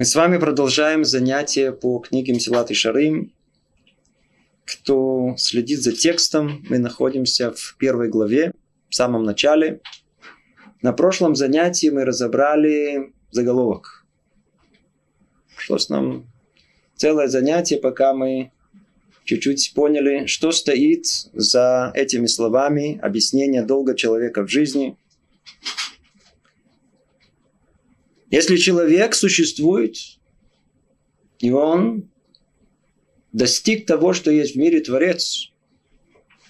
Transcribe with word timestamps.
Мы 0.00 0.06
с 0.06 0.14
вами 0.14 0.38
продолжаем 0.38 1.04
занятия 1.04 1.72
по 1.72 1.98
книге 1.98 2.32
Мсилат 2.32 2.70
и 2.70 2.74
Шарим. 2.74 3.34
Кто 4.64 5.34
следит 5.36 5.82
за 5.82 5.92
текстом, 5.92 6.64
мы 6.70 6.78
находимся 6.78 7.52
в 7.52 7.76
первой 7.78 8.08
главе, 8.08 8.54
в 8.88 8.94
самом 8.94 9.24
начале. 9.24 9.82
На 10.80 10.94
прошлом 10.94 11.36
занятии 11.36 11.90
мы 11.90 12.06
разобрали 12.06 13.12
заголовок. 13.30 14.06
Пришлось 15.54 15.90
нам 15.90 16.24
целое 16.96 17.28
занятие, 17.28 17.76
пока 17.76 18.14
мы 18.14 18.52
чуть-чуть 19.24 19.72
поняли, 19.74 20.24
что 20.24 20.50
стоит 20.50 21.04
за 21.34 21.92
этими 21.94 22.24
словами 22.24 22.98
объяснения 23.02 23.62
долга 23.62 23.94
человека 23.94 24.46
в 24.46 24.48
жизни. 24.48 24.96
Если 28.30 28.56
человек 28.56 29.14
существует, 29.14 29.96
и 31.40 31.50
он 31.50 32.08
достиг 33.32 33.86
того, 33.86 34.12
что 34.12 34.30
есть 34.30 34.54
в 34.54 34.58
мире 34.58 34.80
Творец, 34.80 35.50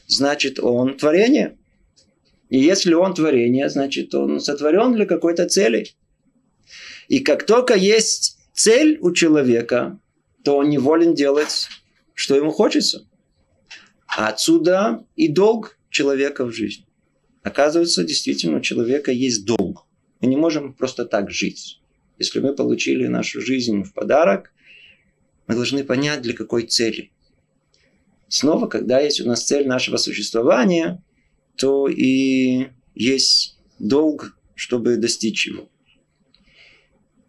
значит, 0.07 0.59
он 0.61 0.97
творение. 0.97 1.57
И 2.51 2.59
если 2.59 2.95
он 2.95 3.15
творение, 3.15 3.69
значит, 3.71 4.15
он 4.15 4.41
сотворен 4.41 4.93
для 4.93 5.07
какой-то 5.07 5.49
цели. 5.49 5.87
И 7.09 7.21
как 7.21 7.47
только 7.47 7.75
есть 7.75 8.39
цель 8.53 8.99
у 9.01 9.13
человека, 9.13 9.99
то 10.45 10.57
он 10.57 10.69
неволен 10.69 11.15
делать, 11.15 11.69
что 12.15 12.35
ему 12.35 12.51
хочется. 12.51 13.07
А 14.07 14.29
отсюда 14.29 15.07
и 15.17 15.29
долг 15.29 15.79
человека 15.91 16.45
в 16.45 16.53
жизни. 16.53 16.87
Оказывается, 17.43 18.05
действительно, 18.05 18.59
у 18.59 18.61
человека 18.61 19.13
есть 19.13 19.45
долг. 19.45 19.87
Мы 20.21 20.29
не 20.29 20.37
можем 20.37 20.75
просто 20.75 21.05
так 21.05 21.31
жить. 21.31 21.80
Если 22.21 22.39
мы 22.39 22.55
получили 22.55 23.07
нашу 23.07 23.41
жизнь 23.41 23.83
в 23.83 23.95
подарок, 23.95 24.53
мы 25.47 25.55
должны 25.55 25.83
понять, 25.85 26.21
для 26.21 26.35
какой 26.35 26.65
цели. 26.67 27.11
Снова, 28.29 28.67
когда 28.67 29.01
есть 29.01 29.23
у 29.23 29.27
нас 29.27 29.43
цель 29.43 29.67
нашего 29.67 29.97
существования, 29.97 31.03
то 31.57 31.89
и 31.89 32.69
есть 32.95 33.59
долг, 33.79 34.37
чтобы 34.55 34.99
достичь 34.99 35.47
его. 35.47 35.71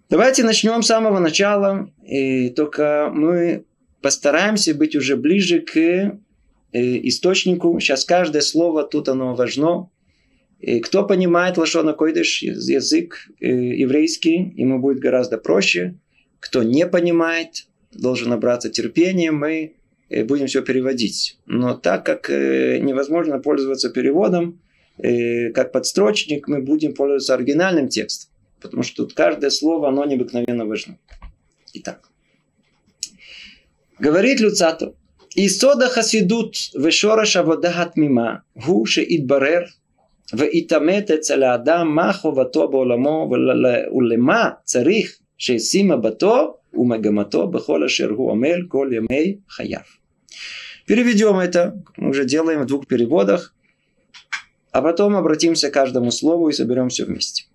Давайте 0.09 0.44
начнем 0.44 0.83
с 0.83 0.88
самого 0.88 1.20
начала, 1.20 1.89
и 2.05 2.50
только 2.50 3.09
мы 3.14 3.64
постараемся 4.02 4.76
быть 4.76 4.94
уже 4.98 5.16
ближе 5.16 5.61
к 5.61 5.78
э, 5.78 6.17
источнику. 6.73 7.80
Сейчас 7.80 8.03
каждое 8.03 8.42
слово 8.42 8.83
тут 8.83 9.08
оно 9.08 9.36
важно. 9.36 9.89
И 10.62 10.80
кто 10.80 11.04
понимает 11.04 11.58
лошона 11.58 11.94
койдыш, 11.94 12.44
язык 12.44 13.28
э, 13.40 13.48
еврейский, 13.48 14.54
ему 14.56 14.80
будет 14.80 15.00
гораздо 15.00 15.40
проще. 15.40 15.95
Кто 16.40 16.62
не 16.62 16.86
понимает, 16.86 17.66
должен 17.92 18.30
набраться 18.30 18.70
терпения, 18.70 19.32
мы 19.32 19.73
э, 20.09 20.23
будем 20.23 20.45
все 20.45 20.62
переводить. 20.62 21.39
Но 21.48 21.73
так 21.73 22.06
как 22.06 22.30
э, 22.30 22.78
невозможно 22.80 23.39
пользоваться 23.39 23.89
переводом, 23.89 24.62
как 25.56 25.72
подстрочник, 25.72 26.48
мы 26.48 26.62
будем 26.62 26.94
пользоваться 26.94 27.34
оригинальным 27.34 27.88
текстом, 27.88 28.30
потому 28.62 28.84
что 28.84 29.04
тут 29.04 29.14
каждое 29.14 29.50
слово, 29.50 29.88
оно 29.88 30.06
необыкновенно 30.06 30.66
важно. 30.66 31.00
Итак. 31.73 32.08
Говорит 33.98 34.42
Люцату, 34.42 34.95
Исода 35.34 35.88
хасидут 35.88 36.56
вешора 36.76 37.26
шаводахат 37.26 37.95
мима, 37.95 38.44
гуше 38.54 39.04
идбарер 39.04 39.70
ויתעמת 40.34 41.11
אצל 41.11 41.42
האדם 41.42 41.94
מה 41.94 42.12
חובתו 42.12 42.69
בעולמו 42.69 43.30
ולמה 43.92 44.50
צריך 44.64 45.19
שישים 45.39 45.89
מבטו 45.89 46.55
ומגמתו 46.75 47.48
בכל 47.48 47.84
אשר 47.84 48.11
הוא 48.11 48.33
עמל 48.33 48.62
כל 48.69 48.91
ימי 48.92 49.36
חייו. 49.48 49.80
Переведем 50.86 51.39
это, 51.39 51.83
мы 51.97 52.11
уже 52.11 52.25
делаем 52.25 52.62
в 52.62 52.66
двух 52.66 52.86
переводах, 52.86 53.55
а 54.70 54.80
потом 54.80 55.17
обратимся 55.17 55.68
к 55.68 55.74
каждому 55.74 56.12
слову 56.12 56.48
и 56.48 56.52
соберем 56.52 56.90
все 56.90 57.05
вместе. 57.05 57.46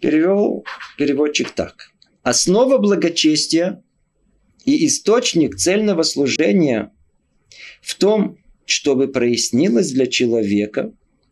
Перевел 0.00 0.64
переводчик 0.98 1.50
так. 1.50 1.90
Основа 2.24 2.78
благочестия 2.78 3.84
и 4.64 4.84
источник 4.86 5.56
цельного 5.56 6.02
служения 6.02 6.92
в 7.82 7.94
том, 7.94 8.38
чтобы 8.65 9.07
прояснилось 9.07 9.91
для 9.91 10.07
человека 10.07 10.91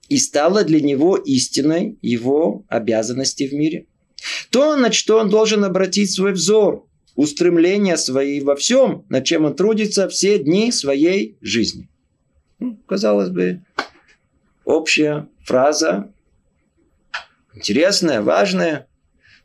и 0.10 0.18
стало 0.18 0.64
для 0.64 0.82
него 0.82 1.18
истиной 1.18 1.98
его 2.02 2.66
обязанности 2.68 3.48
в 3.48 3.54
мире. 3.54 3.88
То, 4.50 4.76
на 4.76 4.92
что 4.92 5.20
он 5.20 5.30
должен 5.30 5.64
обратить 5.64 6.12
свой 6.12 6.34
взор, 6.34 6.88
устремления 7.16 7.98
свои 7.98 8.40
во 8.42 8.56
всем, 8.56 9.06
над 9.10 9.26
чем 9.26 9.46
он 9.46 9.56
трудится 9.56 10.08
все 10.08 10.40
дни 10.40 10.72
своей 10.72 11.38
жизни. 11.42 11.90
Ну, 12.60 12.78
казалось 12.86 13.30
бы, 13.30 13.62
общая 14.66 15.28
фраза, 15.44 16.12
интересная, 17.54 18.22
важная. 18.22 18.88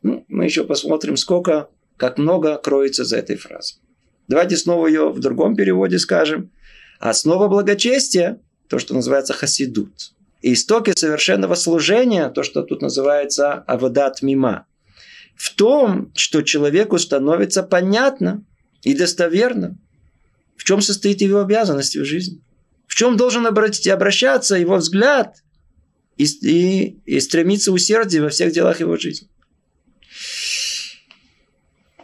Ну, 0.01 0.25
мы 0.27 0.45
еще 0.45 0.63
посмотрим, 0.63 1.17
сколько 1.17 1.69
как 1.97 2.17
много 2.17 2.57
кроется 2.57 3.03
за 3.03 3.17
этой 3.17 3.35
фразой. 3.35 3.79
Давайте 4.27 4.55
снова 4.55 4.87
ее 4.87 5.09
в 5.09 5.19
другом 5.19 5.55
переводе 5.55 5.99
скажем. 5.99 6.51
Основа 6.99 7.47
благочестия, 7.47 8.41
то, 8.67 8.77
что 8.77 8.93
называется 8.93 9.33
хасидут. 9.33 10.13
И 10.41 10.53
истоки 10.53 10.93
совершенного 10.95 11.55
служения, 11.55 12.29
то, 12.29 12.43
что 12.43 12.61
тут 12.61 12.81
называется 12.81 13.53
авадат 13.53 14.21
мима, 14.21 14.67
в 15.35 15.55
том, 15.55 16.11
что 16.15 16.41
человеку 16.41 16.97
становится 16.99 17.63
понятно 17.63 18.43
и 18.83 18.93
достоверно, 18.93 19.77
в 20.57 20.65
чем 20.65 20.81
состоит 20.81 21.21
его 21.21 21.39
обязанность 21.39 21.95
в 21.95 22.03
жизни. 22.03 22.41
В 22.85 22.95
чем 22.95 23.15
должен 23.15 23.47
обратить, 23.47 23.87
обращаться 23.87 24.55
его 24.55 24.75
взгляд 24.75 25.37
и, 26.17 26.25
и, 26.25 26.99
и 27.05 27.19
стремиться 27.21 27.71
усердие 27.71 28.21
во 28.21 28.29
всех 28.29 28.51
делах 28.51 28.81
его 28.81 28.97
жизни. 28.97 29.29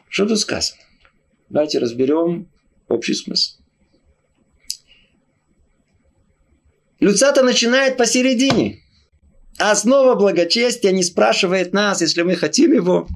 Что 0.07 0.25
тут 0.25 0.39
сказано? 0.39 0.79
Давайте 1.49 1.79
разберем 1.79 2.47
общий 2.87 3.13
смысл. 3.13 3.57
Люцата 7.05 7.43
начинает 7.43 7.97
посередине. 7.97 8.79
Основа 9.59 10.15
благочестия 10.15 10.91
не 10.91 11.03
спрашивает 11.03 11.71
нас, 11.71 12.01
если 12.01 12.23
мы 12.23 12.35
хотим 12.35 12.73
его, 12.73 13.07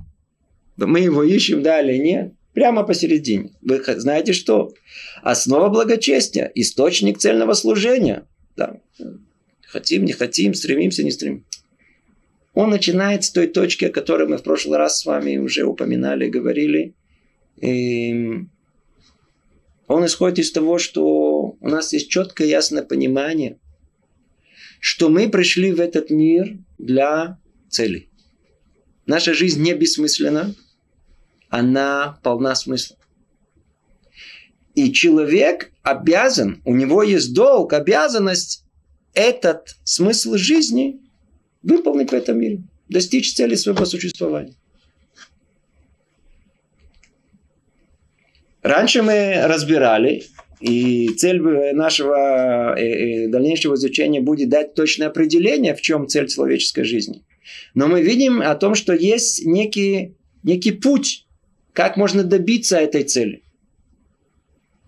мы 0.78 1.00
его 1.00 1.24
ищем, 1.24 1.64
да 1.64 1.82
или 1.82 1.98
нет. 1.98 2.34
Прямо 2.54 2.84
посередине. 2.84 3.50
Вы 3.64 3.82
знаете 3.84 4.34
что? 4.34 4.76
Основа 5.24 5.70
благочестия, 5.70 6.52
источник 6.54 7.18
цельного 7.18 7.54
служения. 7.54 8.28
Да. 8.56 8.80
Хотим, 9.66 10.06
не 10.06 10.14
хотим, 10.14 10.54
стремимся, 10.54 11.04
не 11.04 11.10
стремимся. 11.10 11.48
Он 12.54 12.70
начинает 12.70 13.24
с 13.24 13.32
той 13.32 13.48
точки, 13.48 13.86
о 13.86 13.92
которой 13.92 14.28
мы 14.28 14.38
в 14.38 14.44
прошлый 14.44 14.78
раз 14.78 15.00
с 15.00 15.06
вами 15.08 15.38
уже 15.38 15.64
упоминали, 15.64 16.30
говорили. 16.30 16.94
И 17.60 18.46
он 19.88 20.06
исходит 20.06 20.38
из 20.38 20.52
того, 20.52 20.78
что 20.78 21.56
у 21.60 21.68
нас 21.68 21.92
есть 21.92 22.12
четкое 22.12 22.48
ясное 22.48 22.84
понимание, 22.84 23.58
что 24.80 25.10
мы 25.10 25.30
пришли 25.30 25.72
в 25.72 25.80
этот 25.80 26.10
мир 26.10 26.58
для 26.78 27.38
цели. 27.70 28.10
Наша 29.06 29.34
жизнь 29.34 29.62
не 29.62 29.74
бессмысленна, 29.74 30.56
она 31.50 32.20
полна 32.24 32.56
смысла. 32.56 32.98
И 34.76 34.94
человек 34.94 35.72
обязан, 35.84 36.62
у 36.64 36.76
него 36.76 37.04
есть 37.04 37.34
долг, 37.34 37.74
обязанность 37.74 38.64
этот 39.14 39.76
смысл 39.84 40.36
жизни 40.36 41.02
выполнить 41.64 42.12
в 42.12 42.14
этом 42.14 42.40
мире, 42.40 42.64
достичь 42.88 43.34
цели 43.34 43.56
своего 43.56 43.86
существования. 43.86 44.56
Раньше 48.62 49.02
мы 49.02 49.42
разбирали, 49.48 50.26
и 50.60 51.10
цель 51.10 51.42
нашего 51.74 52.78
э, 52.78 52.82
э, 52.82 53.28
дальнейшего 53.28 53.76
изучения 53.76 54.20
будет 54.20 54.50
дать 54.50 54.74
точное 54.74 55.08
определение, 55.08 55.74
в 55.74 55.82
чем 55.82 56.08
цель 56.08 56.28
человеческой 56.28 56.84
жизни. 56.84 57.24
Но 57.74 57.88
мы 57.88 58.02
видим 58.02 58.42
о 58.42 58.56
том, 58.56 58.76
что 58.76 58.94
есть 58.94 59.46
некий, 59.46 60.16
некий 60.44 60.72
путь, 60.72 61.26
как 61.74 61.98
можно 61.98 62.24
добиться 62.24 62.78
этой 62.78 63.04
цели. 63.04 63.44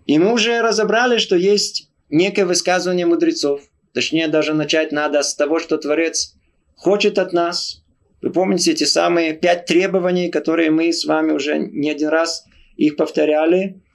И 0.06 0.18
мы 0.18 0.32
уже 0.32 0.60
разобрали, 0.60 1.18
что 1.18 1.36
есть 1.36 1.88
некое 2.10 2.44
высказывание 2.44 3.06
мудрецов. 3.06 3.62
Точнее, 3.94 4.28
даже 4.28 4.52
начать 4.52 4.92
надо 4.92 5.22
с 5.22 5.34
того, 5.34 5.58
что 5.58 5.78
Творец 5.78 6.34
хочет 6.76 7.18
от 7.18 7.32
нас. 7.32 7.82
Вы 8.20 8.30
помните 8.30 8.72
эти 8.72 8.84
самые 8.84 9.32
пять 9.32 9.66
требований, 9.66 10.30
которые 10.30 10.70
мы 10.70 10.92
с 10.92 11.04
вами 11.04 11.32
уже 11.32 11.58
не 11.58 11.90
один 11.90 12.08
раз 12.08 12.44
их 12.76 12.96
повторяли, 12.96 13.62
э, 13.64 13.91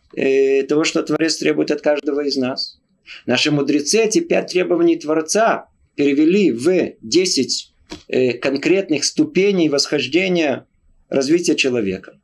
того, 0.68 0.84
что 0.84 1.04
Творец 1.04 1.38
требует 1.38 1.72
от 1.72 1.82
каждого 1.82 2.22
из 2.22 2.38
нас. 2.38 2.80
Наши 3.26 3.52
мудрецы 3.52 4.00
эти 4.04 4.20
пять 4.20 4.52
требований 4.52 4.98
Творца 4.98 5.70
перевели 5.96 6.52
в 6.52 6.96
10 7.02 7.74
э, 8.08 8.34
конкретных 8.34 9.04
ступеней 9.04 9.70
восхождения 9.70 10.66
развития 11.10 11.56
человека. 11.56 12.20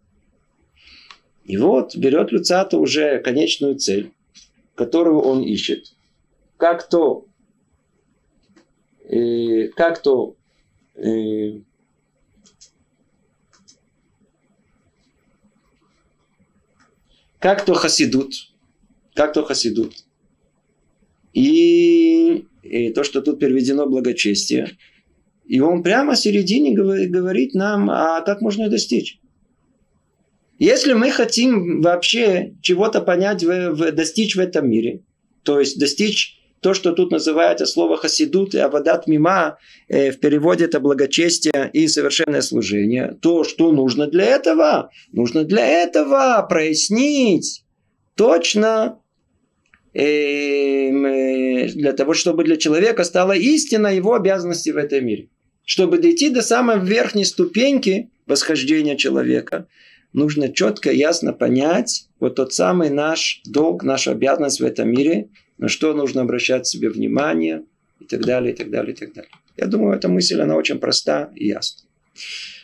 И 1.46 1.58
вот 1.58 1.96
берет 1.96 2.32
Люцата 2.32 2.78
уже 2.78 3.20
конечную 3.20 3.76
цель, 3.76 4.12
которую 4.76 5.20
он 5.20 5.42
ищет. 5.42 5.94
Как 6.58 6.88
то, 6.88 7.26
э, 9.06 9.68
как 9.70 10.02
то 10.02 10.36
э, 10.96 11.60
как 17.44 17.66
то 17.66 17.74
хасидут, 17.74 18.36
как 19.16 19.34
то 19.34 19.44
хасидут. 19.44 20.06
И, 21.34 22.46
и 22.62 22.90
то, 22.92 23.04
что 23.04 23.22
тут 23.22 23.38
переведено 23.38 23.86
благочестие, 23.86 24.78
и 25.46 25.60
он 25.60 25.84
прямо 25.84 26.14
в 26.14 26.20
середине 26.20 26.74
говорит 26.74 27.54
нам, 27.54 27.90
а 27.90 28.22
как 28.22 28.40
можно 28.40 28.70
достичь. 28.70 29.20
Если 30.58 30.94
мы 30.94 31.12
хотим 31.12 31.82
вообще 31.82 32.56
чего-то 32.62 33.02
понять, 33.02 33.44
в, 33.44 33.92
достичь 33.92 34.38
в 34.38 34.40
этом 34.40 34.70
мире, 34.70 35.02
то 35.44 35.60
есть 35.60 35.78
достичь 35.78 36.40
то, 36.64 36.74
что 36.74 36.94
тут 36.94 37.12
называется 37.12 37.66
слово 37.66 37.98
хасидут 37.98 38.56
и 38.56 38.58
авадат 38.58 39.06
мима, 39.06 39.58
э, 39.90 40.12
в 40.12 40.20
переводе 40.20 40.66
это 40.66 40.80
благочестие 40.80 41.70
и 41.74 41.88
совершенное 41.88 42.42
служение, 42.42 43.18
то, 43.22 43.44
что 43.44 43.72
нужно 43.72 44.08
для 44.08 44.26
этого? 44.26 44.90
Нужно 45.12 45.44
для 45.44 45.84
этого 45.84 46.46
прояснить 46.50 47.66
точно 48.16 49.00
эм, 49.94 51.06
э, 51.06 51.68
для 51.68 51.92
того, 51.92 52.14
чтобы 52.14 52.46
для 52.46 52.56
человека 52.56 53.04
стала 53.04 53.34
истина 53.34 53.88
его 53.88 54.14
обязанности 54.14 54.70
в 54.70 54.78
этом 54.78 55.06
мире. 55.06 55.28
Чтобы 55.66 55.98
дойти 55.98 56.30
до 56.30 56.42
самой 56.42 56.80
верхней 56.80 57.26
ступеньки 57.26 58.10
восхождения 58.26 58.96
человека, 58.96 59.68
нужно 60.14 60.52
четко, 60.52 60.92
ясно 60.92 61.34
понять 61.34 62.08
вот 62.20 62.36
тот 62.36 62.54
самый 62.54 62.90
наш 62.90 63.42
долг, 63.46 63.84
наша 63.84 64.12
обязанность 64.12 64.62
в 64.62 64.66
этом 64.66 64.90
мире, 64.90 65.30
на 65.64 65.70
что 65.70 65.94
нужно 65.94 66.24
обращать 66.24 66.68
себе 66.68 66.90
внимание 66.90 67.64
и 68.02 68.04
так 68.04 68.26
далее, 68.26 68.52
и 68.52 68.56
так 68.56 68.70
далее, 68.70 68.94
и 68.94 68.98
так 68.98 69.14
далее. 69.14 69.32
Я 69.56 69.68
думаю, 69.68 69.96
эта 69.96 70.10
мысль, 70.10 70.42
она 70.42 70.58
очень 70.58 70.78
проста 70.78 71.32
и 71.36 71.48
ясна. 71.48 71.88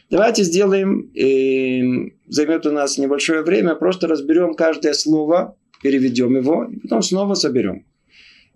Давайте 0.09 0.43
сделаем, 0.43 1.09
э, 1.15 2.11
займет 2.27 2.65
у 2.65 2.71
нас 2.73 2.97
небольшое 2.97 3.41
время, 3.43 3.75
просто 3.75 4.07
разберем 4.07 4.53
каждое 4.53 4.91
слово, 4.91 5.55
переведем 5.81 6.35
его, 6.35 6.65
и 6.65 6.77
потом 6.81 7.01
снова 7.01 7.35
соберем. 7.35 7.85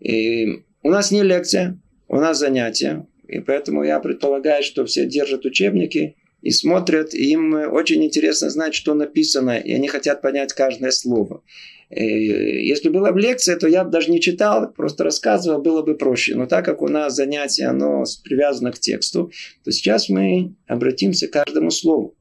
И 0.01 0.45
э, 0.45 0.63
у 0.81 0.89
нас 0.89 1.09
не 1.11 1.23
лекция, 1.23 1.79
у 2.09 2.17
нас 2.17 2.37
занятие, 2.37 3.07
и 3.25 3.39
поэтому 3.39 3.85
я 3.85 4.01
предполагаю, 4.01 4.61
что 4.61 4.83
все 4.83 5.05
держат 5.05 5.45
учебники 5.45 6.17
и 6.43 6.51
смотрят, 6.51 7.13
и 7.13 7.31
им 7.31 7.53
очень 7.53 8.03
интересно 8.03 8.49
знать, 8.49 8.75
что 8.75 8.93
написано, 8.93 9.57
и 9.57 9.71
они 9.71 9.87
хотят 9.87 10.21
понять 10.21 10.51
каждое 10.51 10.91
слово. 10.91 11.41
Э, 11.89 12.03
если 12.03 12.89
была 12.89 13.13
бы 13.13 13.21
лекция, 13.21 13.55
то 13.55 13.65
я 13.65 13.85
бы 13.85 13.91
даже 13.91 14.11
не 14.11 14.19
читал, 14.19 14.69
просто 14.73 15.05
рассказывал, 15.05 15.61
было 15.61 15.83
бы 15.83 15.95
проще. 15.95 16.35
Но 16.35 16.45
так 16.45 16.65
как 16.65 16.81
у 16.81 16.89
нас 16.89 17.15
занятие, 17.15 17.67
оно 17.67 18.03
привязано 18.25 18.73
к 18.73 18.79
тексту, 18.79 19.31
то 19.63 19.71
сейчас 19.71 20.09
мы 20.09 20.53
обратимся 20.67 21.29
к 21.29 21.31
каждому 21.31 21.71
слову. 21.71 22.13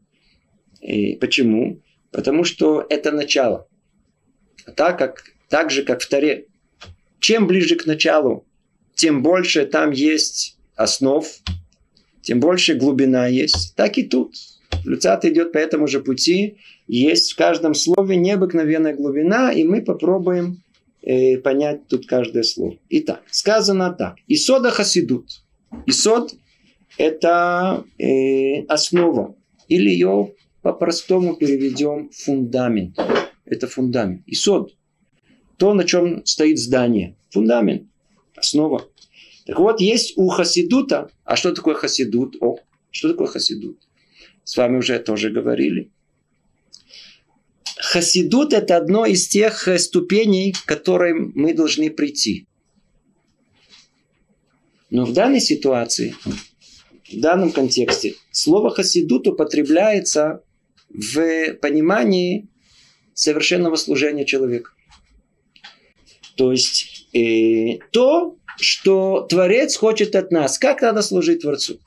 И 0.81 1.17
почему? 1.17 1.83
Потому 2.13 2.45
что 2.45 2.87
это 2.89 3.11
начало. 3.11 3.67
Так, 4.77 4.99
как, 4.99 5.25
так 5.49 5.73
же, 5.73 5.83
как 5.83 6.01
в 6.01 6.09
Таре. 6.09 6.47
Чем 7.19 7.49
ближе 7.49 7.75
к 7.75 7.87
началу, 7.87 8.47
тем 8.95 9.25
больше 9.25 9.67
там 9.67 9.91
есть 9.91 10.59
основ, 10.77 11.27
тем 12.23 12.41
больше 12.41 12.75
глубина 12.75 13.27
есть. 13.27 13.75
Так 13.77 13.99
и 13.99 14.05
тут. 14.05 14.35
Люцат 14.85 15.25
идет 15.25 15.53
по 15.53 15.59
этому 15.59 15.87
же 15.87 16.01
пути. 16.01 16.57
Есть 16.87 17.33
в 17.33 17.37
каждом 17.37 17.75
слове 17.75 18.17
необыкновенная 18.17 18.95
глубина, 18.95 19.53
и 19.53 19.65
мы 19.65 19.83
попробуем 19.83 20.63
э, 21.03 21.37
понять 21.39 21.87
тут 21.89 22.07
каждое 22.07 22.43
слово. 22.43 22.79
Итак, 22.89 23.23
сказано 23.31 23.93
так. 23.93 24.17
Исода 24.29 24.71
хасидут. 24.71 25.43
Исод– 25.87 26.35
это 26.99 27.85
э, 27.99 28.65
основа. 28.69 29.37
Или 29.69 29.91
ее 29.91 30.33
по-простому 30.63 31.37
переведем 31.37 32.11
фундамент. 32.11 32.99
Это 33.45 33.67
фундамент. 33.67 34.23
Исод. 34.27 34.75
То, 35.57 35.75
на 35.75 35.85
чем 35.85 36.25
стоит 36.25 36.59
здание. 36.59 37.17
Фундамент. 37.31 37.85
Основа. 38.37 38.89
Так 39.47 39.59
вот, 39.59 39.81
есть 39.81 40.15
у 40.17 40.29
хасидута. 40.29 41.11
А 41.25 41.37
что 41.37 41.53
такое 41.53 41.75
хасидут? 41.75 42.37
О, 42.41 42.59
что 42.91 43.09
такое 43.11 43.27
хасидут? 43.27 43.79
С 44.45 44.57
вами 44.57 44.79
уже 44.79 44.99
тоже 44.99 45.31
говорили. 45.31 45.91
Хасидут– 47.77 48.53
это 48.55 48.77
одно 48.77 49.07
из 49.07 49.27
тех 49.29 49.69
ступеней, 49.79 50.53
к 50.53 50.65
которым 50.65 51.33
мы 51.35 51.53
должны 51.53 51.91
прийти. 51.91 52.47
Но 54.91 55.05
в 55.05 55.13
данной 55.13 55.41
ситуации, 55.41 56.15
в 57.11 57.19
данном 57.19 57.51
контексте, 57.51 58.15
слово 58.31 58.71
хасидут 58.71 59.27
употребляется 59.27 60.45
в 60.91 61.55
понимании 61.55 62.49
совершенного 63.15 63.77
служения 63.77 64.25
человека. 64.25 64.71
То 66.37 66.53
есть 66.53 67.09
э, 67.15 67.79
то, 67.91 68.37
что 68.59 69.23
Творец 69.23 69.77
хочет 69.77 70.15
от 70.15 70.31
нас. 70.31 70.59
Как 70.59 70.83
надо 70.83 71.03
служить 71.03 71.43
Творцу? 71.43 71.79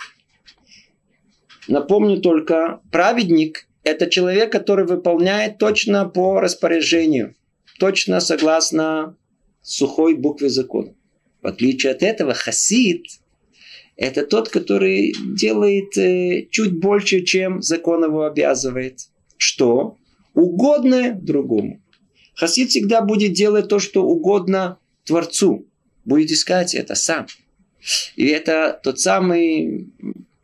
Напомню 1.68 2.22
только, 2.22 2.82
праведник– 2.92 3.68
это 3.84 4.10
человек, 4.10 4.52
который 4.52 4.86
выполняет 4.86 5.58
точно 5.58 6.08
по 6.08 6.40
распоряжению, 6.40 7.36
точно 7.80 8.20
согласно 8.20 9.16
сухой 9.62 10.16
букве 10.16 10.50
закона. 10.50 10.94
В 11.42 11.48
отличие 11.48 11.92
от 11.92 12.04
этого, 12.04 12.34
хасид– 12.34 13.06
это 13.98 14.26
тот, 14.26 14.50
который 14.50 15.16
делает 15.36 15.98
э, 15.98 16.48
чуть 16.52 16.78
больше, 16.78 17.22
чем 17.22 17.62
закон 17.62 18.04
его 18.04 18.26
обязывает. 18.26 19.10
Что? 19.38 19.98
Угодное 20.34 21.14
другому. 21.14 21.82
Хасид 22.36 22.70
всегда 22.70 23.02
будет 23.02 23.34
делать 23.34 23.70
то, 23.70 23.80
что 23.80 24.04
угодно 24.04 24.78
Творцу 25.06 25.66
будет 26.06 26.32
искать 26.32 26.76
это 26.76 26.96
сам. 26.96 27.28
И 28.16 28.26
это 28.28 28.80
тот 28.84 29.00
самый 29.00 29.90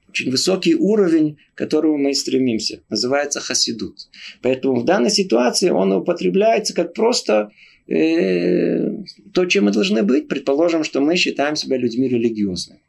очень 0.09 0.29
высокий 0.29 0.75
уровень, 0.75 1.37
к 1.55 1.57
которому 1.57 1.97
мы 1.97 2.13
стремимся. 2.13 2.81
Называется 2.89 3.39
хасидут. 3.39 4.09
Поэтому 4.41 4.81
в 4.81 4.85
данной 4.85 5.09
ситуации 5.09 5.69
он 5.69 5.93
употребляется 5.93 6.73
как 6.73 6.93
просто 6.93 7.51
э, 7.87 9.03
то, 9.33 9.45
чем 9.45 9.65
мы 9.65 9.71
должны 9.71 10.03
быть. 10.03 10.27
Предположим, 10.27 10.83
что 10.83 10.99
мы 10.99 11.15
считаем 11.15 11.55
себя 11.55 11.77
людьми 11.77 12.09
религиозными. 12.09 12.81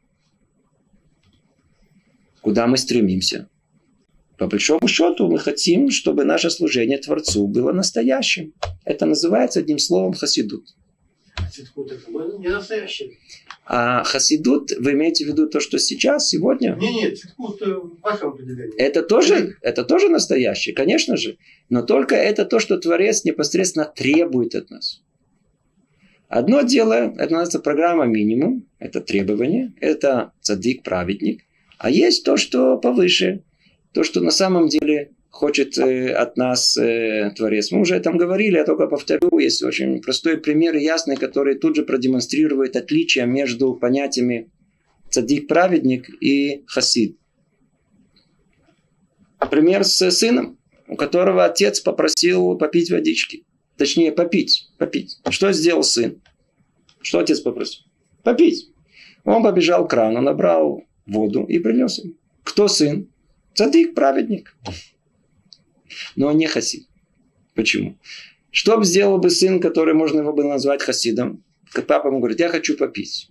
Куда 2.41 2.67
мы 2.67 2.77
стремимся? 2.77 3.47
По 4.37 4.47
большому 4.47 4.87
счету 4.87 5.31
мы 5.31 5.39
хотим, 5.39 5.89
чтобы 5.89 6.25
наше 6.25 6.49
служение 6.49 6.97
Творцу 6.97 7.47
было 7.47 7.71
настоящим. 7.71 8.53
Это 8.83 9.05
называется 9.05 9.59
одним 9.61 9.79
словом 9.79 10.13
хасидут. 10.13 10.75
Хасидут 11.35 11.91
это 11.91 12.11
не 12.37 12.47
настоящий. 12.47 13.19
А 13.65 14.03
хасидут, 14.03 14.71
вы 14.77 14.91
имеете 14.91 15.25
в 15.25 15.27
виду 15.27 15.47
то, 15.47 15.59
что 15.59 15.79
сейчас, 15.79 16.29
сегодня? 16.29 16.77
Нет, 16.79 16.93
нет, 16.93 17.17
цветкут 17.17 17.61
в 17.61 18.01
вашем 18.01 18.29
определении. 18.29 18.75
Это 18.77 19.03
тоже, 19.03 19.57
это 19.61 19.83
тоже 19.83 20.09
настоящий, 20.09 20.73
конечно 20.73 21.17
же. 21.17 21.37
Но 21.69 21.81
только 21.81 22.15
это 22.15 22.45
то, 22.45 22.59
что 22.59 22.77
Творец 22.77 23.23
непосредственно 23.23 23.85
требует 23.85 24.55
от 24.55 24.69
нас. 24.69 25.01
Одно 26.27 26.61
дело, 26.61 26.93
это 26.93 27.31
называется 27.31 27.59
программа 27.59 28.05
минимум, 28.05 28.67
это 28.79 29.01
требование, 29.01 29.73
это 29.79 30.33
цадик, 30.41 30.83
праведник. 30.83 31.43
А 31.77 31.89
есть 31.89 32.25
то, 32.25 32.37
что 32.37 32.77
повыше, 32.77 33.43
то, 33.91 34.03
что 34.03 34.19
на 34.19 34.31
самом 34.31 34.67
деле 34.67 35.11
хочет 35.33 35.79
э, 35.79 36.13
от 36.13 36.37
нас 36.37 36.77
э, 36.77 37.31
Творец. 37.35 37.71
Мы 37.71 37.81
уже 37.81 37.99
там 37.99 38.17
говорили, 38.17 38.57
я 38.57 38.65
только 38.65 38.85
повторю, 38.85 39.39
есть 39.39 39.63
очень 39.63 39.99
простой 39.99 40.37
пример 40.37 40.75
ясный, 40.75 41.17
который 41.17 41.55
тут 41.55 41.75
же 41.75 41.83
продемонстрирует 41.83 42.75
отличие 42.75 43.25
между 43.25 43.73
понятиями 43.73 44.51
цадик-праведник 45.09 46.07
и 46.21 46.63
хасид. 46.67 47.17
Пример 49.49 49.83
с 49.83 50.11
сыном, 50.11 50.59
у 50.87 50.95
которого 50.95 51.45
отец 51.45 51.79
попросил 51.79 52.55
попить 52.55 52.91
водички. 52.91 53.43
Точнее, 53.75 54.11
попить. 54.11 54.69
Попить. 54.77 55.17
Что 55.31 55.51
сделал 55.51 55.81
сын? 55.81 56.21
Что 57.01 57.19
отец 57.19 57.39
попросил? 57.39 57.81
Попить. 58.21 58.69
Он 59.23 59.41
побежал 59.41 59.87
к 59.87 59.89
крану, 59.89 60.21
набрал 60.21 60.83
воду 61.07 61.43
и 61.43 61.57
принес 61.57 61.97
ему. 61.97 62.13
Кто 62.43 62.67
сын? 62.67 63.09
Цадик, 63.55 63.95
праведник 63.95 64.55
но 66.15 66.31
не 66.31 66.47
хасид. 66.47 66.87
Почему? 67.55 67.97
Что 68.51 68.77
бы 68.77 68.85
сделал 68.85 69.17
бы 69.17 69.29
сын, 69.29 69.59
который 69.59 69.93
можно 69.93 70.19
его 70.19 70.33
бы 70.33 70.43
назвать 70.43 70.81
хасидом? 70.81 71.43
Папа 71.87 72.07
ему 72.07 72.19
говорит, 72.19 72.39
я 72.39 72.49
хочу 72.49 72.77
попить. 72.77 73.29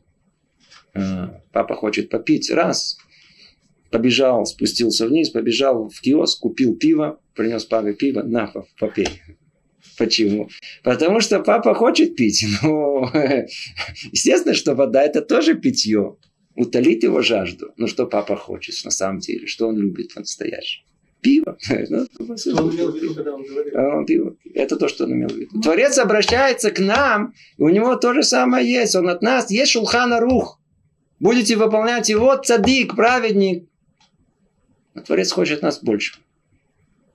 А, 0.94 1.40
папа 1.52 1.74
хочет 1.74 2.08
попить. 2.08 2.50
Раз. 2.50 2.98
побежал, 3.90 4.46
спустился 4.46 5.06
вниз, 5.06 5.30
побежал 5.30 5.88
в 5.88 6.00
киоск, 6.00 6.40
купил 6.40 6.74
пиво, 6.74 7.20
принес 7.34 7.64
папе 7.64 7.94
пиво, 7.94 8.22
на, 8.22 8.52
попей. 8.78 9.08
Почему? 9.98 10.48
Потому 10.82 11.20
что 11.20 11.40
папа 11.40 11.74
хочет 11.74 12.16
пить. 12.16 12.44
Но 12.62 13.10
естественно, 14.10 14.54
что 14.54 14.74
вода 14.74 15.02
это 15.02 15.22
тоже 15.22 15.54
питье. 15.54 16.16
Утолит 16.54 17.02
его 17.02 17.22
жажду. 17.22 17.72
Но 17.76 17.86
что 17.86 18.06
папа 18.06 18.36
хочет 18.36 18.74
на 18.84 18.90
самом 18.90 19.20
деле? 19.20 19.46
Что 19.46 19.68
он 19.68 19.78
любит 19.78 20.12
по-настоящему? 20.14 20.86
Пиво. 21.22 21.56
Что 21.62 22.62
он 22.62 22.74
имел 22.74 22.90
в 22.90 22.96
виду, 22.96 23.14
когда 23.14 23.34
он 23.34 23.44
говорил? 23.44 23.78
а 23.78 23.96
он 23.96 24.06
пиво. 24.06 24.36
Это 24.54 24.76
то, 24.76 24.88
что 24.88 25.04
он 25.04 25.12
имел 25.12 25.28
в 25.28 25.36
виду. 25.36 25.60
Творец 25.60 25.96
обращается 25.98 26.72
к 26.72 26.80
нам, 26.80 27.32
и 27.56 27.62
у 27.62 27.68
него 27.68 27.94
то 27.94 28.12
же 28.12 28.24
самое 28.24 28.68
есть. 28.68 28.96
Он 28.96 29.08
от 29.08 29.22
нас 29.22 29.50
есть 29.50 29.70
шулхана 29.70 30.18
рух. 30.18 30.60
Будете 31.20 31.54
выполнять 31.56 32.08
его 32.08 32.36
цадик, 32.36 32.96
праведник. 32.96 33.68
Но 34.94 35.02
Творец 35.02 35.30
хочет 35.30 35.62
нас 35.62 35.80
больше. 35.80 36.18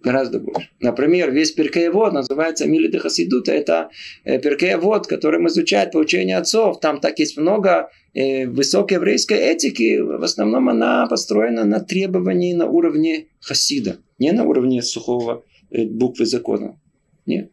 Гораздо 0.01 0.39
больше. 0.39 0.69
Например, 0.79 1.31
весь 1.31 1.51
Перкеевод 1.51 2.13
называется 2.13 2.67
Мили 2.67 2.87
де 2.87 2.99
Хасидута. 2.99 3.51
Это 3.51 3.89
э, 4.23 4.39
Перкеевод, 4.39 5.07
которым 5.07 5.47
изучает 5.47 5.91
по 5.91 5.97
учению 5.97 6.37
отцов. 6.39 6.79
Там 6.79 6.99
так 6.99 7.17
есть 7.19 7.37
много 7.37 7.89
э, 8.13 8.45
высокой 8.45 8.95
еврейской 8.95 9.37
этики. 9.37 9.99
В 9.99 10.23
основном 10.23 10.69
она 10.69 11.07
построена 11.07 11.65
на 11.65 11.79
требовании 11.79 12.53
на 12.53 12.67
уровне 12.67 13.27
Хасида. 13.39 13.97
Не 14.19 14.31
на 14.31 14.43
уровне 14.43 14.81
сухого 14.81 15.43
э, 15.71 15.85
буквы 15.85 16.25
закона. 16.25 16.79
Нет. 17.25 17.51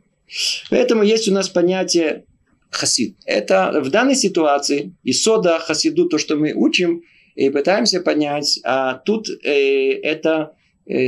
Поэтому 0.70 1.02
есть 1.02 1.28
у 1.28 1.32
нас 1.32 1.48
понятие 1.48 2.24
хасид. 2.70 3.16
Это 3.24 3.80
в 3.82 3.90
данной 3.90 4.16
ситуации 4.16 4.94
и 5.02 5.12
сода 5.12 5.58
хасиду, 5.58 6.08
то, 6.08 6.18
что 6.18 6.36
мы 6.36 6.52
учим, 6.54 7.02
и 7.34 7.50
пытаемся 7.50 8.00
понять, 8.00 8.60
а 8.64 8.94
тут 8.94 9.28
э, 9.28 9.92
это 10.02 10.54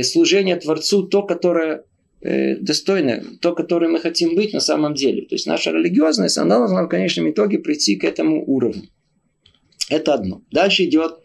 служение 0.03 0.55
Творцу, 0.55 1.03
то, 1.03 1.23
которое 1.23 1.83
э, 2.21 2.55
достойно, 2.55 3.23
то, 3.41 3.53
которое 3.53 3.89
мы 3.89 3.99
хотим 3.99 4.35
быть 4.35 4.53
на 4.53 4.59
самом 4.59 4.93
деле. 4.93 5.23
То 5.23 5.35
есть 5.35 5.47
наша 5.47 5.71
религиозность, 5.71 6.37
она 6.37 6.57
должна 6.59 6.83
в 6.83 6.89
конечном 6.89 7.29
итоге 7.29 7.59
прийти 7.59 7.95
к 7.95 8.03
этому 8.03 8.43
уровню. 8.45 8.89
Это 9.89 10.13
одно. 10.13 10.41
Дальше 10.51 10.85
идет 10.85 11.19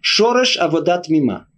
шореш 0.00 0.56
аводат 0.56 1.08
мима. 1.08 1.48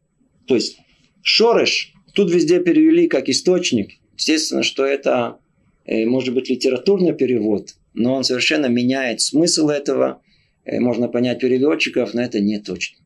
То 0.46 0.54
есть 0.54 0.78
шореш, 1.22 1.92
тут 2.14 2.30
везде 2.30 2.60
перевели 2.60 3.06
как 3.06 3.28
источник. 3.28 3.92
Естественно, 4.16 4.62
что 4.62 4.84
это 4.84 5.38
э, 5.84 6.04
может 6.06 6.34
быть 6.34 6.50
литературный 6.50 7.14
перевод, 7.14 7.74
но 7.94 8.14
он 8.14 8.24
совершенно 8.24 8.66
меняет 8.66 9.20
смысл 9.20 9.68
этого. 9.68 10.22
Э, 10.64 10.80
Можно 10.80 11.08
понять 11.08 11.40
переводчиков, 11.40 12.12
но 12.14 12.22
это 12.22 12.40
не 12.40 12.58
точно. 12.58 12.98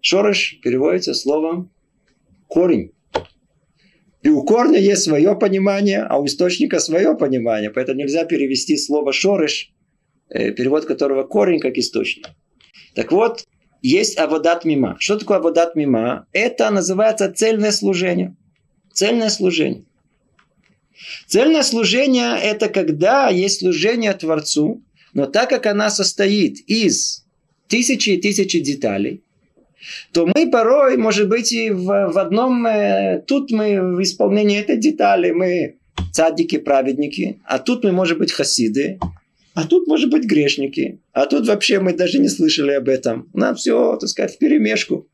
Шореш 0.00 0.58
переводится 0.62 1.14
словом 1.14 1.70
корень. 2.54 2.92
И 4.22 4.30
у 4.30 4.42
корня 4.44 4.78
есть 4.78 5.02
свое 5.02 5.34
понимание, 5.36 6.02
а 6.02 6.18
у 6.18 6.24
источника 6.24 6.80
свое 6.80 7.14
понимание. 7.16 7.70
Поэтому 7.70 7.98
нельзя 7.98 8.24
перевести 8.24 8.76
слово 8.76 9.12
шореш, 9.12 9.72
э, 10.30 10.52
перевод 10.52 10.86
которого 10.86 11.24
корень 11.24 11.60
как 11.60 11.76
источник. 11.76 12.28
Так 12.94 13.12
вот, 13.12 13.44
есть 13.82 14.18
аводат 14.18 14.64
мима. 14.64 14.96
Что 14.98 15.18
такое 15.18 15.38
аводат 15.38 15.76
мима? 15.76 16.26
Это 16.32 16.70
называется 16.70 17.30
цельное 17.32 17.72
служение. 17.72 18.34
Цельное 18.92 19.30
служение. 19.30 19.84
Цельное 21.26 21.62
служение– 21.62 22.38
это 22.42 22.68
когда 22.68 23.28
есть 23.28 23.58
служение 23.58 24.12
Творцу, 24.14 24.82
но 25.12 25.26
так 25.26 25.50
как 25.50 25.66
она 25.66 25.90
состоит 25.90 26.60
из 26.70 27.24
тысячи 27.68 28.10
и 28.10 28.20
тысячи 28.20 28.60
деталей, 28.60 29.22
то 30.12 30.26
мы 30.26 30.50
порой, 30.50 30.96
может 30.96 31.28
быть, 31.28 31.52
и 31.52 31.70
в, 31.70 31.84
в 31.84 32.18
одном... 32.18 32.66
э, 32.66 33.22
тут 33.26 33.50
мы 33.50 33.96
в 33.96 34.02
исполнении 34.02 34.58
этой 34.58 34.76
детали, 34.76 35.30
мы 35.30 35.76
цадики, 36.12 36.58
праведники, 36.58 37.40
а 37.44 37.58
тут 37.58 37.84
мы, 37.84 37.92
может 37.92 38.18
быть, 38.18 38.32
хасиды, 38.32 38.98
а 39.54 39.66
тут, 39.66 39.86
может 39.86 40.10
быть, 40.10 40.24
грешники, 40.24 41.00
а 41.12 41.26
тут 41.26 41.46
вообще 41.46 41.80
мы 41.80 41.92
даже 41.92 42.18
не 42.18 42.28
слышали 42.28 42.72
об 42.72 42.88
этом. 42.88 43.30
Нам 43.32 43.54
все, 43.54 43.96
так 43.96 44.08
сказать, 44.08 44.34
в 44.34 44.38
перемешку. 44.38 45.08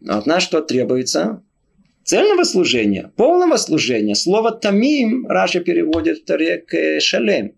Но 0.00 0.18
от 0.18 0.26
нас 0.26 0.42
что 0.42 0.60
требуется? 0.60 1.42
Цельного 2.04 2.44
служения, 2.44 3.10
полного 3.16 3.56
служения. 3.56 4.14
Слово 4.14 4.52
тамим 4.52 5.26
Раша 5.26 5.60
переводит 5.60 6.18
в 6.18 6.24
Таре 6.24 6.58
к 6.58 7.00
шалем. 7.00 7.54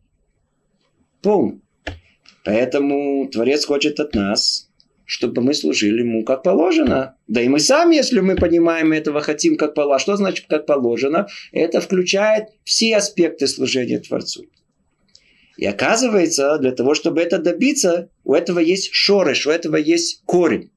Полный. 1.21 1.61
Поэтому 2.45 3.29
Творец 3.29 3.67
хочет 3.67 4.01
от 4.01 4.15
нас, 4.15 4.68
чтобы 5.09 5.41
мы 5.41 5.55
служили 5.55 6.01
ему 6.01 6.23
как 6.23 6.43
положено. 6.43 7.17
Да 7.29 7.41
и 7.41 7.49
мы 7.49 7.61
сами, 7.61 7.97
если 7.97 8.21
мы 8.21 8.37
понимаем 8.37 8.93
этого, 8.93 9.23
хотим 9.23 9.57
как 9.57 9.73
положено. 9.73 9.99
Что 9.99 10.17
значит 10.17 10.45
как 10.49 10.67
положено? 10.67 11.27
Это 11.51 11.81
включает 11.81 12.49
все 12.63 12.95
аспекты 12.95 13.47
служения 13.47 13.99
Творцу. 14.01 14.45
И 15.57 15.65
оказывается, 15.65 16.59
для 16.59 16.73
того, 16.73 16.93
чтобы 16.93 17.23
это 17.23 17.39
добиться, 17.39 18.11
у 18.23 18.35
этого 18.35 18.59
есть 18.59 18.91
шореш, 18.93 19.47
у 19.47 19.51
этого 19.51 19.77
есть 19.77 20.23
корень. 20.27 20.71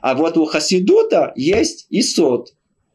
А 0.00 0.14
вот 0.14 0.38
у 0.38 0.44
хасидута 0.44 1.32
есть 1.34 1.86
и 1.90 2.02
сот. 2.02 2.54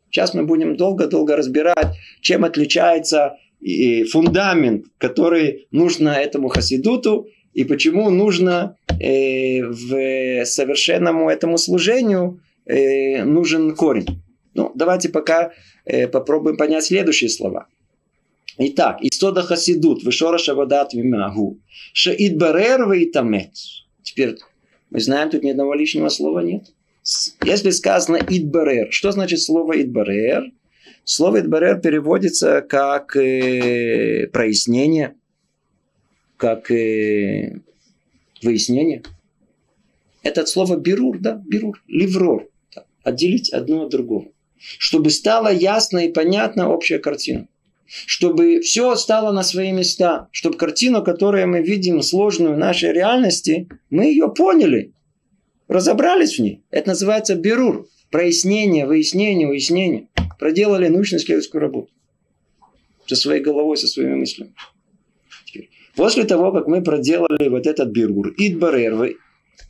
Сейчас 0.09 0.33
мы 0.33 0.45
будем 0.45 0.77
долго-долго 0.77 1.35
разбирать, 1.35 1.97
чем 2.21 2.45
отличается 2.45 3.35
и 3.59 4.05
фундамент, 4.05 4.85
который 4.99 5.67
нужно 5.71 6.09
этому 6.09 6.47
хасидуту, 6.47 7.27
и 7.57 7.63
почему 7.63 8.11
нужно 8.11 8.77
э, 8.99 9.63
в 9.63 10.45
совершенному 10.45 11.27
этому 11.27 11.57
служению 11.57 12.39
э, 12.67 13.23
нужен 13.23 13.75
корень. 13.75 14.21
Ну, 14.53 14.71
давайте 14.75 15.09
пока 15.09 15.53
э, 15.83 16.07
попробуем 16.07 16.55
понять 16.55 16.85
следующие 16.85 17.31
слова. 17.31 17.65
Итак, 18.59 18.99
Истода 19.01 19.41
Хасидут, 19.41 20.03
Вишора 20.03 20.37
Шавадат 20.37 20.93
Вимагу, 20.93 21.59
Шаидбарер 21.93 22.91
Вейтамет. 22.91 23.53
Теперь 24.03 24.35
мы 24.91 24.99
знаем, 24.99 25.31
тут 25.31 25.41
ни 25.41 25.49
одного 25.49 25.73
лишнего 25.73 26.09
слова 26.09 26.41
нет. 26.41 26.65
Если 27.43 27.71
сказано 27.71 28.17
идбарер, 28.17 28.89
что 28.91 29.11
значит 29.11 29.41
слово 29.41 29.81
идбарер? 29.81 30.43
Слово 31.05 31.39
идбарер 31.39 31.79
переводится 31.79 32.61
как 32.61 33.15
э, 33.15 34.27
прояснение, 34.27 35.15
как 36.37 36.71
э, 36.71 37.59
выяснение. 38.41 39.03
Это 40.23 40.41
от 40.41 40.49
слова 40.49 40.77
бирур, 40.77 41.19
да, 41.19 41.41
бирур, 41.45 41.81
ливрор. 41.87 42.47
Да, 42.75 42.85
отделить 43.03 43.49
одно 43.51 43.83
от 43.83 43.89
другого. 43.89 44.27
Чтобы 44.57 45.09
стала 45.09 45.51
ясна 45.51 46.05
и 46.05 46.11
понятна 46.11 46.69
общая 46.69 46.99
картина. 46.99 47.47
Чтобы 47.85 48.59
все 48.61 48.95
стало 48.95 49.31
на 49.31 49.43
свои 49.43 49.71
места. 49.71 50.27
Чтобы 50.31 50.57
картину, 50.57 51.03
которую 51.03 51.47
мы 51.47 51.61
видим 51.61 52.01
сложную 52.01 52.55
в 52.55 52.57
нашей 52.57 52.91
реальности, 52.91 53.69
мы 53.89 54.05
ее 54.05 54.33
поняли 54.33 54.93
разобрались 55.67 56.37
в 56.37 56.41
ней. 56.41 56.63
Это 56.71 56.89
называется 56.89 57.35
берур. 57.35 57.87
Прояснение, 58.09 58.85
выяснение, 58.85 59.47
уяснение. 59.47 60.07
Проделали 60.39 60.87
научно-исследовательскую 60.87 61.61
работу. 61.61 61.91
Со 63.05 63.15
своей 63.15 63.41
головой, 63.41 63.77
со 63.77 63.87
своими 63.87 64.15
мыслями. 64.15 64.53
После 65.97 66.25
того, 66.25 66.51
как 66.51 66.67
мы 66.67 66.83
проделали 66.83 67.49
вот 67.49 67.65
этот 67.65 67.89
берур, 67.89 68.31
идбарер, 68.37 69.15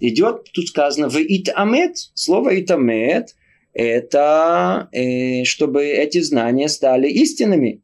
идет, 0.01 0.51
тут 0.51 0.67
сказано, 0.67 1.07
в 1.07 1.15
итамет. 1.15 2.11
Слово 2.13 2.61
итамет– 2.61 3.33
это 3.73 4.89
э, 4.91 5.45
чтобы 5.45 5.85
эти 5.85 6.19
знания 6.19 6.67
стали 6.67 7.07
истинными. 7.07 7.79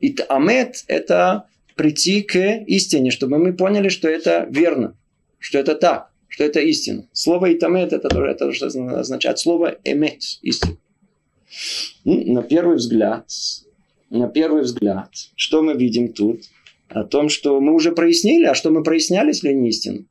Итамет– 0.00 0.84
это 0.86 1.46
прийти 1.76 2.20
к 2.20 2.36
истине, 2.66 3.10
чтобы 3.10 3.38
мы 3.38 3.54
поняли, 3.54 3.88
что 3.88 4.06
это 4.08 4.46
верно, 4.50 4.94
что 5.38 5.58
это 5.58 5.74
так 5.74 6.12
что 6.28 6.44
это 6.44 6.60
истина. 6.60 7.08
Слово 7.12 7.54
итамет 7.54 7.94
это 7.94 8.10
тоже 8.10 8.26
это 8.26 8.52
что 8.52 8.66
означает 8.66 9.38
слово 9.38 9.78
эмет 9.84 10.22
истина. 10.42 10.76
Ну, 12.04 12.34
на 12.34 12.42
первый 12.42 12.76
взгляд, 12.76 13.30
на 14.10 14.28
первый 14.28 14.62
взгляд, 14.62 15.08
что 15.34 15.62
мы 15.62 15.72
видим 15.74 16.12
тут? 16.12 16.42
О 16.88 17.04
том, 17.04 17.28
что 17.28 17.60
мы 17.60 17.74
уже 17.74 17.92
прояснили, 17.92 18.44
а 18.44 18.54
что 18.54 18.70
мы 18.70 18.82
проясняли, 18.82 19.28
если 19.28 19.52
не 19.52 19.70
истину? 19.70 20.06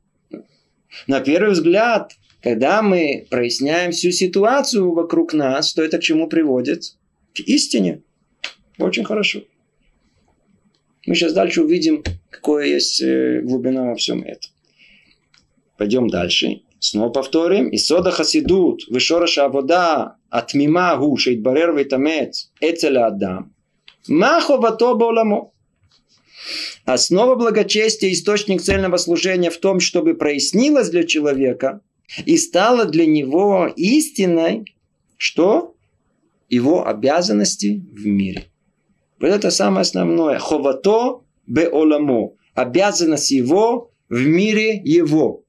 На 1.06 1.20
первый 1.20 1.52
взгляд, 1.52 2.12
когда 2.42 2.82
мы 2.82 3.26
проясняем 3.30 3.92
всю 3.92 4.10
ситуацию 4.10 4.92
вокруг 4.92 5.32
нас, 5.32 5.74
то 5.74 5.82
это 5.82 5.98
к 5.98 6.02
чему 6.02 6.28
приводит? 6.28 6.96
К 7.34 7.40
истине. 7.40 8.02
Очень 8.78 9.04
хорошо. 9.04 9.40
Мы 11.06 11.14
сейчас 11.14 11.32
дальше 11.32 11.62
увидим, 11.62 12.02
какое 12.30 12.66
есть 12.66 13.02
глубина 13.02 13.86
во 13.86 13.94
всем 13.94 14.22
этом. 14.22 14.50
Пойдем 15.76 16.08
дальше. 16.08 16.62
Снова 16.78 17.10
повторим. 17.10 17.74
Исода 17.74 18.10
хасидут, 18.10 18.86
вишораша 18.88 19.46
авода, 19.46 20.16
атмима 20.30 20.96
гу, 20.96 21.16
шейтбарер 21.16 21.74
вейтамец, 21.74 22.52
эцеля 22.60 23.06
адам. 23.06 23.54
Маховато 24.08 24.94
боламо. 24.94 25.50
Основа 26.86 27.34
благочестия, 27.34 28.12
источник 28.12 28.62
цельного 28.62 28.96
служения 28.96 29.50
в 29.50 29.58
том, 29.58 29.80
чтобы 29.80 30.14
прояснилось 30.14 30.88
для 30.88 31.02
человека, 31.04 31.80
И 32.24 32.36
стало 32.36 32.84
для 32.84 33.04
него 33.06 33.66
истиной, 33.76 34.64
что? 35.16 35.74
Его 36.48 36.86
обязанности 36.86 37.84
в 37.92 38.06
мире. 38.06 38.44
Вот 39.18 39.28
это 39.28 39.50
самое 39.50 39.80
основное. 39.80 40.38
Ховато 40.38 41.22
бе 41.48 41.68
оламо. 41.68 42.34
Обязанность 42.54 43.32
его 43.32 43.90
в 44.08 44.24
мире 44.24 44.80
его. 44.84 45.42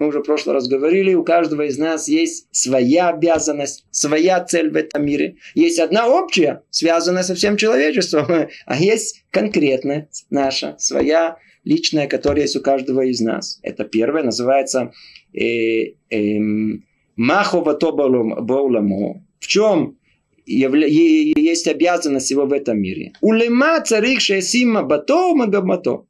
Мы 0.00 0.06
уже 0.06 0.20
в 0.20 0.22
прошлый 0.22 0.54
раз 0.54 0.66
говорили, 0.66 1.12
у 1.12 1.22
каждого 1.22 1.66
из 1.66 1.76
нас 1.76 2.08
есть 2.08 2.48
своя 2.52 3.10
обязанность, 3.10 3.84
своя 3.90 4.42
цель 4.42 4.70
в 4.70 4.76
этом 4.76 5.04
мире. 5.04 5.36
Есть 5.54 5.78
одна 5.78 6.08
общая, 6.08 6.62
связанная 6.70 7.22
со 7.22 7.34
всем 7.34 7.58
человечеством, 7.58 8.26
а 8.66 8.76
есть 8.78 9.24
конкретная 9.30 10.08
наша, 10.30 10.74
своя 10.78 11.36
личная, 11.64 12.06
которая 12.08 12.44
есть 12.44 12.56
у 12.56 12.62
каждого 12.62 13.02
из 13.02 13.20
нас. 13.20 13.60
Это 13.62 13.84
первое, 13.84 14.22
называется 14.22 14.92
э, 15.34 15.92
эм, 16.08 16.86
Маховато 17.16 17.92
Бауламо. 17.92 19.22
В 19.38 19.46
чем 19.46 19.98
есть 20.46 21.68
обязанность 21.68 22.30
его 22.30 22.46
в 22.46 22.54
этом 22.54 22.80
мире? 22.80 23.12
Улема 23.20 23.78
царих 23.82 24.22
шесима 24.22 24.82
бато 24.82 25.34
магамато. 25.34 26.06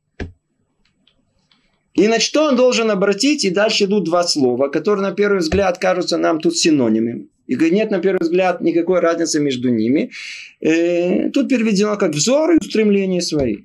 И 1.95 2.07
на 2.07 2.21
что 2.21 2.49
он 2.49 2.57
должен 2.57 2.91
обратить? 2.91 3.45
И 3.45 3.51
дальше 3.51 3.85
идут 3.85 4.05
два 4.05 4.23
слова, 4.23 4.69
которые 4.69 5.03
на 5.03 5.15
первый 5.15 5.39
взгляд 5.39 5.79
кажутся 5.79 6.19
нам 6.19 6.41
тут 6.41 6.57
синонимами. 6.57 7.29
И 7.47 7.57
нет, 7.57 7.91
на 7.91 7.99
первый 7.99 8.21
взгляд, 8.21 8.61
никакой 8.61 9.01
разницы 9.01 9.41
между 9.41 9.71
ними. 9.71 10.11
Э, 10.61 11.31
тут 11.31 11.49
переведено 11.49 11.97
как 11.97 12.13
взор 12.15 12.53
и 12.53 12.59
устремление 12.59 13.21
свои. 13.21 13.65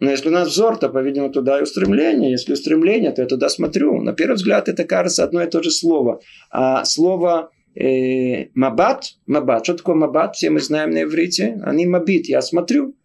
Но 0.00 0.10
если 0.10 0.30
у 0.30 0.32
нас 0.32 0.48
взор, 0.48 0.78
то, 0.78 0.88
по-видимому, 0.88 1.30
туда 1.30 1.58
и 1.58 1.62
устремление. 1.62 2.30
Если 2.30 2.54
устремление, 2.54 3.12
то 3.12 3.20
я 3.20 3.28
туда 3.28 3.50
смотрю. 3.50 4.00
На 4.00 4.14
первый 4.14 4.36
взгляд 4.36 4.70
это 4.70 4.84
кажется 4.84 5.24
одно 5.24 5.42
и 5.42 5.50
то 5.50 5.62
же 5.62 5.70
слово. 5.70 6.22
А 6.50 6.86
слово 6.86 7.50
э, 7.74 8.46
мабат, 8.54 9.12
мабат, 9.26 9.64
что 9.64 9.74
такое 9.74 9.96
мабат? 9.96 10.36
Все 10.36 10.48
мы 10.48 10.60
знаем 10.60 10.90
на 10.90 11.02
иврите. 11.02 11.60
Они 11.62 11.84
мабит, 11.84 12.30
я 12.30 12.40
смотрю. 12.40 12.96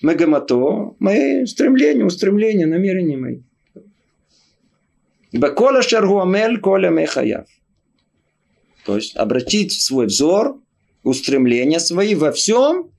Мегамато, 0.00 0.94
мои 1.00 1.44
стремления, 1.44 2.04
устремления, 2.04 2.66
намерения 2.66 3.16
мои. 3.16 3.40
Бакола 5.32 5.82
шаргуамель 5.82 6.58
коля 6.60 6.90
мехаяв. 6.90 7.46
То 8.84 8.96
есть 8.96 9.16
обратить 9.16 9.72
свой 9.72 10.06
взор, 10.06 10.60
устремления 11.02 11.78
свои 11.78 12.14
во 12.14 12.32
всем, 12.32 12.90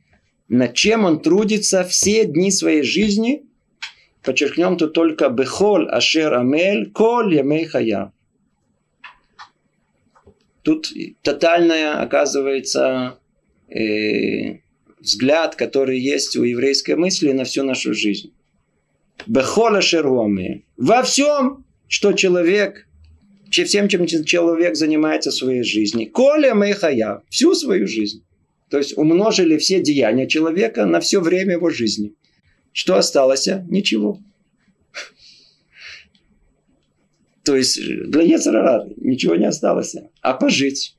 над 0.48 0.74
чем 0.74 1.06
он 1.06 1.22
трудится 1.22 1.84
все 1.84 2.26
дни 2.26 2.52
своей 2.52 2.84
жизни. 2.84 3.44
Подчеркнем 4.24 4.78
тут 4.78 4.94
только 4.94 5.30
бехол 5.30 5.88
ашер 5.90 6.34
амель 6.34 6.92
коль 6.92 7.36
ямей 7.36 7.66
хаяв. 7.66 8.12
Тут 10.62 10.92
тотальная, 11.24 12.02
оказывается, 12.02 13.18
э, 13.70 14.58
взгляд, 15.00 15.56
который 15.56 16.00
есть 16.00 16.36
у 16.36 16.44
еврейской 16.44 16.96
мысли 16.96 17.32
на 17.32 17.46
всю 17.46 17.64
нашу 17.64 17.94
жизнь. 17.94 18.34
Бехола 19.26 19.82
шеруаме. 19.82 20.64
Во 20.78 21.02
всем, 21.02 21.66
что 21.90 22.14
человек, 22.14 22.88
всем, 23.52 23.90
чем 23.90 24.06
человек 24.06 24.78
занимается 24.78 25.32
в 25.32 25.34
своей 25.34 25.64
жизни. 25.64 26.06
Коля 26.06 26.54
Мейхая. 26.54 27.24
Всю 27.30 27.56
свою 27.56 27.88
жизнь. 27.88 28.24
То 28.70 28.78
есть 28.78 28.96
умножили 28.98 29.58
все 29.58 29.82
деяния 29.82 30.28
человека 30.28 30.86
на 30.86 31.00
все 31.00 31.20
время 31.20 31.54
его 31.54 31.72
жизни. 31.72 32.14
Что 32.72 32.96
осталось? 32.96 33.50
Ничего. 33.68 34.20
То 37.44 37.56
есть 37.56 37.82
для 37.82 38.22
Ецарара 38.22 38.88
ничего 38.98 39.36
не 39.36 39.46
осталось. 39.46 39.96
А 40.22 40.34
пожить. 40.36 40.96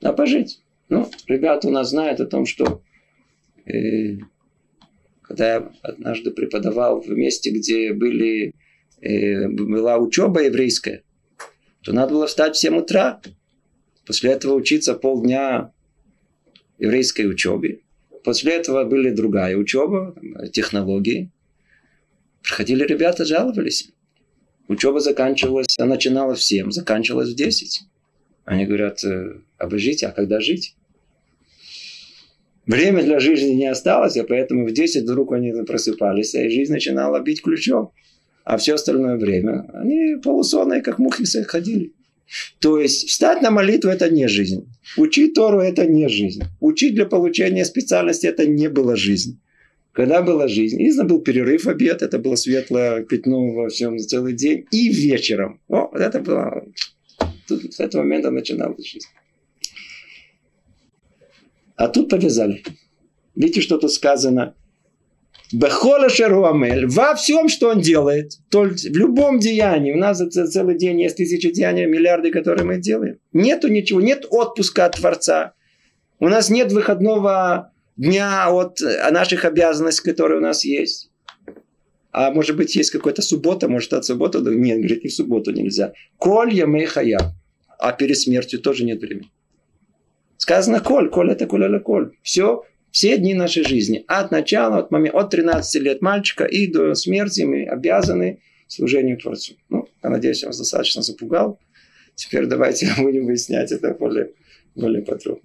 А 0.00 0.14
пожить. 0.14 0.62
Ну, 0.88 1.10
ребята 1.26 1.68
у 1.68 1.70
нас 1.70 1.90
знают 1.90 2.20
о 2.20 2.26
том, 2.26 2.46
что 2.46 2.82
э, 3.66 4.16
когда 5.20 5.52
я 5.52 5.72
однажды 5.82 6.30
преподавал 6.30 7.02
в 7.02 7.10
месте, 7.10 7.50
где 7.50 7.92
были, 7.92 8.54
была 9.00 9.98
учеба 9.98 10.42
еврейская, 10.42 11.02
то 11.82 11.92
надо 11.92 12.14
было 12.14 12.26
встать 12.26 12.56
в 12.56 12.58
7 12.58 12.76
утра. 12.76 13.20
После 14.06 14.32
этого 14.32 14.54
учиться 14.54 14.94
полдня 14.94 15.72
еврейской 16.78 17.28
учебе. 17.28 17.80
После 18.24 18.52
этого 18.54 18.84
были 18.84 19.10
другая 19.10 19.56
учеба, 19.56 20.14
технологии. 20.52 21.30
Приходили 22.42 22.84
ребята, 22.84 23.24
жаловались. 23.24 23.90
Учеба 24.68 25.00
заканчивалась, 25.00 25.78
она 25.78 25.94
начиналась 25.94 26.40
в 26.40 26.44
7, 26.44 26.70
заканчивалась 26.70 27.30
в 27.30 27.36
10. 27.36 27.82
Они 28.44 28.66
говорят, 28.66 29.02
«Э, 29.04 29.40
а 29.58 29.66
а 29.66 30.10
когда 30.10 30.40
жить? 30.40 30.74
Время 32.66 33.02
для 33.02 33.18
жизни 33.18 33.52
не 33.52 33.66
осталось, 33.66 34.16
и 34.16 34.22
поэтому 34.22 34.66
в 34.66 34.72
10 34.72 35.04
вдруг 35.04 35.32
они 35.32 35.52
просыпались, 35.64 36.34
и 36.34 36.50
жизнь 36.50 36.72
начинала 36.72 37.18
бить 37.20 37.42
ключом. 37.42 37.92
А 38.48 38.56
все 38.56 38.76
остальное 38.76 39.18
время 39.18 39.66
они 39.74 40.16
полусонные, 40.22 40.80
как 40.80 40.98
мухи 40.98 41.24
ходили. 41.42 41.92
То 42.60 42.80
есть 42.80 43.06
встать 43.06 43.42
на 43.42 43.50
молитву– 43.50 43.90
это 43.92 44.08
не 44.08 44.26
жизнь. 44.26 44.66
Учить 44.96 45.34
Тору– 45.34 45.60
это 45.60 45.86
не 45.86 46.08
жизнь. 46.08 46.44
Учить 46.58 46.94
для 46.94 47.04
получения 47.04 47.66
специальности– 47.66 48.26
это 48.28 48.46
не 48.46 48.70
была 48.70 48.96
жизнь. 48.96 49.38
Когда 49.92 50.22
была 50.22 50.48
жизнь? 50.48 50.78
Изна 50.88 51.04
был 51.04 51.20
перерыв, 51.20 51.66
обед, 51.66 52.00
это 52.00 52.18
было 52.18 52.36
светлое 52.36 53.04
пятно 53.04 53.52
во 53.52 53.68
всем 53.68 53.98
целый 53.98 54.32
день. 54.32 54.64
И 54.70 54.88
вечером. 54.88 55.60
О, 55.68 55.90
это 55.94 56.18
было... 56.18 56.64
Тут 57.46 57.74
с 57.74 57.80
этого 57.80 58.00
момента 58.00 58.30
начиналась 58.30 58.86
жизнь. 58.86 59.08
А 61.76 61.88
тут 61.88 62.08
повязали. 62.08 62.62
Видите, 63.34 63.60
что 63.60 63.76
тут 63.76 63.92
сказано? 63.92 64.54
Бехола 65.52 66.08
Шеруамель. 66.08 66.86
Во 66.86 67.14
всем, 67.14 67.48
что 67.48 67.70
он 67.70 67.80
делает. 67.80 68.32
Только 68.50 68.74
в 68.76 68.96
любом 68.96 69.38
деянии. 69.38 69.92
У 69.92 69.96
нас 69.96 70.18
за 70.18 70.46
целый 70.46 70.76
день 70.76 71.00
есть 71.00 71.16
тысячи 71.16 71.50
деяний, 71.50 71.86
миллиарды, 71.86 72.30
которые 72.30 72.66
мы 72.66 72.78
делаем. 72.78 73.18
Нету 73.32 73.68
ничего. 73.68 74.00
Нет 74.00 74.26
отпуска 74.30 74.84
от 74.84 74.96
Творца. 74.96 75.54
У 76.20 76.28
нас 76.28 76.50
нет 76.50 76.72
выходного 76.72 77.72
дня 77.96 78.50
от 78.50 78.80
наших 79.10 79.44
обязанностей, 79.44 80.10
которые 80.10 80.38
у 80.38 80.42
нас 80.42 80.64
есть. 80.64 81.10
А 82.12 82.30
может 82.30 82.56
быть, 82.56 82.74
есть 82.76 82.90
какая-то 82.90 83.22
суббота, 83.22 83.68
может, 83.68 83.92
от 83.92 84.04
субботы? 84.04 84.38
Нет, 84.40 84.78
говорит, 84.78 85.04
и 85.04 85.08
в 85.08 85.14
субботу 85.14 85.52
нельзя. 85.52 85.92
Коль 86.18 86.52
я 86.52 86.66
мейхая. 86.66 87.18
А 87.78 87.92
перед 87.92 88.18
смертью 88.18 88.60
тоже 88.60 88.84
нет 88.84 89.00
времени. 89.00 89.30
Сказано 90.36 90.80
коль, 90.80 91.10
коль 91.10 91.30
это 91.30 91.46
коль 91.46 91.64
это 91.64 91.80
коль. 91.80 92.12
Все, 92.22 92.64
все 92.90 93.16
дни 93.18 93.34
нашей 93.34 93.64
жизни. 93.64 94.04
От 94.06 94.30
начала, 94.30 94.78
от, 94.78 94.90
момента, 94.90 95.18
от 95.18 95.30
13 95.30 95.82
лет 95.82 96.02
мальчика 96.02 96.44
и 96.44 96.66
до 96.66 96.94
смерти 96.94 97.42
мы 97.42 97.64
обязаны 97.64 98.40
служению 98.66 99.18
Творцу. 99.18 99.54
Ну, 99.68 99.88
я 100.02 100.10
надеюсь, 100.10 100.42
я 100.42 100.48
вас 100.48 100.58
достаточно 100.58 101.02
запугал. 101.02 101.58
Теперь 102.14 102.46
давайте 102.46 102.90
будем 102.98 103.26
выяснять 103.26 103.72
это 103.72 103.94
более, 103.94 104.32
более 104.74 105.02
подробно. 105.02 105.42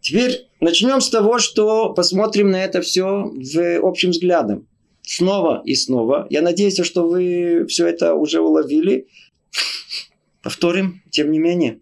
Теперь 0.00 0.48
начнем 0.60 1.00
с 1.00 1.10
того, 1.10 1.38
что 1.38 1.94
посмотрим 1.94 2.50
на 2.50 2.64
это 2.64 2.80
все 2.80 3.04
в 3.04 3.86
общем 3.86 4.10
взглядом. 4.10 4.66
Снова 5.02 5.62
и 5.64 5.74
снова. 5.74 6.26
Я 6.30 6.42
надеюсь, 6.42 6.80
что 6.84 7.08
вы 7.08 7.66
все 7.68 7.86
это 7.86 8.14
уже 8.14 8.40
уловили. 8.40 9.08
Повторим, 10.42 11.02
тем 11.10 11.30
не 11.30 11.38
менее. 11.38 11.80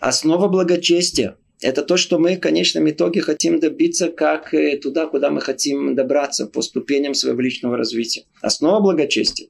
Основа 0.00 0.48
благочестия– 0.48 1.36
это 1.66 1.82
то, 1.82 1.96
что 1.96 2.20
мы 2.20 2.36
в 2.36 2.40
конечном 2.40 2.88
итоге 2.88 3.20
хотим 3.20 3.58
добиться, 3.58 4.08
как 4.08 4.54
э, 4.54 4.76
туда, 4.78 5.06
куда 5.08 5.30
мы 5.30 5.40
хотим 5.40 5.96
добраться 5.96 6.46
по 6.46 6.62
ступеням 6.62 7.12
своего 7.12 7.40
личного 7.40 7.76
развития. 7.76 8.22
Основа 8.40 8.80
благочестия 8.80 9.48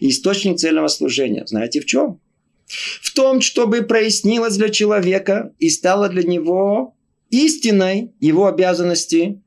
и 0.00 0.08
источник 0.08 0.56
цельного 0.56 0.88
служения. 0.88 1.44
Знаете 1.46 1.80
в 1.80 1.84
чем? 1.84 2.20
В 2.66 3.12
том, 3.14 3.42
чтобы 3.42 3.82
прояснилось 3.82 4.56
для 4.56 4.70
человека 4.70 5.54
и 5.58 5.68
стало 5.68 6.08
для 6.08 6.22
него 6.22 6.96
истиной 7.28 8.12
его 8.18 8.46
обязанности 8.46 9.42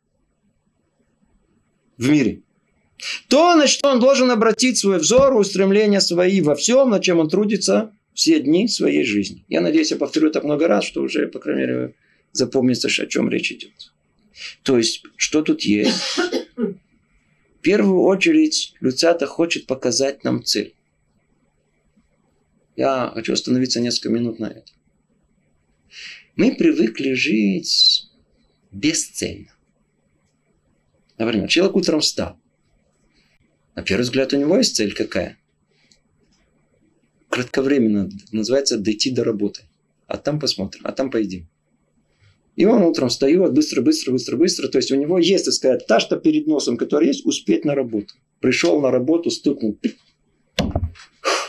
в 1.98 2.08
мире. 2.08 2.44
То, 3.30 3.56
на 3.56 3.66
что 3.66 3.90
он 3.90 4.00
должен 4.00 4.30
обратить 4.30 4.78
свой 4.78 5.00
взор, 5.00 5.36
устремления 5.36 6.02
свои 6.02 6.42
во 6.42 6.54
всем, 6.54 6.92
на 6.92 7.00
чем 7.00 7.18
он 7.18 7.30
трудится 7.30 7.94
все 8.14 8.40
дни 8.40 8.68
своей 8.68 9.04
жизни. 9.06 9.44
Я 9.48 9.62
надеюсь, 9.62 9.90
я 9.90 9.98
повторю 9.98 10.30
это 10.30 10.42
много 10.42 10.68
раз, 10.68 10.86
что 10.86 11.02
уже, 11.02 11.28
по 11.28 11.40
крайней 11.40 11.62
мере, 11.62 11.96
запомнится, 12.32 12.88
о 12.88 13.08
чем 13.08 13.30
речь 13.30 13.52
идет. 13.52 13.94
То 14.64 14.78
есть, 14.78 15.04
что 15.16 15.42
тут 15.42 15.62
есть? 15.62 15.98
В 16.56 17.62
первую 17.62 18.02
очередь, 18.02 18.74
Люцата 18.80 19.28
хочет 19.28 19.68
показать 19.68 20.24
нам 20.24 20.44
цель. 20.44 20.74
Я 22.76 23.12
хочу 23.14 23.34
остановиться 23.34 23.80
несколько 23.80 24.10
минут 24.10 24.40
на 24.40 24.48
этом. 24.48 24.76
Мы 26.36 26.56
привыкли 26.56 27.14
жить 27.14 28.10
бесцельно. 28.72 29.54
Например, 31.18 31.48
человек 31.48 31.76
утром 31.76 32.00
встал. 32.00 32.40
На 33.76 33.84
первый 33.84 34.04
взгляд 34.04 34.34
у 34.34 34.38
него 34.38 34.58
есть 34.58 34.76
цель 34.76 34.94
какая? 34.94 35.38
кратковременно, 37.32 38.10
называется 38.32 38.78
дойти 38.78 39.10
до 39.10 39.24
работы. 39.24 39.64
А 40.06 40.18
там 40.18 40.40
посмотрим, 40.40 40.82
а 40.84 40.92
там 40.92 41.10
поедим. 41.10 41.48
И 42.56 42.66
он 42.66 42.84
утром 42.84 43.10
встает 43.10 43.54
быстро, 43.54 43.82
быстро, 43.82 44.12
быстро, 44.12 44.38
быстро. 44.38 44.68
То 44.68 44.78
есть 44.78 44.92
у 44.92 44.96
него 44.96 45.18
есть, 45.18 45.46
так 45.46 45.54
сказать, 45.54 45.88
та, 45.88 46.00
что 46.00 46.18
перед 46.18 46.48
носом, 46.48 46.78
которая 46.78 47.08
есть, 47.08 47.26
успеть 47.26 47.66
на 47.66 47.76
работу. 47.76 48.14
Пришел 48.40 48.82
на 48.82 48.92
работу, 48.92 49.30
стукнул, 49.30 49.78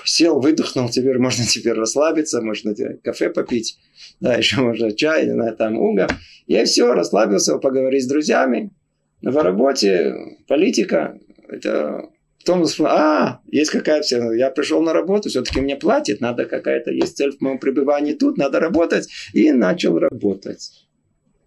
сел, 0.04 0.40
выдохнул, 0.40 0.88
теперь 0.88 1.18
можно 1.18 1.44
теперь 1.44 1.72
расслабиться, 1.72 2.40
можно 2.40 2.74
кафе 3.02 3.30
попить, 3.30 3.78
да, 4.20 4.34
еще 4.34 4.60
можно 4.60 4.92
чай, 4.92 5.26
не 5.26 5.32
знаю, 5.32 5.56
там 5.56 5.78
уга. 5.78 6.08
И 6.46 6.62
все, 6.64 6.92
расслабился, 6.92 7.58
поговорить 7.58 8.04
с 8.04 8.08
друзьями. 8.08 8.70
В 9.22 9.36
работе, 9.36 10.14
политика, 10.46 11.18
это 11.48 12.10
Потом, 12.44 12.64
а, 12.80 13.40
есть 13.46 13.70
какая-то, 13.70 14.32
я 14.32 14.50
пришел 14.50 14.82
на 14.82 14.92
работу, 14.92 15.28
все-таки 15.28 15.60
мне 15.60 15.76
платят, 15.76 16.20
надо 16.20 16.44
какая-то, 16.44 16.90
есть 16.90 17.16
цель 17.16 17.30
в 17.30 17.40
моем 17.40 17.58
пребывании 17.58 18.14
тут, 18.14 18.36
надо 18.36 18.58
работать. 18.58 19.08
И 19.32 19.52
начал 19.52 19.96
работать. 19.96 20.88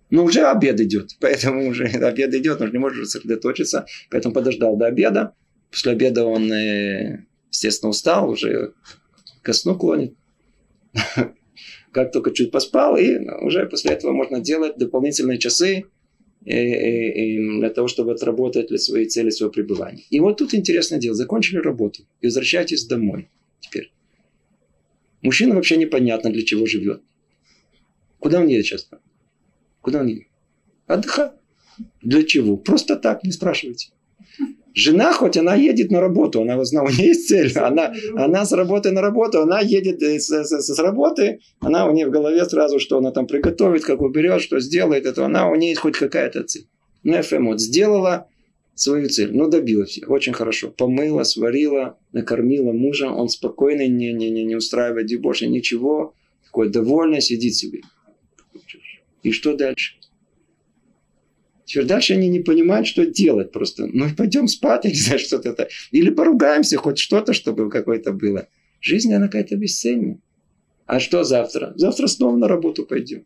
Но 0.09 0.23
уже 0.23 0.45
обед 0.45 0.79
идет, 0.79 1.11
поэтому 1.19 1.67
уже 1.67 1.85
обед 1.85 2.33
идет, 2.33 2.61
он 2.61 2.67
же 2.67 2.73
не 2.73 2.79
может 2.79 3.09
сосредоточиться, 3.09 3.85
поэтому 4.09 4.33
подождал 4.33 4.77
до 4.77 4.87
обеда. 4.87 5.33
После 5.71 5.91
обеда 5.91 6.25
он, 6.25 6.51
э, 6.51 7.25
естественно, 7.51 7.89
устал, 7.89 8.29
уже 8.29 8.73
ко 9.41 9.53
сну 9.53 9.77
клонит. 9.77 10.13
Как 11.91 12.11
только 12.11 12.31
чуть 12.31 12.51
поспал, 12.51 12.97
и 12.97 13.17
уже 13.41 13.65
после 13.67 13.91
этого 13.91 14.11
можно 14.11 14.39
делать 14.39 14.77
дополнительные 14.77 15.37
часы, 15.37 15.85
для 16.45 17.71
того, 17.71 17.87
чтобы 17.87 18.11
отработать 18.11 18.67
для 18.67 18.77
своей 18.77 19.07
цели 19.07 19.31
своего 19.31 19.51
пребывания. 19.51 20.03
И 20.11 20.19
вот 20.19 20.37
тут 20.37 20.53
интересное 20.53 20.99
дело. 20.99 21.15
Закончили 21.15 21.57
работу 21.57 22.03
и 22.21 22.27
возвращайтесь 22.27 22.85
домой 22.85 23.29
теперь. 23.59 23.91
Мужчина 25.23 25.55
вообще 25.55 25.77
непонятно 25.77 26.31
для 26.31 26.43
чего 26.43 26.67
живет. 26.67 27.01
Куда 28.19 28.41
он 28.41 28.47
едет 28.47 28.67
сейчас? 28.67 28.89
Куда 29.85 29.99
он 29.99 30.07
едет? 30.07 30.23
Отдыхать. 30.87 31.33
Для 32.01 32.23
чего? 32.23 32.57
Просто 32.57 32.95
так, 32.95 33.23
не 33.23 33.31
спрашивайте. 33.31 33.89
Жена, 34.73 35.13
хоть 35.13 35.37
она 35.37 35.53
едет 35.53 35.91
на 35.91 36.01
работу, 36.01 36.41
она, 36.41 36.57
у 36.57 36.63
нее 36.89 37.07
есть 37.09 37.27
цель, 37.27 37.51
она, 37.55 37.93
она 38.15 38.45
с 38.45 38.51
работы 38.51 38.91
на 38.91 39.01
работу, 39.01 39.41
она 39.41 39.59
едет 39.59 40.01
э, 40.01 40.19
с, 40.19 40.27
с, 40.27 40.73
с 40.73 40.79
работы, 40.79 41.39
она 41.59 41.87
у 41.87 41.93
нее 41.93 42.07
в 42.07 42.09
голове 42.09 42.43
сразу, 42.45 42.79
что 42.79 42.97
она 42.97 43.11
там 43.11 43.27
приготовит, 43.27 43.85
как 43.85 44.01
уберет, 44.01 44.41
что 44.41 44.59
сделает, 44.59 45.05
это 45.05 45.23
она, 45.23 45.51
у 45.51 45.55
нее 45.55 45.69
есть 45.69 45.81
хоть 45.81 45.97
какая-то 45.97 46.43
цель. 46.45 46.65
Ну, 47.03 47.21
ФМ 47.21 47.45
вот 47.45 47.61
сделала 47.61 48.27
свою 48.73 49.07
цель, 49.07 49.37
ну, 49.37 49.49
добилась 49.49 49.99
очень 50.07 50.33
хорошо. 50.33 50.71
Помыла, 50.71 51.21
сварила, 51.23 51.99
накормила 52.11 52.71
мужа, 52.71 53.11
он 53.11 53.29
спокойно, 53.29 53.85
не, 53.87 54.13
не, 54.13 54.31
не, 54.31 54.45
не 54.45 54.55
устраивает 54.55 55.21
больше 55.21 55.45
ничего, 55.45 56.15
такой 56.43 56.69
довольный, 56.69 57.21
сидит 57.21 57.53
себе. 57.53 57.81
И 59.25 59.31
что 59.31 59.55
дальше? 59.55 59.95
Теперь 61.65 61.85
дальше 61.85 62.13
они 62.13 62.29
не 62.29 62.41
понимают, 62.41 62.85
что 62.85 63.07
делать 63.07 63.51
просто. 63.51 63.87
Ну, 63.87 64.05
пойдем 64.15 64.47
спать, 64.47 64.85
не 64.85 64.93
знаю, 64.93 65.17
что-то 65.17 65.49
это. 65.49 65.67
Или 65.89 66.11
поругаемся, 66.11 66.77
хоть 66.77 66.99
что-то, 66.99 67.33
чтобы 67.33 67.71
какое-то 67.71 68.13
было. 68.13 68.47
Жизнь, 68.81 69.11
она 69.11 69.25
какая-то 69.25 69.55
бесценная. 69.55 70.19
А 70.85 70.99
что 70.99 71.23
завтра? 71.23 71.73
Завтра 71.75 72.05
снова 72.05 72.37
на 72.37 72.47
работу 72.47 72.85
пойдем. 72.85 73.25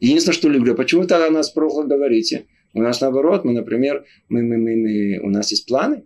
Единственное, 0.00 0.34
что 0.34 0.48
люблю, 0.48 0.74
почему 0.74 1.06
то 1.06 1.26
о 1.26 1.30
нас 1.30 1.50
плохо 1.50 1.82
говорите? 1.86 2.46
У 2.72 2.80
нас 2.80 3.02
наоборот, 3.02 3.44
мы, 3.44 3.52
например, 3.52 4.06
мы, 4.30 4.42
мы, 4.42 4.56
мы, 4.56 4.76
мы, 4.76 5.18
у 5.22 5.28
нас 5.28 5.50
есть 5.50 5.66
планы. 5.66 6.04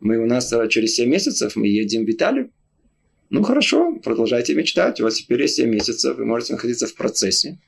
Мы 0.00 0.18
у 0.18 0.26
нас 0.26 0.52
через 0.70 0.96
7 0.96 1.08
месяцев 1.08 1.54
мы 1.54 1.68
едем 1.68 2.04
в 2.04 2.10
Италию. 2.10 2.50
Ну 3.30 3.44
хорошо, 3.44 3.94
продолжайте 4.02 4.56
мечтать. 4.56 5.00
У 5.00 5.04
вас 5.04 5.18
теперь 5.18 5.42
есть 5.42 5.54
7 5.54 5.70
месяцев, 5.70 6.16
вы 6.16 6.24
можете 6.24 6.54
находиться 6.54 6.88
в 6.88 6.96
процессе 6.96 7.60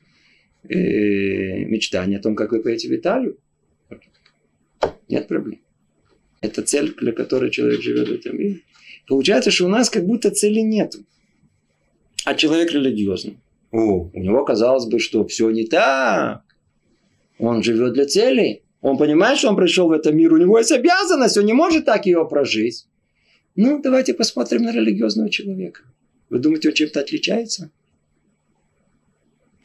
э, 0.69 1.65
мечтание 1.65 2.19
о 2.19 2.21
том, 2.21 2.35
как 2.35 2.51
вы 2.51 2.61
поедете 2.61 2.89
в 2.89 2.95
Италию. 2.95 3.37
Нет 5.09 5.27
проблем. 5.27 5.59
Это 6.41 6.61
цель, 6.61 6.93
для 6.95 7.11
которой 7.11 7.49
человек 7.49 7.81
живет 7.81 8.09
в 8.09 8.11
этом 8.11 8.37
мире. 8.37 8.61
Получается, 9.07 9.51
что 9.51 9.65
у 9.65 9.69
нас 9.69 9.89
как 9.89 10.05
будто 10.05 10.29
цели 10.31 10.59
нет. 10.59 10.95
А 12.25 12.35
человек 12.35 12.71
религиозный. 12.71 13.37
О, 13.71 14.09
у 14.13 14.19
него 14.19 14.43
казалось 14.43 14.85
бы, 14.85 14.99
что 14.99 15.25
все 15.25 15.49
не 15.49 15.65
так. 15.65 16.41
Он 17.39 17.63
живет 17.63 17.93
для 17.93 18.05
цели. 18.05 18.63
Он 18.81 18.97
понимает, 18.97 19.39
что 19.39 19.49
он 19.49 19.55
пришел 19.55 19.87
в 19.87 19.91
этот 19.91 20.13
мир. 20.13 20.33
У 20.33 20.37
него 20.37 20.57
есть 20.57 20.71
обязанность. 20.71 21.37
Он 21.37 21.45
не 21.45 21.53
может 21.53 21.85
так 21.85 22.05
ее 22.05 22.27
прожить. 22.29 22.87
Ну, 23.55 23.81
давайте 23.81 24.13
посмотрим 24.13 24.63
на 24.63 24.71
религиозного 24.71 25.29
человека. 25.29 25.81
Вы 26.29 26.39
думаете, 26.39 26.69
он 26.69 26.75
чем-то 26.75 26.99
отличается? 26.99 27.71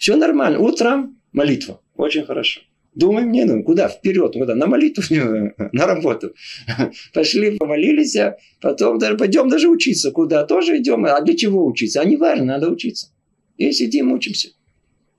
Все 0.02 0.16
нормально. 0.16 0.58
Утром 0.58 1.16
молитва. 1.32 1.80
Очень 1.94 2.24
хорошо. 2.24 2.62
Думаем, 2.92 3.30
не, 3.30 3.44
ну 3.44 3.62
куда? 3.62 3.88
Вперед, 3.88 4.32
куда? 4.32 4.56
На 4.56 4.66
молитву, 4.66 5.04
на 5.72 5.86
работу. 5.86 6.34
Пошли, 7.14 7.56
помолились, 7.56 8.16
а 8.16 8.36
потом 8.60 8.98
даже 8.98 9.16
пойдем 9.16 9.48
даже 9.48 9.68
учиться. 9.68 10.10
Куда? 10.10 10.44
Тоже 10.44 10.78
идем. 10.78 11.04
А 11.04 11.20
для 11.20 11.36
чего 11.36 11.64
учиться? 11.64 12.00
А 12.00 12.04
не 12.04 12.16
важно, 12.16 12.46
надо 12.46 12.68
учиться. 12.68 13.12
И 13.58 13.70
сидим, 13.70 14.10
учимся. 14.10 14.48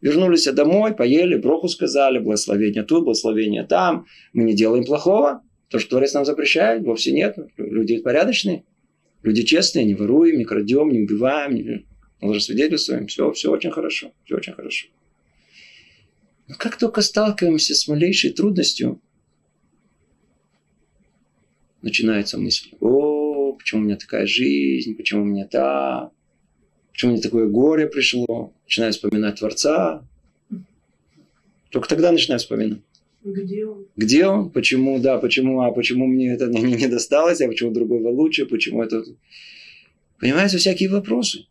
Вернулись 0.02 0.44
домой, 0.48 0.94
поели, 0.94 1.38
броху 1.38 1.70
сказали, 1.70 2.20
благословение 2.20 2.84
тут, 2.84 3.06
благословение 3.06 3.64
там. 3.64 4.06
Мы 4.34 4.44
не 4.44 4.54
делаем 4.54 4.84
плохого. 4.84 5.44
То, 5.70 5.80
что 5.80 5.92
Творец 5.92 6.14
нам 6.14 6.26
запрещает, 6.26 6.84
вовсе 6.84 7.14
нет. 7.14 7.38
Люди 7.56 8.02
порядочные. 8.02 8.66
Люди 9.22 9.44
честные, 9.44 9.86
не 9.86 9.94
воруем, 9.94 10.38
не 10.38 10.44
крадем, 10.44 10.92
не 10.92 11.04
убиваем, 11.04 11.86
лжесвидетельствуем, 12.24 13.08
все, 13.08 13.32
все 13.32 13.52
очень 13.52 13.72
хорошо, 13.72 14.14
все 14.26 14.36
очень 14.36 14.54
хорошо. 14.54 14.88
Но 16.48 16.56
как 16.56 16.78
только 16.78 17.02
сталкиваемся 17.02 17.74
с 17.74 17.88
малейшей 17.88 18.32
трудностью, 18.32 19.02
начинается 21.82 22.38
мысль, 22.38 22.70
о, 22.80 23.54
почему 23.54 23.82
у 23.82 23.86
меня 23.86 23.96
такая 23.96 24.26
жизнь, 24.26 24.96
почему 24.96 25.24
у 25.24 25.26
меня 25.26 25.46
так, 25.48 26.12
почему 26.92 27.14
мне 27.14 27.22
такое 27.22 27.48
горе 27.48 27.88
пришло, 27.88 28.54
начинаю 28.66 28.94
вспоминать 28.94 29.40
Творца. 29.40 30.08
Только 31.70 31.90
тогда 31.90 32.12
начинаю 32.12 32.40
вспоминать. 32.40 32.82
Где 33.24 33.66
он? 33.66 33.88
Где 33.96 34.28
он? 34.28 34.50
Почему, 34.50 35.00
да, 35.00 35.18
почему, 35.18 35.62
а 35.62 35.72
почему 35.72 36.06
мне 36.08 36.34
это 36.34 36.48
не, 36.50 36.62
не 36.62 36.88
досталось, 36.88 37.42
а 37.42 37.48
почему 37.48 37.72
другого 37.72 38.10
лучше, 38.10 38.46
почему 38.46 38.84
это... 38.84 39.04
Понимаете, 40.20 40.58
всякие 40.58 40.90
вопросы. 40.90 41.46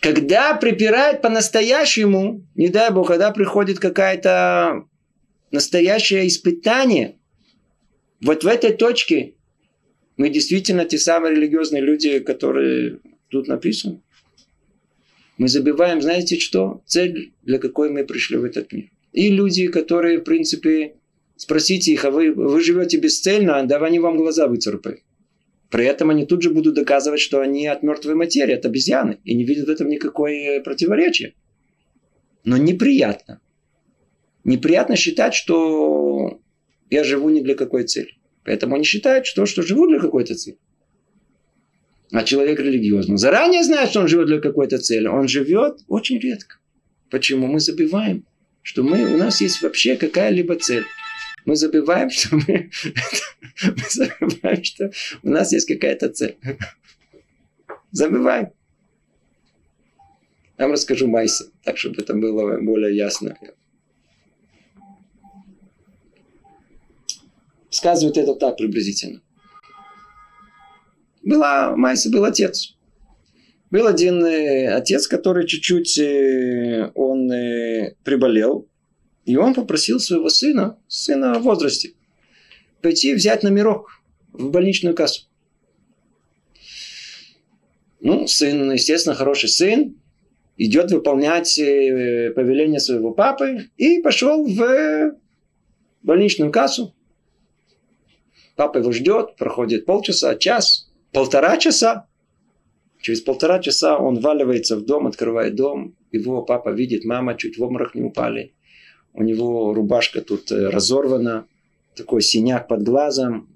Когда 0.00 0.54
припирает 0.54 1.22
по-настоящему, 1.22 2.46
не 2.54 2.68
дай 2.68 2.90
бог, 2.90 3.08
когда 3.08 3.30
приходит 3.30 3.78
какая-то 3.78 4.84
настоящее 5.50 6.26
испытание, 6.26 7.16
вот 8.20 8.44
в 8.44 8.46
этой 8.46 8.72
точке 8.72 9.34
мы 10.16 10.28
действительно 10.28 10.84
те 10.84 10.98
самые 10.98 11.34
религиозные 11.34 11.82
люди, 11.82 12.18
которые 12.18 12.98
тут 13.28 13.48
написаны. 13.48 14.00
Мы 15.38 15.48
забиваем, 15.48 16.02
знаете 16.02 16.38
что? 16.38 16.82
Цель, 16.86 17.32
для 17.42 17.58
какой 17.58 17.90
мы 17.90 18.04
пришли 18.04 18.36
в 18.36 18.44
этот 18.44 18.70
мир. 18.72 18.90
И 19.12 19.28
люди, 19.30 19.68
которые, 19.68 20.18
в 20.18 20.24
принципе, 20.24 20.94
спросите 21.36 21.92
их, 21.92 22.04
а 22.04 22.10
вы, 22.10 22.32
вы 22.32 22.60
живете 22.62 22.98
бесцельно, 22.98 23.62
да 23.66 23.78
они 23.78 23.98
вам 23.98 24.16
глаза 24.16 24.46
выцарапают. 24.46 25.00
При 25.72 25.86
этом 25.86 26.10
они 26.10 26.26
тут 26.26 26.42
же 26.42 26.50
будут 26.50 26.74
доказывать, 26.74 27.20
что 27.20 27.40
они 27.40 27.66
от 27.66 27.82
мертвой 27.82 28.14
материи, 28.14 28.52
от 28.54 28.66
обезьяны, 28.66 29.20
и 29.24 29.34
не 29.34 29.42
видят 29.42 29.68
в 29.68 29.70
этом 29.70 29.88
никакое 29.88 30.60
противоречия. 30.60 31.32
Но 32.44 32.58
неприятно. 32.58 33.40
Неприятно 34.44 34.96
считать, 34.96 35.32
что 35.32 36.42
я 36.90 37.04
живу 37.04 37.30
не 37.30 37.40
для 37.40 37.54
какой 37.54 37.84
цели. 37.84 38.18
Поэтому 38.44 38.74
они 38.74 38.84
считают, 38.84 39.24
что, 39.24 39.46
что 39.46 39.62
живу 39.62 39.86
для 39.86 39.98
какой-то 39.98 40.34
цели. 40.34 40.58
А 42.12 42.22
человек 42.22 42.60
религиозный 42.60 43.16
заранее 43.16 43.64
знает, 43.64 43.88
что 43.88 44.00
он 44.00 44.08
живет 44.08 44.26
для 44.26 44.40
какой-то 44.40 44.76
цели. 44.76 45.06
Он 45.06 45.26
живет 45.26 45.78
очень 45.88 46.18
редко. 46.18 46.58
Почему? 47.08 47.46
Мы 47.46 47.60
забиваем, 47.60 48.26
что 48.60 48.82
мы, 48.82 49.10
у 49.10 49.16
нас 49.16 49.40
есть 49.40 49.62
вообще 49.62 49.96
какая-либо 49.96 50.56
цель 50.56 50.84
мы 51.44 51.56
забываем, 51.56 52.10
что 52.10 52.36
мы, 52.36 52.70
мы 53.64 53.84
забываем, 53.90 54.64
что 54.64 54.90
у 55.22 55.30
нас 55.30 55.52
есть 55.52 55.66
какая-то 55.66 56.10
цель. 56.10 56.36
Забываем. 57.90 58.52
Я 60.58 60.66
вам 60.66 60.72
расскажу 60.72 61.08
Майса, 61.08 61.50
так, 61.64 61.76
чтобы 61.76 62.02
это 62.02 62.14
было 62.14 62.60
более 62.60 62.94
ясно. 62.94 63.36
Сказывают 67.70 68.16
это 68.18 68.34
так 68.34 68.56
приблизительно. 68.58 69.22
Была, 71.22 71.74
Майса 71.76 72.10
был 72.10 72.24
отец. 72.24 72.76
Был 73.70 73.86
один 73.86 74.24
э, 74.24 74.68
отец, 74.68 75.06
который 75.08 75.46
чуть-чуть 75.46 75.98
э, 75.98 76.90
он 76.94 77.32
э, 77.32 77.94
приболел, 78.04 78.68
и 79.24 79.36
он 79.36 79.54
попросил 79.54 80.00
своего 80.00 80.28
сына, 80.28 80.78
сына 80.88 81.38
в 81.38 81.42
возрасте, 81.42 81.92
пойти 82.80 83.14
взять 83.14 83.42
номерок 83.42 84.02
в 84.32 84.50
больничную 84.50 84.94
кассу. 84.94 85.26
Ну, 88.00 88.26
сын, 88.26 88.72
естественно, 88.72 89.14
хороший 89.14 89.48
сын, 89.48 89.94
идет 90.56 90.90
выполнять 90.90 91.58
э, 91.58 92.32
повеление 92.34 92.80
своего 92.80 93.12
папы 93.12 93.70
и 93.76 94.00
пошел 94.00 94.44
в 94.44 95.16
больничную 96.02 96.50
кассу. 96.50 96.94
Папа 98.56 98.78
его 98.78 98.92
ждет, 98.92 99.36
проходит 99.36 99.86
полчаса, 99.86 100.34
час, 100.34 100.90
полтора 101.12 101.56
часа. 101.56 102.06
Через 103.00 103.20
полтора 103.20 103.60
часа 103.60 103.98
он 103.98 104.20
валивается 104.20 104.76
в 104.76 104.84
дом, 104.84 105.06
открывает 105.06 105.54
дом. 105.54 105.96
Его 106.12 106.42
папа 106.42 106.68
видит, 106.70 107.04
мама 107.04 107.36
чуть 107.36 107.58
в 107.58 107.62
обморок 107.62 107.94
не 107.94 108.02
упали. 108.02 108.52
У 109.14 109.22
него 109.22 109.74
рубашка 109.74 110.20
тут 110.20 110.50
э, 110.50 110.68
разорвана, 110.68 111.46
такой 111.94 112.22
синяк 112.22 112.68
под 112.68 112.82
глазом, 112.82 113.48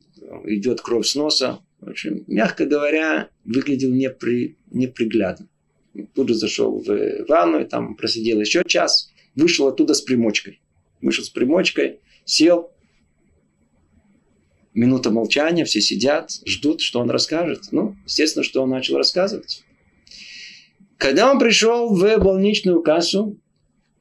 идет 0.44 0.80
кровь 0.80 1.06
с 1.06 1.14
носа. 1.14 1.60
В 1.80 1.90
общем, 1.90 2.24
мягко 2.26 2.66
говоря, 2.66 3.28
выглядел 3.44 3.92
непри, 3.92 4.56
неприглядно. 4.70 5.48
Тут 6.14 6.28
же 6.28 6.34
зашел 6.34 6.78
в 6.78 7.26
ванну, 7.28 7.64
там 7.66 7.96
просидел 7.96 8.40
еще 8.40 8.62
час, 8.66 9.12
вышел 9.34 9.66
оттуда 9.68 9.94
с 9.94 10.02
примочкой. 10.02 10.60
Вышел 11.00 11.24
с 11.24 11.30
примочкой, 11.30 12.00
сел, 12.24 12.72
минута 14.74 15.10
молчания, 15.10 15.64
все 15.64 15.80
сидят, 15.80 16.30
ждут, 16.44 16.80
что 16.80 17.00
он 17.00 17.10
расскажет. 17.10 17.64
Ну, 17.72 17.96
естественно, 18.04 18.44
что 18.44 18.62
он 18.62 18.70
начал 18.70 18.96
рассказывать. 18.96 19.64
Когда 20.98 21.30
он 21.30 21.38
пришел 21.38 21.94
в 21.94 22.18
больничную 22.18 22.82
кассу, 22.82 23.38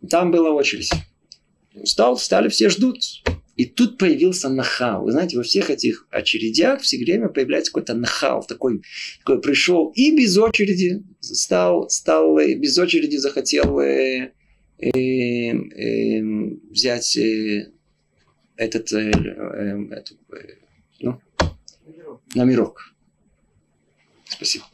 там 0.10 0.32
была 0.32 0.52
очередь. 0.52 0.91
Встал, 1.83 2.15
встали, 2.15 2.47
все 2.49 2.69
ждут. 2.69 2.97
И 3.55 3.65
тут 3.65 3.97
появился 3.97 4.49
нахал. 4.49 5.03
Вы 5.05 5.11
знаете, 5.11 5.38
во 5.38 5.43
всех 5.43 5.69
этих 5.69 6.07
очередях 6.09 6.81
все 6.81 6.97
время 6.97 7.29
появляется 7.29 7.71
какой-то 7.71 7.93
нахал. 7.93 8.43
Такой, 8.45 8.81
такой 9.19 9.41
пришел 9.41 9.91
и 9.95 10.15
без 10.15 10.38
очереди 10.38 11.03
стал, 11.21 11.89
стал 11.89 12.38
без 12.38 12.77
очереди 12.77 13.15
захотел 13.15 13.79
э, 13.79 14.33
э, 14.79 14.89
э, 14.89 16.21
взять 16.69 17.15
э, 17.15 17.71
этот, 18.57 18.91
э, 18.91 19.11
э, 19.11 19.88
этот 19.91 20.17
э, 20.33 20.55
ну, 20.99 21.21
номерок. 22.33 22.93
Спасибо. 24.27 24.65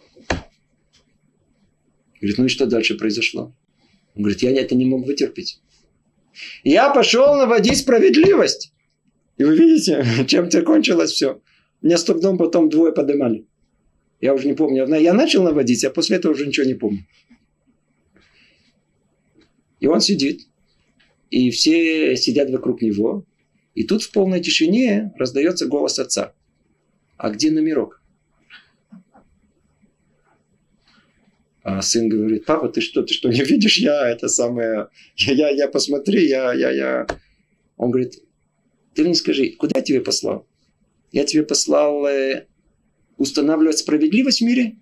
Говорит, 2.19 2.37
ну 2.37 2.45
и 2.45 2.49
что 2.49 2.65
дальше 2.65 2.97
произошло? 2.97 3.55
Он 4.15 4.23
говорит, 4.23 4.41
я 4.41 4.51
это 4.51 4.75
не 4.75 4.85
мог 4.85 5.05
вытерпеть. 5.05 5.59
Я 6.63 6.93
пошел 6.93 7.35
наводить 7.35 7.77
справедливость. 7.77 8.73
И 9.37 9.43
вы 9.43 9.57
видите, 9.57 10.05
чем 10.27 10.49
закончилось 10.51 11.11
все. 11.11 11.41
Меня 11.81 11.97
с 11.97 12.03
трудом 12.03 12.37
потом 12.37 12.69
двое 12.69 12.93
поднимали. 12.93 13.45
Я 14.19 14.33
уже 14.33 14.47
не 14.47 14.53
помню. 14.53 14.87
Я 14.95 15.13
начал 15.13 15.43
наводить, 15.43 15.83
а 15.83 15.89
после 15.89 16.17
этого 16.17 16.33
уже 16.33 16.45
ничего 16.45 16.65
не 16.65 16.75
помню. 16.75 17.05
И 19.79 19.87
он 19.87 19.99
сидит. 19.99 20.47
И 21.31 21.49
все 21.49 22.15
сидят 22.15 22.51
вокруг 22.51 22.81
него. 22.81 23.25
И 23.73 23.83
тут 23.83 24.03
в 24.03 24.11
полной 24.11 24.41
тишине 24.41 25.13
раздается 25.17 25.65
голос 25.65 25.97
отца. 25.97 26.33
А 27.17 27.29
где 27.29 27.51
номерок? 27.51 28.00
А 31.63 31.81
сын 31.81 32.09
говорит, 32.09 32.45
папа, 32.45 32.69
ты 32.69 32.81
что, 32.81 33.03
ты 33.03 33.13
что, 33.13 33.29
не 33.29 33.43
видишь, 33.43 33.77
я 33.77 34.09
это 34.09 34.27
самое, 34.27 34.87
я, 35.15 35.33
я, 35.33 35.49
я 35.49 35.67
посмотри, 35.67 36.27
я, 36.27 36.53
я, 36.53 36.71
я. 36.71 37.07
Он 37.77 37.91
говорит, 37.91 38.15
ты 38.95 39.03
мне 39.03 39.13
скажи, 39.13 39.51
куда 39.51 39.79
я 39.79 39.83
тебе 39.83 40.01
послал? 40.01 40.47
Я 41.11 41.23
тебе 41.23 41.43
послал 41.43 42.05
э, 42.07 42.47
устанавливать 43.17 43.77
справедливость 43.77 44.41
в 44.41 44.45
мире 44.45 44.77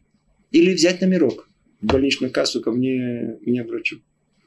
или 0.52 0.74
взять 0.74 1.02
номерок 1.02 1.50
в 1.82 1.88
больничную 1.88 2.32
кассу 2.32 2.62
ко 2.62 2.72
мне, 2.72 3.38
мне 3.42 3.64
врачу? 3.64 3.98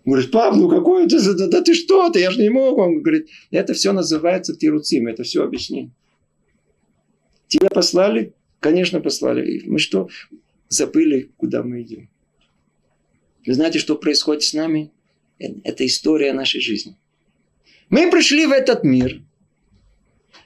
Он 0.04 0.12
говорит, 0.12 0.30
пап, 0.30 0.56
ну 0.56 0.68
какой 0.68 1.06
ты, 1.08 1.20
да, 1.34 1.46
да 1.48 1.60
ты 1.60 1.74
что 1.74 2.10
ты, 2.10 2.20
я 2.20 2.30
же 2.30 2.40
не 2.40 2.48
мог. 2.48 2.78
Он 2.78 3.02
говорит, 3.02 3.28
это 3.50 3.74
все 3.74 3.92
называется 3.92 4.56
тируцим, 4.56 5.06
это 5.06 5.22
все 5.22 5.44
объяснение. 5.44 5.92
Тебя 7.46 7.68
послали? 7.68 8.32
Конечно, 8.58 9.00
послали. 9.00 9.62
Мы 9.66 9.78
что, 9.78 10.08
забыли, 10.68 11.30
куда 11.36 11.62
мы 11.62 11.82
идем? 11.82 12.08
Вы 13.46 13.54
знаете, 13.54 13.78
что 13.78 13.96
происходит 13.96 14.42
с 14.42 14.54
нами? 14.54 14.90
Это 15.38 15.84
история 15.86 16.32
нашей 16.32 16.60
жизни. 16.60 16.96
Мы 17.90 18.10
пришли 18.10 18.46
в 18.46 18.52
этот 18.52 18.84
мир. 18.84 19.22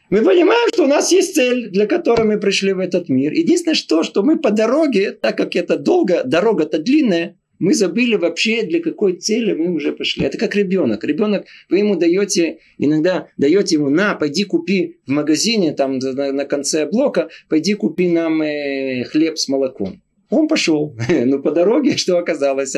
Мы 0.09 0.23
понимаем, 0.23 0.69
что 0.73 0.85
у 0.85 0.89
нас 0.89 1.11
есть 1.13 1.35
цель, 1.35 1.69
для 1.69 1.87
которой 1.87 2.25
мы 2.27 2.39
пришли 2.39 2.73
в 2.73 2.79
этот 2.79 3.09
мир. 3.09 3.33
Единственное, 3.33 3.75
что, 3.75 4.03
что 4.03 4.23
мы 4.23 4.39
по 4.39 4.51
дороге, 4.51 5.13
так 5.13 5.37
как 5.37 5.57
это 5.57 5.77
долго, 5.77 6.23
дорога-то 6.25 6.79
длинная, 6.79 7.37
мы 7.59 7.75
забыли 7.75 8.17
вообще, 8.17 8.63
для 8.63 8.81
какой 8.81 9.15
цели 9.15 9.53
мы 9.53 9.73
уже 9.75 9.93
пошли. 9.93 10.25
Это 10.25 10.39
как 10.39 10.55
ребенок. 10.55 11.05
Ребенок, 11.05 11.47
вы 11.71 11.79
ему 11.79 11.97
даете, 11.97 12.59
иногда 12.79 13.29
даете 13.37 13.77
ему, 13.77 13.89
на, 13.89 14.15
пойди 14.15 14.45
купи 14.45 14.97
в 15.07 15.11
магазине, 15.11 15.73
там 15.73 15.99
на, 15.99 16.33
на 16.33 16.45
конце 16.45 16.87
блока, 16.87 17.29
пойди 17.49 17.75
купи 17.75 18.11
нам 18.11 18.43
э, 18.43 19.05
хлеб 19.05 19.39
с 19.39 19.49
молоком. 19.49 20.03
Он 20.31 20.49
пошел. 20.49 20.97
Но 21.27 21.39
по 21.39 21.53
дороге, 21.53 21.97
что 21.97 22.19
оказалось, 22.19 22.75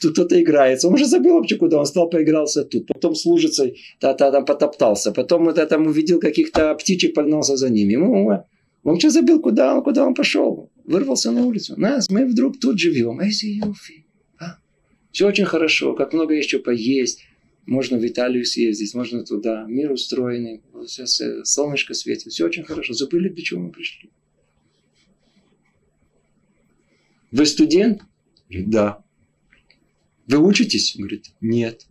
тут 0.00 0.12
кто-то 0.12 0.40
играется. 0.40 0.88
Он 0.88 0.94
уже 0.94 1.06
забыл 1.06 1.34
вообще, 1.34 1.56
куда 1.56 1.78
он 1.78 1.86
стал, 1.86 2.08
поигрался 2.08 2.64
тут. 2.64 2.86
Потом 2.86 3.14
служится, 3.14 3.70
та, 3.98 4.14
та, 4.14 4.30
там 4.30 4.44
потоптался. 4.44 5.12
Потом 5.12 5.44
вот 5.44 5.68
там 5.68 5.86
увидел 5.86 6.20
каких-то 6.20 6.74
птичек, 6.74 7.14
погнался 7.14 7.56
за 7.56 7.70
ними. 7.70 7.92
Ему, 7.92 8.44
он 8.84 8.98
что 8.98 9.10
забыл, 9.10 9.40
куда 9.40 9.76
он, 9.76 9.82
куда 9.82 10.06
он 10.06 10.14
пошел. 10.14 10.70
Вырвался 10.84 11.30
на 11.30 11.46
улицу. 11.46 11.74
Нас, 11.76 12.10
мы 12.10 12.26
вдруг 12.26 12.58
тут 12.58 12.78
живем. 12.78 13.20
Эйси 13.20 13.46
Юфи. 13.46 14.04
А? 14.38 14.58
Все 15.12 15.28
очень 15.28 15.44
хорошо, 15.44 15.94
как 15.94 16.12
много 16.12 16.34
еще 16.34 16.58
поесть. 16.58 17.24
Можно 17.64 17.98
в 17.98 18.04
Италию 18.04 18.44
съездить, 18.44 18.92
можно 18.94 19.24
туда. 19.24 19.64
Мир 19.68 19.92
устроенный. 19.92 20.62
Сейчас 20.86 21.22
солнышко 21.44 21.94
светит. 21.94 22.32
Все 22.32 22.44
очень 22.44 22.64
хорошо. 22.64 22.92
Забыли, 22.92 23.28
для 23.28 23.44
чего 23.44 23.60
мы 23.60 23.70
пришли. 23.70 24.10
Вы 27.32 27.46
студент? 27.46 28.02
Говорит, 28.48 28.70
да. 28.70 29.02
Вы 30.28 30.38
учитесь? 30.38 30.94
Говорит, 30.96 31.32
нет. 31.40 31.86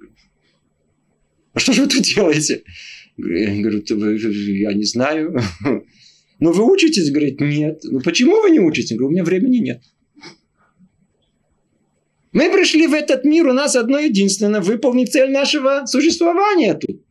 А 1.53 1.59
что 1.59 1.73
же 1.73 1.83
вы 1.83 1.89
тут 1.89 2.03
делаете? 2.03 2.63
Говорит, 3.17 3.89
я 3.89 4.73
не 4.73 4.85
знаю. 4.85 5.37
Но 6.39 6.51
вы 6.51 6.71
учитесь? 6.71 7.11
Говорит, 7.11 7.41
нет. 7.41 7.81
Ну 7.83 7.99
почему 8.01 8.41
вы 8.41 8.51
не 8.51 8.59
учитесь? 8.59 8.91
Говорю, 8.95 9.07
у 9.07 9.11
меня 9.11 9.23
времени 9.23 9.57
нет. 9.57 9.83
Мы 12.31 12.49
пришли 12.49 12.87
в 12.87 12.93
этот 12.93 13.25
мир, 13.25 13.47
у 13.47 13.53
нас 13.53 13.75
одно 13.75 13.99
единственное, 13.99 14.61
выполнить 14.61 15.11
цель 15.11 15.31
нашего 15.31 15.85
существования 15.85 16.75
тут. 16.75 17.03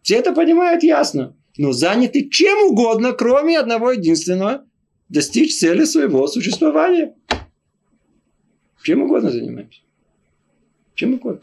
Все 0.00 0.14
это 0.16 0.32
понимают 0.32 0.82
ясно. 0.82 1.36
Но 1.58 1.72
заняты 1.72 2.28
чем 2.30 2.70
угодно, 2.70 3.12
кроме 3.12 3.58
одного 3.58 3.92
единственного, 3.92 4.64
достичь 5.10 5.58
цели 5.58 5.84
своего 5.84 6.26
существования. 6.26 7.14
Чем 8.86 9.02
угодно 9.02 9.32
занимаемся. 9.32 9.80
Чем 10.94 11.14
угодно. 11.14 11.40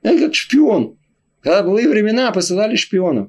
Это 0.00 0.18
как 0.18 0.34
шпион. 0.34 0.96
Когда 1.42 1.62
были 1.62 1.86
времена, 1.86 2.32
посылали 2.32 2.74
шпионов. 2.74 3.28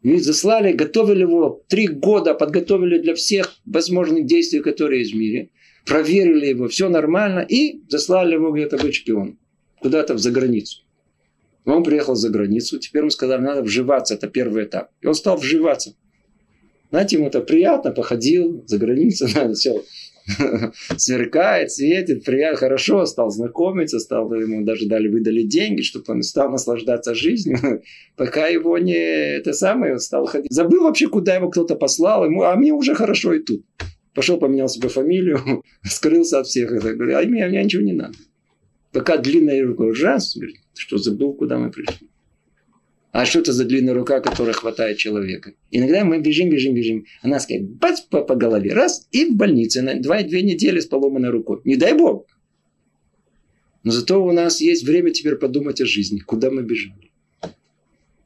И 0.00 0.16
заслали, 0.16 0.72
готовили 0.72 1.20
его 1.20 1.62
три 1.68 1.86
года, 1.86 2.32
подготовили 2.32 2.98
для 2.98 3.14
всех 3.14 3.56
возможных 3.66 4.24
действий, 4.24 4.60
которые 4.60 5.00
есть 5.00 5.12
в 5.12 5.18
мире. 5.18 5.50
Проверили 5.84 6.46
его, 6.46 6.68
все 6.68 6.88
нормально. 6.88 7.40
И 7.40 7.82
заслали 7.90 8.32
его 8.32 8.52
где-то 8.52 8.78
быть 8.78 8.94
шпионом. 8.94 9.38
Куда-то 9.80 10.14
в 10.14 10.18
заграницу. 10.18 10.80
Он 11.66 11.84
приехал 11.84 12.14
за 12.14 12.30
границу. 12.30 12.78
Теперь 12.78 13.02
ему 13.02 13.10
сказали, 13.10 13.42
надо 13.42 13.64
вживаться. 13.64 14.14
Это 14.14 14.28
первый 14.28 14.64
этап. 14.64 14.92
И 15.02 15.06
он 15.06 15.14
стал 15.14 15.36
вживаться. 15.36 15.94
Знаете, 16.88 17.16
ему 17.16 17.26
это 17.26 17.42
приятно, 17.42 17.90
походил 17.90 18.64
за 18.66 18.78
границу, 18.78 19.28
надо 19.34 19.52
все 19.54 19.82
сверкает, 20.96 21.72
светит, 21.72 22.24
приятно, 22.24 22.58
хорошо, 22.58 23.06
стал 23.06 23.30
знакомиться, 23.30 23.98
стал 23.98 24.32
ему 24.34 24.64
даже 24.64 24.86
дали, 24.86 25.08
выдали 25.08 25.42
деньги, 25.42 25.82
чтобы 25.82 26.04
он 26.08 26.22
стал 26.22 26.50
наслаждаться 26.50 27.14
жизнью, 27.14 27.82
пока 28.16 28.48
его 28.48 28.78
не, 28.78 28.94
это 28.94 29.52
самое, 29.52 29.98
стал 29.98 30.26
ходить. 30.26 30.52
Забыл 30.52 30.84
вообще, 30.84 31.08
куда 31.08 31.34
его 31.34 31.50
кто-то 31.50 31.76
послал, 31.76 32.24
ему, 32.24 32.42
а 32.42 32.54
мне 32.56 32.72
уже 32.72 32.94
хорошо 32.94 33.34
и 33.34 33.40
тут. 33.40 33.64
Пошел, 34.14 34.38
поменял 34.38 34.68
себе 34.68 34.88
фамилию, 34.88 35.62
скрылся 35.84 36.40
от 36.40 36.46
всех. 36.46 36.72
Это, 36.72 36.94
говорю, 36.94 37.16
а 37.16 37.22
мне, 37.22 37.46
мне 37.46 37.62
ничего 37.62 37.82
не 37.82 37.92
надо. 37.92 38.14
Пока 38.92 39.16
длинная 39.16 39.64
рука, 39.64 39.84
раз, 40.02 40.36
что 40.74 40.98
забыл, 40.98 41.34
куда 41.34 41.58
мы 41.58 41.70
пришли. 41.70 42.08
А 43.10 43.24
что 43.24 43.40
это 43.40 43.52
за 43.52 43.64
длинная 43.64 43.94
рука, 43.94 44.20
которая 44.20 44.54
хватает 44.54 44.98
человека? 44.98 45.54
Иногда 45.70 46.04
мы 46.04 46.20
бежим, 46.20 46.50
бежим, 46.50 46.74
бежим. 46.74 47.06
Она 47.22 47.40
сказать, 47.40 47.64
бац, 47.64 48.00
по, 48.00 48.22
по 48.22 48.34
голове, 48.34 48.72
раз, 48.74 49.08
и 49.12 49.24
в 49.24 49.36
больнице 49.36 49.80
на 49.82 49.94
два-две 49.94 50.42
недели 50.42 50.78
с 50.78 50.86
поломанной 50.86 51.30
рукой. 51.30 51.60
Не 51.64 51.76
дай 51.76 51.94
бог. 51.94 52.26
Но 53.82 53.92
зато 53.92 54.22
у 54.22 54.32
нас 54.32 54.60
есть 54.60 54.84
время 54.84 55.10
теперь 55.10 55.36
подумать 55.36 55.80
о 55.80 55.86
жизни, 55.86 56.18
куда 56.18 56.50
мы 56.50 56.62
бежим. 56.62 56.94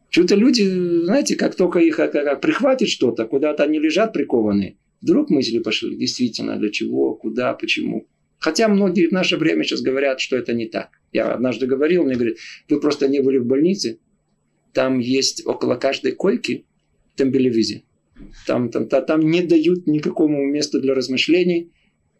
Что-то 0.09 0.35
люди, 0.35 0.63
знаете, 0.63 1.37
как 1.37 1.55
только 1.55 1.79
их 1.79 1.97
как, 1.97 2.13
как, 2.13 2.41
прихватит 2.41 2.89
что-то, 2.89 3.25
куда-то 3.25 3.63
они 3.63 3.79
лежат 3.79 4.13
прикованные, 4.13 4.77
вдруг 5.01 5.31
мысли 5.31 5.59
пошли, 5.59 5.97
действительно, 5.97 6.59
для 6.59 6.71
чего, 6.71 7.15
куда, 7.15 7.55
почему. 7.55 8.07
Хотя 8.39 8.69
многие 8.69 9.07
в 9.07 9.13
наше 9.13 9.37
время 9.37 9.63
сейчас 9.63 9.81
говорят, 9.81 10.21
что 10.21 10.37
это 10.37 10.53
не 10.53 10.67
так. 10.67 10.91
Я 11.13 11.33
однажды 11.33 11.67
говорил, 11.67 12.05
мне 12.05 12.15
говорят, 12.15 12.37
вы 12.69 12.81
просто 12.81 13.09
не 13.09 13.21
были 13.21 13.39
в 13.39 13.47
больнице. 13.47 14.01
Там 14.73 14.99
есть 14.99 15.47
около 15.47 15.77
каждой 15.77 16.13
койки 16.13 16.65
тембелевизия. 17.17 17.83
Там, 18.47 18.71
там, 18.71 18.89
там, 18.89 19.05
там 19.05 19.21
не 19.21 19.43
дают 19.43 19.87
никакому 19.87 20.45
места 20.45 20.81
для 20.81 20.95
размышлений. 20.95 21.71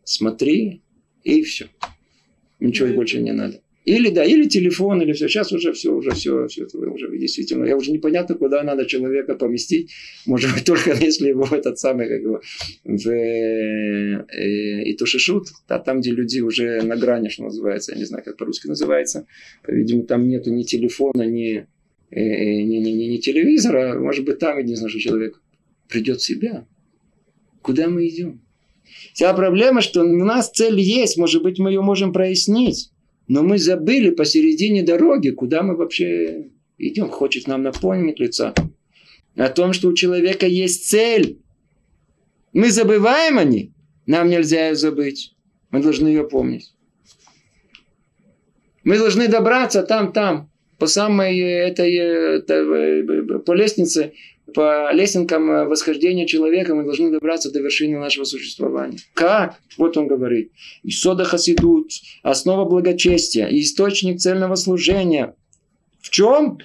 Смотри, 0.05 0.83
и 1.23 1.43
все. 1.43 1.69
Ничего 2.61 2.89
ну, 2.89 2.95
больше 2.95 3.21
не 3.21 3.33
надо. 3.33 3.61
Или 3.85 4.11
да, 4.11 4.25
или 4.25 4.49
телефон, 4.49 5.03
или 5.03 5.13
все. 5.13 5.29
Сейчас 5.29 5.53
уже 5.53 5.73
все, 5.73 5.93
уже 5.93 6.13
все, 6.13 6.47
все 6.47 6.65
это 6.65 6.79
уже 6.79 7.19
действительно. 7.19 7.65
Я 7.65 7.77
уже 7.77 7.91
непонятно, 7.91 8.37
куда 8.37 8.63
надо 8.63 8.87
человека 8.87 9.35
поместить. 9.35 9.91
Может 10.25 10.55
быть, 10.55 10.65
только 10.67 10.93
если 10.93 11.31
его 11.31 11.47
этот 11.51 11.79
самый, 11.81 12.09
как 12.09 12.21
его, 12.21 12.41
в 12.85 13.09
э, 13.09 14.25
э, 14.33 14.83
и 14.85 14.97
тушишут, 14.97 15.49
да, 15.69 15.81
там, 15.81 16.01
где 16.01 16.13
люди 16.13 16.41
уже 16.41 16.83
на 16.83 16.97
грани, 16.97 17.29
что 17.29 17.43
называется, 17.45 17.93
я 17.93 17.99
не 17.99 18.05
знаю, 18.05 18.23
как 18.25 18.37
по-русски 18.37 18.69
называется. 18.69 19.27
По-видимому, 19.65 20.07
там 20.07 20.29
нету 20.29 20.53
ни 20.53 20.63
телефона, 20.63 21.23
ни, 21.23 21.67
э, 22.13 22.63
ни, 22.63 22.77
ни, 22.77 22.91
ни, 22.91 23.05
ни 23.05 23.17
телевизора. 23.17 23.99
Может 23.99 24.25
быть, 24.25 24.39
там 24.39 24.59
единственное, 24.59 24.91
что 24.91 25.01
человек 25.01 25.41
придет 25.89 26.21
в 26.21 26.25
себя. 26.25 26.67
Куда 27.63 27.89
мы 27.89 28.07
идем? 28.07 28.41
Вся 29.15 29.33
проблема, 29.35 29.81
что 29.81 30.03
у 30.03 30.25
нас 30.25 30.51
цель 30.51 30.81
есть, 30.81 31.17
может 31.17 31.43
быть, 31.43 31.59
мы 31.59 31.71
ее 31.71 31.81
можем 31.81 32.13
прояснить. 32.13 32.91
Но 33.29 33.43
мы 33.43 33.59
забыли 33.59 34.11
посередине 34.11 34.83
дороги, 34.83 35.31
куда 35.31 35.63
мы 35.63 35.77
вообще 35.77 36.51
идем. 36.79 37.09
Хочет 37.09 37.47
нам 37.47 37.63
напомнить 37.63 38.21
лица 38.21 38.55
о 39.37 39.49
том, 39.49 39.73
что 39.73 39.89
у 39.89 39.95
человека 39.95 40.47
есть 40.47 40.89
цель. 40.89 41.39
Мы 42.53 42.71
забываем 42.71 43.39
о 43.39 43.45
ней. 43.45 43.73
Нам 44.07 44.29
нельзя 44.29 44.69
ее 44.69 44.75
забыть. 44.75 45.35
Мы 45.71 45.81
должны 45.81 46.09
ее 46.09 46.29
помнить. 46.29 46.75
Мы 48.85 48.99
должны 48.99 49.29
добраться 49.29 49.83
там, 49.83 50.13
там, 50.13 50.51
по 50.83 50.89
самой 50.89 51.39
этой, 51.39 51.95
этой 51.95 53.39
по 53.39 53.53
лестнице 53.53 54.15
по 54.53 54.93
лесенкам 54.93 55.49
э, 55.49 55.65
восхождения 55.67 56.27
человека 56.27 56.75
мы 56.75 56.83
должны 56.83 57.13
добраться 57.13 57.53
до 57.53 57.61
вершины 57.61 58.01
нашего 58.01 58.25
существования. 58.25 58.99
Как? 59.15 59.61
Вот 59.79 59.97
он 59.97 60.09
говорит. 60.09 60.51
Исода 60.83 61.23
хасидут, 61.23 61.93
основа 62.25 62.69
благочестия 62.69 63.47
и 63.47 63.61
источник 63.61 64.19
цельного 64.19 64.57
служения. 64.57 65.37
В 66.01 66.11
чем? 66.11 66.59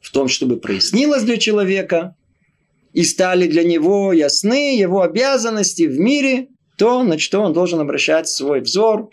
В 0.00 0.12
том, 0.12 0.28
чтобы 0.28 0.58
прояснилось 0.58 1.24
для 1.24 1.36
человека 1.36 2.14
и 2.92 3.02
стали 3.02 3.48
для 3.48 3.64
него 3.64 4.12
ясны 4.12 4.78
его 4.78 5.02
обязанности 5.02 5.82
в 5.88 5.98
мире, 5.98 6.46
то, 6.78 7.02
на 7.02 7.18
что 7.18 7.40
он 7.40 7.52
должен 7.54 7.80
обращать 7.80 8.28
свой 8.28 8.60
взор 8.60 9.10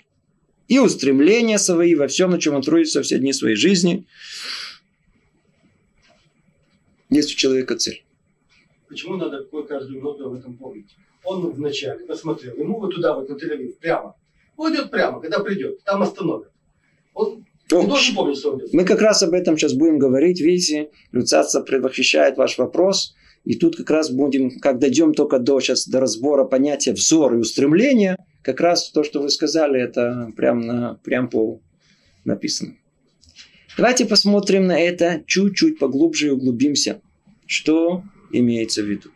и 0.71 0.79
устремления 0.79 1.57
свои 1.57 1.95
во 1.95 2.07
всем, 2.07 2.31
на 2.31 2.39
чем 2.39 2.55
он 2.55 2.61
трудится 2.61 3.01
все 3.01 3.19
дни 3.19 3.33
своей 3.33 3.55
жизни– 3.55 4.05
есть 7.11 7.33
у 7.33 7.35
человека 7.35 7.75
цель. 7.75 8.03
Почему 8.87 9.17
надо 9.17 9.45
каждую 9.67 9.97
минуту 9.97 10.27
об 10.27 10.33
этом 10.33 10.55
помнить? 10.55 10.95
Он 11.23 11.51
вначале 11.51 12.05
посмотрел, 12.05 12.55
ему 12.55 12.79
вот 12.79 12.95
туда, 12.95 13.13
вот 13.13 13.29
на 13.29 13.37
тель 13.37 13.75
прямо. 13.79 14.15
Пойдет 14.55 14.89
прямо, 14.89 15.21
когда 15.21 15.39
придет, 15.39 15.83
там 15.83 16.01
остановят. 16.01 16.49
Он 17.13 17.43
должен 17.69 18.15
помнить, 18.15 18.37
что 18.37 18.53
он 18.53 18.61
Мы 18.71 18.85
как 18.85 19.01
раз 19.01 19.23
об 19.23 19.33
этом 19.33 19.57
сейчас 19.57 19.73
будем 19.73 19.99
говорить. 19.99 20.39
Видите, 20.41 20.89
Люцаться 21.11 21.61
предвосхищает 21.61 22.37
ваш 22.37 22.57
вопрос. 22.57 23.13
И 23.43 23.55
тут 23.55 23.75
как 23.75 23.89
раз 23.89 24.09
будем, 24.09 24.59
как 24.59 24.79
дойдем 24.79 25.13
только 25.13 25.39
до, 25.39 25.59
сейчас, 25.59 25.87
до 25.87 25.99
разбора 25.99 26.45
понятия 26.45 26.93
взор 26.93 27.33
и 27.33 27.37
устремления, 27.37 28.17
как 28.41 28.59
раз 28.59 28.89
то, 28.91 29.03
что 29.03 29.21
вы 29.21 29.29
сказали, 29.29 29.81
это 29.81 30.31
прям, 30.35 30.61
на, 30.61 30.95
прям 31.03 31.29
по 31.29 31.61
написано. 32.25 32.75
Давайте 33.77 34.05
посмотрим 34.05 34.67
на 34.67 34.79
это 34.79 35.23
чуть-чуть 35.25 35.79
поглубже 35.79 36.27
и 36.27 36.31
углубимся. 36.31 37.01
Что 37.45 38.03
имеется 38.31 38.83
в 38.83 38.85
виду? 38.85 39.09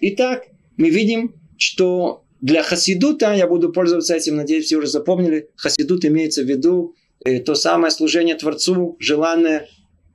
Итак, 0.00 0.46
мы 0.76 0.90
видим, 0.90 1.34
что 1.56 2.24
для 2.40 2.62
хасидута, 2.62 3.34
я 3.34 3.46
буду 3.46 3.72
пользоваться 3.72 4.14
этим, 4.14 4.36
надеюсь, 4.36 4.66
все 4.66 4.76
уже 4.76 4.88
запомнили, 4.88 5.48
хасидут 5.56 6.04
имеется 6.04 6.42
в 6.42 6.46
виду 6.46 6.94
э, 7.24 7.40
то 7.40 7.54
самое 7.54 7.90
служение 7.90 8.34
Творцу, 8.34 8.96
желанное 9.00 9.68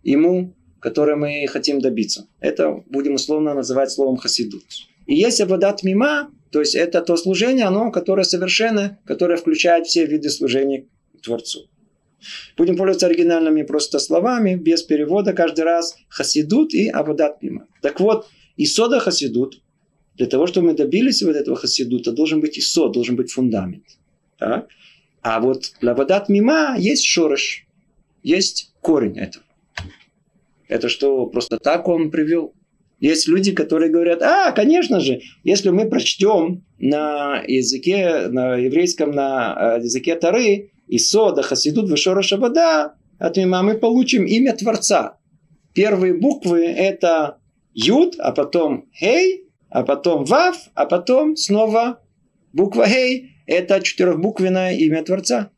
ему, 0.04 0.56
которое 0.80 1.16
мы 1.16 1.48
хотим 1.48 1.82
добиться. 1.82 2.28
Это 2.40 2.84
будем 2.88 3.16
условно 3.16 3.54
называть 3.54 3.92
словом 3.92 4.18
хасидут. 4.18 4.64
И 5.08 5.16
есть 5.16 5.42
абадат 5.42 5.84
мима, 5.84 6.32
то 6.52 6.60
есть 6.60 6.76
это 6.76 7.02
то 7.02 7.16
служение, 7.16 7.66
оно, 7.66 7.92
которое 7.92 8.24
совершенно, 8.24 9.00
которое 9.06 9.38
включает 9.38 9.88
все 9.88 10.06
виды 10.06 10.30
служения 10.30 10.86
Творцу. 11.24 11.68
Будем 12.58 12.78
пользоваться 12.78 13.08
оригинальными 13.08 13.64
просто 13.64 14.00
словами, 14.00 14.56
без 14.56 14.84
перевода 14.84 15.34
каждый 15.34 15.62
раз. 15.62 15.96
Хасидут 16.10 16.74
и 16.74 16.88
Абадат 16.88 17.42
Мима. 17.42 17.68
Так 17.82 18.00
вот, 18.00 18.28
Исода 18.58 19.00
Хасидут, 19.00 19.62
для 20.18 20.28
того, 20.28 20.46
чтобы 20.46 20.68
мы 20.68 20.74
добились 20.74 21.24
вот 21.24 21.36
этого 21.36 21.56
Хасидута, 21.56 22.12
должен 22.12 22.42
быть 22.42 22.60
Исод, 22.60 22.92
должен 22.92 23.16
быть 23.16 23.32
фундамент. 23.32 23.86
Так? 24.38 24.68
А 25.22 25.40
вот 25.40 25.72
для 25.82 25.96
Мима 26.28 26.76
есть 26.78 27.06
шорош, 27.06 27.66
есть 28.24 28.74
корень 28.82 29.18
этого. 29.18 29.46
Это 30.68 30.90
что, 30.90 31.26
просто 31.28 31.58
так 31.58 31.88
он 31.88 32.12
привел? 32.12 32.54
Есть 33.02 33.28
люди, 33.28 33.52
которые 33.52 33.92
говорят, 33.92 34.22
а, 34.22 34.52
конечно 34.52 35.00
же, 35.00 35.22
если 35.44 35.72
мы 35.72 35.90
прочтем 35.90 36.64
на 36.78 37.44
языке, 37.48 38.28
на 38.28 38.56
еврейском, 38.56 39.10
на 39.12 39.78
э, 39.80 39.84
языке 39.84 40.16
Тары, 40.16 40.70
и 40.88 40.98
сода, 41.00 41.42
хасидут, 41.42 41.90
вышора 41.90 42.22
шабада, 42.22 42.94
от 43.18 43.38
мима 43.38 43.64
мы 43.64 43.74
получим 43.74 44.26
имя 44.26 44.56
Творца. 44.56 45.18
Первые 45.74 46.14
буквы 46.14 46.64
это 46.66 47.40
Юд, 47.74 48.16
а 48.20 48.32
потом 48.34 48.86
Хей, 48.94 49.46
а 49.70 49.84
потом 49.84 50.24
Вав, 50.26 50.58
а 50.76 50.86
потом 50.86 51.36
снова 51.36 52.04
буква 52.54 52.86
Хей. 52.88 53.32
Это 53.48 53.82
четырехбуквенное 53.82 54.76
имя 54.76 55.04
Творца. 55.04 55.50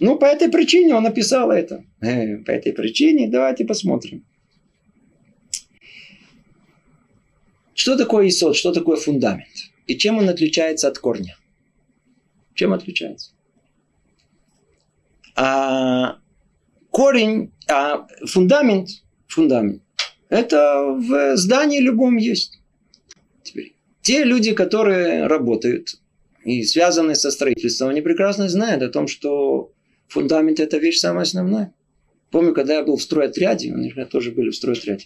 Ну, 0.00 0.16
по 0.16 0.24
этой 0.24 0.48
причине 0.48 0.94
он 0.94 1.02
написал 1.02 1.50
это. 1.50 1.84
Э, 2.00 2.38
по 2.38 2.52
этой 2.52 2.72
причине 2.72 3.28
давайте 3.28 3.66
посмотрим. 3.66 4.24
Что 7.78 7.96
такое 7.96 8.26
исот, 8.26 8.56
что 8.56 8.72
такое 8.72 8.96
фундамент? 8.96 9.70
И 9.86 9.96
чем 9.96 10.18
он 10.18 10.28
отличается 10.28 10.88
от 10.88 10.98
корня? 10.98 11.36
Чем 12.54 12.72
отличается? 12.72 13.30
А 15.36 16.18
корень, 16.90 17.52
а 17.70 18.08
фундамент, 18.26 18.88
фундамент, 19.28 19.80
это 20.28 20.86
в 20.88 21.36
здании 21.36 21.78
любом 21.78 22.16
есть. 22.16 22.58
Теперь, 23.44 23.76
те 24.02 24.24
люди, 24.24 24.54
которые 24.54 25.28
работают 25.28 26.00
и 26.44 26.64
связаны 26.64 27.14
со 27.14 27.30
строительством, 27.30 27.90
они 27.90 28.00
прекрасно 28.00 28.48
знают 28.48 28.82
о 28.82 28.88
том, 28.88 29.06
что 29.06 29.70
фундамент– 30.08 30.58
это 30.60 30.78
вещь 30.78 30.98
самая 30.98 31.22
основная. 31.22 31.72
Помню, 32.32 32.54
когда 32.54 32.74
я 32.74 32.82
был 32.82 32.96
в 32.96 33.02
стройотряде, 33.02 33.72
они 33.72 33.92
тоже 34.10 34.32
были 34.32 34.50
в 34.50 34.56
стройотряде, 34.56 35.04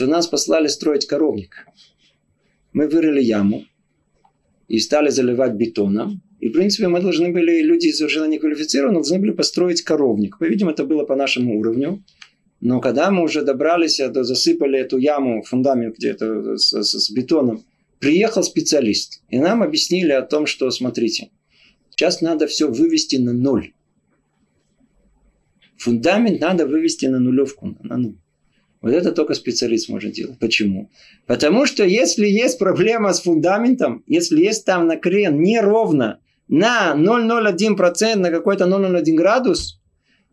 то 0.00 0.06
нас 0.06 0.26
послали 0.26 0.68
строить 0.68 1.06
коровник. 1.06 1.66
Мы 2.72 2.88
вырыли 2.88 3.20
яму 3.20 3.66
и 4.66 4.78
стали 4.78 5.10
заливать 5.10 5.52
бетоном, 5.52 6.22
и, 6.40 6.48
в 6.48 6.52
принципе, 6.52 6.88
мы 6.88 7.02
должны 7.02 7.30
были, 7.30 7.60
люди 7.60 7.92
совершенно 7.92 8.24
неквалифицированные, 8.24 9.02
должны 9.02 9.18
были 9.18 9.32
построить 9.32 9.82
коровник. 9.82 10.38
По-видимому, 10.38 10.72
это 10.72 10.84
было 10.84 11.04
по 11.04 11.16
нашему 11.16 11.58
уровню. 11.58 12.02
Но 12.62 12.80
когда 12.80 13.10
мы 13.10 13.22
уже 13.22 13.42
добрались, 13.42 14.00
это, 14.00 14.24
засыпали 14.24 14.78
эту 14.78 14.96
яму, 14.96 15.42
фундамент 15.42 15.98
где-то 15.98 16.56
с, 16.56 16.82
с, 16.82 16.98
с 16.98 17.10
бетоном, 17.10 17.62
приехал 17.98 18.42
специалист. 18.42 19.22
И 19.28 19.38
нам 19.38 19.62
объяснили 19.62 20.12
о 20.12 20.22
том, 20.22 20.46
что, 20.46 20.70
смотрите, 20.70 21.28
сейчас 21.90 22.22
надо 22.22 22.46
все 22.46 22.70
вывести 22.70 23.16
на 23.16 23.34
ноль. 23.34 23.74
Фундамент 25.76 26.40
надо 26.40 26.66
вывести 26.66 27.04
на 27.04 27.18
нулевку, 27.18 27.76
на 27.82 27.98
ноль. 27.98 28.16
Вот 28.82 28.92
это 28.92 29.12
только 29.12 29.34
специалист 29.34 29.88
может 29.88 30.12
делать. 30.12 30.38
Почему? 30.38 30.90
Потому 31.26 31.66
что 31.66 31.84
если 31.84 32.26
есть 32.26 32.58
проблема 32.58 33.12
с 33.12 33.20
фундаментом, 33.20 34.02
если 34.06 34.40
есть 34.40 34.64
там 34.64 34.86
накрен 34.86 35.40
неровно, 35.40 36.20
на 36.48 36.94
0,01%, 36.96 38.16
на 38.16 38.30
какой-то 38.30 38.64
0,01 38.64 39.14
градус, 39.14 39.80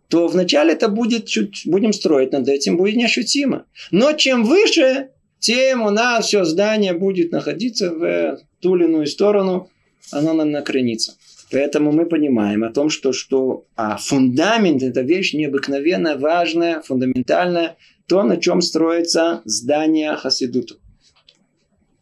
то 0.08 0.28
вначале 0.28 0.74
это 0.74 0.88
будет 0.88 1.26
чуть, 1.26 1.64
будем 1.66 1.94
строить 1.94 2.32
над 2.32 2.48
этим, 2.48 2.78
будет 2.78 2.96
неощутимо. 2.96 3.66
Но 3.92 4.14
чем 4.14 4.44
выше, 4.44 5.10
тем 5.40 5.84
у 5.84 5.92
нас 5.92 6.26
все 6.26 6.44
здание 6.44 6.94
будет 6.94 7.32
находиться 7.32 7.92
в 7.92 8.40
ту 8.62 8.76
или 8.76 8.86
иную 8.86 9.06
сторону, 9.06 9.70
оно 10.12 10.34
накренится. 10.34 11.14
Поэтому 11.52 11.92
мы 11.92 12.06
понимаем 12.06 12.64
о 12.64 12.72
том, 12.72 12.90
что, 12.90 13.14
что 13.14 13.66
а 13.76 13.98
фундамент– 13.98 14.82
это 14.84 15.02
вещь 15.02 15.34
необыкновенно 15.34 16.18
важная, 16.18 16.82
фундаментальная, 16.82 17.78
то, 18.08 18.24
на 18.24 18.38
чем 18.38 18.62
строится 18.62 19.42
здание 19.46 20.16
Хасидута. 20.16 20.76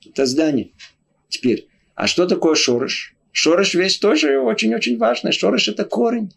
Это 0.06 0.26
здание. 0.26 0.72
Теперь, 1.30 1.68
а 1.96 2.08
что 2.08 2.28
такое 2.28 2.56
шорыш? 2.56 3.16
Шорыш 3.32 3.74
вещь 3.74 3.98
тоже 4.00 4.40
очень-очень 4.40 4.98
важная. 4.98 5.32
Шорыш 5.32 5.68
это 5.68 5.84
корень. 5.84 6.32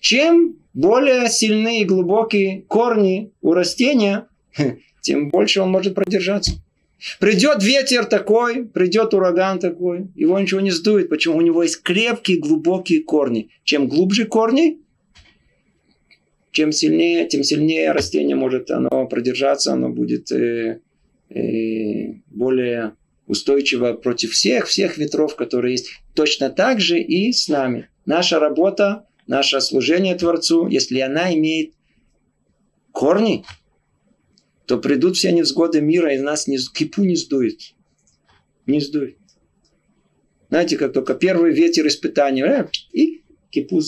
Чем 0.00 0.56
более 0.74 1.28
сильные 1.28 1.82
и 1.82 1.84
глубокие 1.84 2.62
корни 2.62 3.32
у 3.40 3.52
растения, 3.52 4.26
тем 5.00 5.30
больше 5.30 5.62
он 5.62 5.70
может 5.70 5.94
продержаться. 5.94 6.52
Придет 7.18 7.62
ветер 7.62 8.04
такой, 8.04 8.64
придет 8.66 9.14
ураган 9.14 9.58
такой, 9.58 10.08
его 10.14 10.38
ничего 10.38 10.60
не 10.60 10.70
сдует. 10.70 11.08
Почему? 11.08 11.38
У 11.38 11.40
него 11.40 11.62
есть 11.62 11.82
крепкие, 11.82 12.38
глубокие 12.38 13.02
корни. 13.02 13.50
Чем 13.64 13.88
глубже 13.88 14.26
корни, 14.26 14.80
чем 16.52 16.72
сильнее, 16.72 17.28
тем 17.28 17.42
сильнее 17.42 17.92
растение 17.92 18.36
может 18.36 18.70
оно 18.70 19.06
продержаться, 19.06 19.72
оно 19.72 19.88
будет 19.88 20.30
э, 20.32 20.80
э, 21.28 22.14
более 22.26 22.94
устойчиво 23.26 23.92
против 23.92 24.32
всех, 24.32 24.66
всех 24.66 24.98
ветров, 24.98 25.36
которые 25.36 25.72
есть. 25.74 25.90
Точно 26.14 26.50
так 26.50 26.80
же 26.80 27.00
и 27.00 27.32
с 27.32 27.48
нами. 27.48 27.88
Наша 28.04 28.40
работа, 28.40 29.06
наше 29.28 29.60
служение 29.60 30.16
Творцу, 30.16 30.66
если 30.66 30.98
она 30.98 31.32
имеет 31.34 31.74
корни, 32.90 33.44
то 34.66 34.78
придут 34.78 35.16
все 35.16 35.30
невзгоды 35.30 35.80
мира, 35.80 36.12
и 36.14 36.18
нас 36.18 36.48
не, 36.48 36.58
кипу 36.58 37.02
не 37.02 37.14
сдует. 37.14 37.74
Не 38.66 38.80
сдует. 38.80 39.16
Знаете, 40.48 40.76
как 40.76 40.92
только 40.92 41.14
первый 41.14 41.52
ветер 41.52 41.86
испытания, 41.86 42.44
э, 42.44 42.68
и 42.92 43.22
кипу 43.50 43.80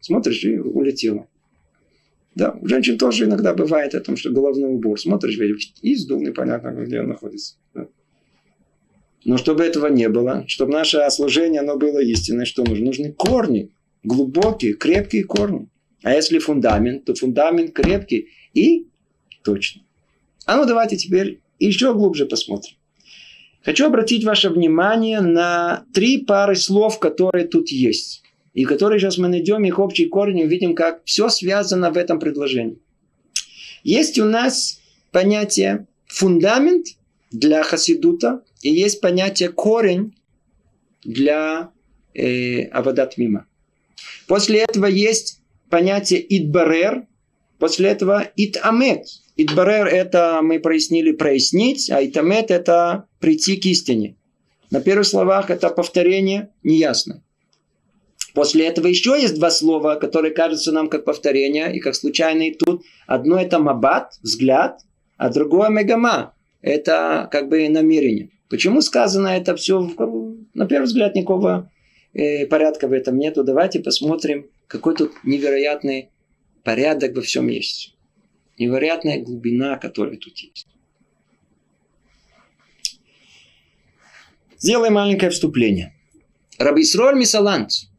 смотришь, 0.00 0.44
и 0.44 0.58
улетело. 0.58 1.29
Да, 2.34 2.56
у 2.60 2.66
женщин 2.66 2.96
тоже 2.96 3.24
иногда 3.24 3.54
бывает 3.54 3.94
о 3.94 4.00
том, 4.00 4.16
что 4.16 4.30
головной 4.30 4.74
убор. 4.74 5.00
Смотришь, 5.00 5.38
и 5.82 5.94
сдул, 5.96 6.20
непонятно, 6.20 6.70
где 6.70 7.00
он 7.00 7.08
находится. 7.08 7.56
Да. 7.74 7.88
Но 9.24 9.36
чтобы 9.36 9.64
этого 9.64 9.88
не 9.88 10.08
было, 10.08 10.44
чтобы 10.46 10.72
наше 10.72 11.04
служение 11.10 11.60
оно 11.60 11.76
было 11.76 11.98
истинное, 11.98 12.44
что 12.44 12.64
нужно? 12.64 12.86
Нужны 12.86 13.12
корни, 13.12 13.70
глубокие, 14.02 14.74
крепкие 14.74 15.24
корни. 15.24 15.68
А 16.02 16.14
если 16.14 16.38
фундамент, 16.38 17.04
то 17.04 17.14
фундамент 17.14 17.72
крепкий 17.74 18.28
и 18.54 18.86
точный. 19.42 19.84
А 20.46 20.56
ну 20.56 20.64
давайте 20.64 20.96
теперь 20.96 21.40
еще 21.58 21.92
глубже 21.92 22.26
посмотрим. 22.26 22.76
Хочу 23.62 23.86
обратить 23.86 24.24
ваше 24.24 24.48
внимание 24.48 25.20
на 25.20 25.84
три 25.92 26.24
пары 26.24 26.56
слов, 26.56 26.98
которые 26.98 27.46
тут 27.46 27.68
есть. 27.68 28.22
И 28.60 28.64
которые 28.66 29.00
сейчас 29.00 29.16
мы 29.16 29.28
найдем 29.28 29.64
их 29.64 29.78
общий 29.78 30.04
корень 30.04 30.40
и 30.40 30.44
увидим, 30.44 30.74
как 30.74 31.00
все 31.06 31.30
связано 31.30 31.90
в 31.90 31.96
этом 31.96 32.20
предложении. 32.20 32.76
Есть 33.84 34.18
у 34.18 34.26
нас 34.26 34.82
понятие 35.12 35.86
фундамент 36.06 36.88
для 37.30 37.62
хасидута, 37.62 38.42
и 38.60 38.70
есть 38.70 39.00
понятие 39.00 39.48
корень 39.48 40.14
для 41.02 41.70
э, 42.12 42.64
авадат 42.64 43.16
мима. 43.16 43.46
После 44.26 44.58
этого 44.58 44.84
есть 44.84 45.40
понятие 45.70 46.20
идбарер, 46.28 47.06
после 47.58 47.88
этого 47.88 48.28
итамет. 48.36 49.06
Идбарер– 49.38 49.86
это, 50.02 50.40
мы 50.42 50.60
прояснили, 50.60 51.12
прояснить, 51.12 51.88
а 51.88 52.04
итамет– 52.04 52.50
это 52.50 53.06
прийти 53.20 53.56
к 53.56 53.64
истине. 53.64 54.16
На 54.70 54.82
первых 54.82 55.06
словах 55.06 55.48
это 55.48 55.70
повторение 55.70 56.50
неясно. 56.62 57.22
После 58.34 58.66
этого 58.66 58.86
еще 58.86 59.20
есть 59.20 59.34
два 59.34 59.50
слова, 59.50 59.96
которые 59.96 60.32
кажутся 60.32 60.72
нам 60.72 60.88
как 60.88 61.04
повторение 61.04 61.74
и 61.74 61.80
как 61.80 61.94
случайные 61.94 62.54
тут. 62.54 62.82
Одно 63.06 63.38
это 63.38 63.58
мабат, 63.58 64.14
взгляд, 64.22 64.80
а 65.16 65.30
другое 65.30 65.68
мегама. 65.68 66.34
Это 66.62 67.28
как 67.30 67.48
бы 67.48 67.68
намерение. 67.68 68.30
Почему 68.48 68.82
сказано 68.82 69.28
это 69.28 69.56
все? 69.56 69.80
На 70.54 70.66
первый 70.66 70.84
взгляд 70.84 71.14
никакого 71.14 71.70
э, 72.12 72.46
порядка 72.46 72.88
в 72.88 72.92
этом 72.92 73.18
нету. 73.18 73.44
Давайте 73.44 73.80
посмотрим, 73.80 74.46
какой 74.66 74.94
тут 74.94 75.12
невероятный 75.24 76.10
порядок 76.62 77.16
во 77.16 77.22
всем 77.22 77.48
есть 77.48 77.94
невероятная 78.60 79.20
глубина, 79.20 79.78
которая 79.78 80.16
тут 80.16 80.38
есть. 80.38 80.66
Сделаем 84.58 84.92
маленькое 84.92 85.30
вступление. 85.30 85.94
Рабисроль 86.58 87.18
Мисалант, 87.18 87.89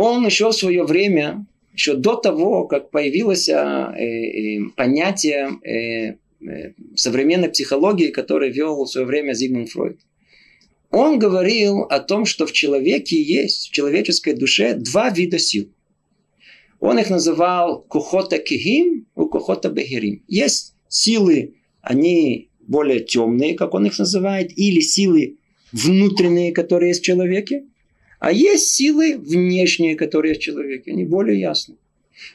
он 0.00 0.24
еще 0.24 0.50
в 0.50 0.54
свое 0.54 0.84
время, 0.84 1.46
еще 1.72 1.94
до 1.94 2.16
того, 2.16 2.66
как 2.66 2.90
появилось 2.90 3.48
э, 3.48 3.54
э, 3.54 4.60
понятие 4.76 5.50
э, 5.64 6.16
современной 6.94 7.48
психологии, 7.48 8.08
которое 8.08 8.50
вел 8.50 8.84
в 8.84 8.90
свое 8.90 9.06
время 9.06 9.34
Зигмунд 9.34 9.70
Фройд, 9.70 9.98
он 10.90 11.18
говорил 11.18 11.82
о 11.82 12.00
том, 12.00 12.24
что 12.24 12.46
в 12.46 12.52
человеке 12.52 13.22
есть, 13.22 13.68
в 13.68 13.72
человеческой 13.72 14.34
душе, 14.34 14.74
два 14.74 15.10
вида 15.10 15.38
сил– 15.38 15.70
он 16.80 16.98
их 16.98 17.10
называл 17.10 17.82
кухота 17.82 18.38
кихим 18.38 19.06
и 19.14 19.20
кухота 19.28 19.68
бехерим. 19.68 20.24
Есть 20.26 20.74
силы, 20.88 21.56
они 21.82 22.50
более 22.60 23.00
темные, 23.00 23.54
как 23.54 23.74
он 23.74 23.86
их 23.86 23.98
называет, 23.98 24.50
или 24.56 24.80
силы 24.80 25.36
внутренние, 25.72 26.52
которые 26.52 26.88
есть 26.88 27.02
в 27.02 27.04
человеке, 27.04 27.66
а 28.20 28.30
есть 28.32 28.68
силы 28.68 29.16
внешние, 29.18 29.96
которые 29.96 30.34
в 30.34 30.38
человеке. 30.38 30.92
Они 30.92 31.04
более 31.04 31.40
ясны. 31.40 31.76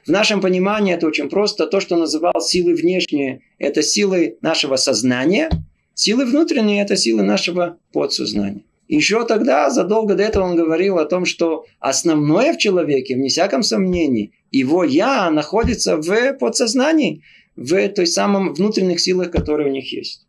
В 0.06 0.10
нашем 0.10 0.42
понимании 0.42 0.96
это 0.96 1.08
очень 1.08 1.30
просто. 1.30 1.68
То, 1.68 1.80
что 1.80 1.96
называл 1.96 2.42
силы 2.42 2.74
внешние, 2.74 3.42
это 3.60 3.84
силы 3.84 4.38
нашего 4.42 4.76
сознания. 4.76 5.50
Силы 5.94 6.26
внутренние– 6.26 6.82
это 6.84 6.98
силы 6.98 7.22
нашего 7.22 7.78
подсознания. 7.94 8.64
Еще 8.88 9.26
тогда, 9.26 9.70
задолго 9.70 10.16
до 10.16 10.24
этого 10.24 10.44
он 10.44 10.56
говорил 10.56 10.98
о 10.98 11.06
том, 11.06 11.26
что 11.26 11.66
основное 11.80 12.54
в 12.54 12.58
человеке, 12.58 13.16
вне 13.16 13.30
всяком 13.30 13.64
сомнении, 13.64 14.32
его 14.52 14.84
«я» 14.84 15.30
находится 15.30 15.98
в 15.98 16.34
подсознании, 16.34 17.24
в 17.56 17.88
той 17.90 18.08
самом 18.08 18.54
внутренних 18.54 19.00
силах, 19.00 19.32
которые 19.32 19.70
у 19.70 19.72
них 19.72 19.92
есть. 19.92 20.25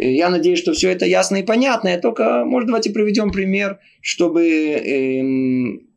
Я 0.00 0.30
надеюсь, 0.30 0.60
что 0.60 0.72
все 0.74 0.90
это 0.90 1.06
ясно 1.06 1.36
и 1.38 1.42
понятно. 1.42 1.88
Я 1.88 1.98
только, 1.98 2.44
может, 2.44 2.68
давайте 2.68 2.90
приведем 2.90 3.32
пример, 3.32 3.80
чтобы 4.00 4.46
эм, 4.46 5.88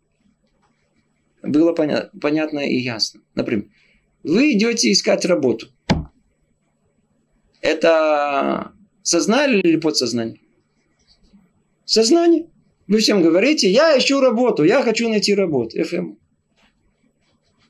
было 1.44 1.72
поня- 1.76 2.10
понятно 2.20 2.60
и 2.60 2.78
ясно. 2.78 3.22
Например, 3.36 3.66
вы 4.24 4.54
идете 4.54 4.92
искать 4.92 5.24
работу. 5.26 5.68
Это 7.62 8.72
сознание 9.04 9.62
или 9.62 9.78
подсознание? 9.78 10.40
Сознание. 11.86 12.48
Вы 12.88 13.00
всем 13.00 13.22
говорите, 13.22 13.70
я 13.70 13.96
ищу 13.96 14.20
работу, 14.20 14.64
я 14.64 14.82
хочу 14.82 15.10
найти 15.10 15.36
работу. 15.36 15.82
ФМ. 15.84 16.16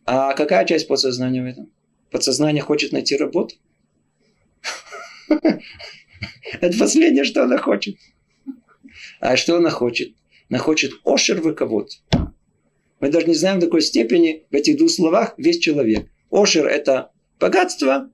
А 0.06 0.34
какая 0.34 0.64
часть 0.64 0.88
подсознания 0.88 1.44
в 1.44 1.46
этом? 1.46 1.70
Подсознание 2.10 2.64
хочет 2.64 2.94
найти 2.94 3.18
работу? 3.18 3.56
Это 6.62 6.78
последнее, 6.78 7.24
что 7.24 7.44
она 7.44 7.58
хочет. 7.58 7.96
А 9.20 9.36
что 9.38 9.58
она 9.58 9.70
хочет? 9.70 10.14
Она 10.50 10.60
хочет 10.60 10.92
ошер 11.04 11.42
выковод. 11.42 12.02
Мы 13.00 13.10
даже 13.10 13.28
не 13.28 13.34
знаем 13.34 13.58
в 13.58 13.64
такой 13.64 13.82
степени 13.82 14.44
в 14.52 14.56
этих 14.56 14.78
двух 14.78 14.92
словах 14.92 15.34
весь 15.38 15.60
человек. 15.60 16.08
Ошер– 16.30 16.66
это 16.68 17.12
богатство. 17.40 18.10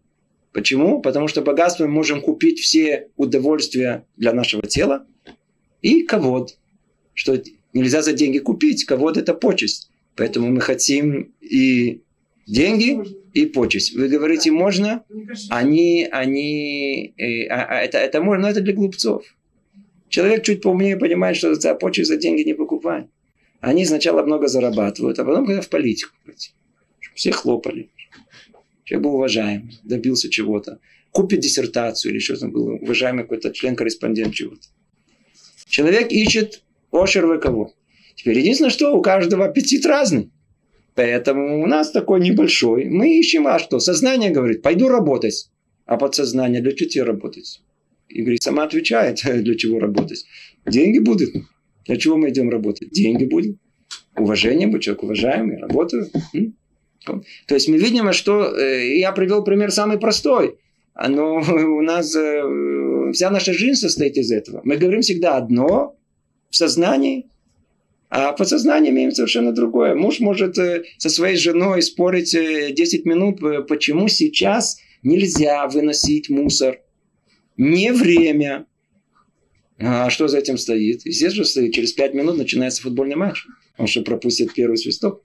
Почему? 0.53 1.01
Потому 1.01 1.27
что 1.27 1.41
богатство 1.41 1.85
мы 1.85 1.91
можем 1.91 2.21
купить 2.21 2.59
все 2.59 3.09
удовольствия 3.17 4.05
для 4.15 4.33
нашего 4.33 4.63
тела– 4.63 5.05
и 5.81 6.03
ковод, 6.03 6.57
что 7.13 7.41
нельзя 7.73 8.01
за 8.01 8.13
деньги 8.13 8.39
купить. 8.39 8.85
Ковод– 8.85 9.17
это 9.17 9.33
почесть. 9.33 9.89
Поэтому 10.15 10.49
мы 10.49 10.61
хотим 10.61 11.33
и 11.41 12.01
деньги, 12.47 12.99
и 13.37 13.45
почесть. 13.45 13.93
Вы 13.93 14.07
говорите, 14.07 14.51
можно? 14.51 15.03
Они, 15.49 16.07
они, 16.11 17.13
э, 17.17 17.47
а, 17.47 17.65
а, 17.65 17.81
это, 17.81 17.97
это 17.97 18.21
можно, 18.21 18.43
но 18.43 18.49
это 18.49 18.61
для 18.61 18.73
глупцов. 18.73 19.23
Человек 20.09 20.43
чуть 20.43 20.61
поумнее 20.61 20.97
понимает, 20.97 21.37
что 21.37 21.53
за 21.53 21.75
почесть 21.75 22.09
за 22.09 22.17
деньги 22.17 22.41
не 22.41 22.53
покупать. 22.53 23.07
Они 23.59 23.85
сначала 23.85 24.23
много 24.23 24.47
зарабатывают, 24.47 25.19
а 25.19 25.25
потом 25.25 25.45
когда 25.45 25.61
в 25.61 25.69
политику 25.69 26.13
пойти. 26.25 26.51
Все 27.13 27.31
хлопали. 27.31 27.89
Человек 28.83 29.03
был 29.03 29.15
уважаем, 29.15 29.69
добился 29.83 30.29
чего-то. 30.29 30.79
Купит 31.11 31.39
диссертацию 31.39 32.11
или 32.11 32.19
что 32.19 32.37
там 32.37 32.51
было, 32.51 32.73
уважаемый 32.73 33.23
какой-то 33.23 33.51
член-корреспондент 33.51 34.33
чего-то. 34.33 34.67
Человек 35.67 36.11
ищет 36.11 36.63
ошер 36.91 37.39
кого. 37.39 37.73
Теперь 38.15 38.39
единственное, 38.39 38.71
что 38.71 38.95
у 38.95 39.01
каждого 39.01 39.45
аппетит 39.45 39.85
разный. 39.85 40.31
Поэтому 40.97 41.61
у 41.61 41.67
нас 41.67 41.91
такой 41.91 42.19
небольшой. 42.19 42.85
Мы 42.85 43.19
ищем, 43.19 43.45
а 43.45 43.59
что? 43.59 43.79
Сознание 43.79 44.31
говорит, 44.31 44.63
пойду 44.63 44.89
работать. 44.89 45.51
А 45.85 45.95
подсознание, 45.95 46.59
для 46.59 46.71
чего 46.71 46.89
тебе 46.89 47.03
работать? 47.03 47.61
И 48.09 48.21
говорит, 48.21 48.41
сама 48.41 48.63
отвечает, 48.63 49.21
для 49.43 49.55
чего 49.55 49.77
работать. 49.79 50.25
Деньги 50.65 50.97
будут. 50.97 51.29
Для 51.85 51.97
чего 51.97 52.17
мы 52.17 52.29
идем 52.29 52.49
работать? 52.49 52.89
Деньги 52.89 53.25
будут. 53.25 53.57
Уважение 54.17 54.67
будет, 54.67 54.81
человек 54.81 55.03
уважаемый, 55.03 55.57
работаю. 55.57 56.09
То 57.05 57.53
есть 57.53 57.69
мы 57.69 57.77
видим, 57.77 58.11
что 58.11 58.57
э, 58.57 58.97
я 58.97 59.11
привел 59.11 59.43
пример 59.43 59.71
самый 59.71 59.99
простой. 59.99 60.57
Но 60.95 61.35
у 61.77 61.81
нас 61.83 62.15
э, 62.15 63.11
вся 63.13 63.29
наша 63.29 63.53
жизнь 63.53 63.79
состоит 63.79 64.17
из 64.17 64.31
этого. 64.31 64.61
Мы 64.63 64.77
говорим 64.77 65.01
всегда 65.01 65.37
одно, 65.37 65.95
в 66.49 66.55
сознании, 66.55 67.29
а 68.09 68.31
подсознание 68.31 68.91
имеем 68.91 69.11
совершенно 69.11 69.51
другое. 69.51 69.93
Муж 69.93 70.19
может 70.19 70.57
э, 70.57 70.83
со 70.97 71.09
своей 71.09 71.35
женой 71.35 71.81
спорить 71.81 72.31
10 72.31 73.05
э, 73.05 73.09
минут, 73.09 73.43
э, 73.43 73.63
почему 73.63 74.07
сейчас 74.07 74.77
нельзя 75.03 75.67
выносить 75.67 76.29
мусор. 76.29 76.79
Не 77.57 77.91
время. 77.91 78.65
А 79.79 80.09
что 80.09 80.27
за 80.27 80.39
этим 80.39 80.57
стоит? 80.57 81.05
Естественно, 81.05 81.45
стоит. 81.45 81.73
Через 81.73 81.93
5 81.93 82.13
минут 82.13 82.37
начинается 82.37 82.81
футбольный 82.81 83.15
матч. 83.15 83.45
Он 83.77 83.87
что, 83.87 84.01
пропустит 84.01 84.53
первый 84.53 84.77
свисток? 84.77 85.23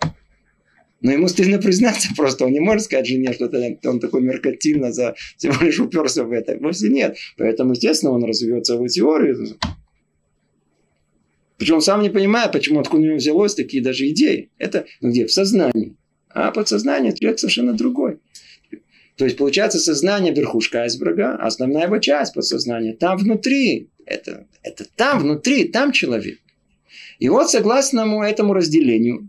Но 1.01 1.13
ему 1.13 1.29
стыдно 1.29 1.59
признаться 1.59 2.09
просто. 2.17 2.47
Он 2.47 2.53
не 2.53 2.61
может 2.61 2.85
сказать 2.85 3.07
жене, 3.07 3.33
что 3.33 3.51
он 3.85 4.01
такой 4.01 4.23
меркатильно 4.23 4.93
за 4.93 5.15
всего 5.37 5.55
лишь 5.65 5.79
уперся 5.79 6.25
в 6.25 6.33
это. 6.33 6.57
Вовсе 6.59 6.89
нет. 6.89 7.17
Поэтому, 7.37 7.73
естественно, 7.73 8.13
он 8.13 8.25
развивает 8.25 8.67
целую 8.67 8.89
теорию. 8.89 9.57
Причем 11.63 11.77
он 11.77 11.81
сам 11.81 12.03
не 12.03 12.11
понимает, 12.11 12.51
почему, 12.51 12.81
откуда 12.81 13.03
у 13.03 13.07
него 13.07 13.17
взялось 13.19 13.55
такие 13.55 13.81
даже 13.81 14.09
идеи. 14.09 14.51
Это 14.59 14.85
ну, 15.01 15.11
где? 15.11 15.29
В 15.29 15.33
сознании. 15.33 15.95
А 16.29 16.51
подсознание 16.51 17.15
человек 17.15 17.39
совершенно 17.39 17.73
другой. 17.73 18.19
То 19.15 19.25
есть, 19.25 19.37
получается, 19.37 19.79
сознание 19.79 20.35
верхушка 20.35 20.81
айсберга, 20.81 21.37
а 21.37 21.47
основная 21.47 21.85
его 21.85 21.99
часть 21.99 22.35
подсознания 22.35 22.95
там 22.95 23.17
внутри. 23.17 23.91
Это, 24.07 24.49
это 24.65 24.85
там 24.97 25.21
внутри, 25.21 25.69
там 25.69 25.93
человек. 25.93 26.41
И 27.21 27.29
вот 27.29 27.49
согласно 27.49 28.25
этому 28.25 28.55
разделению, 28.55 29.29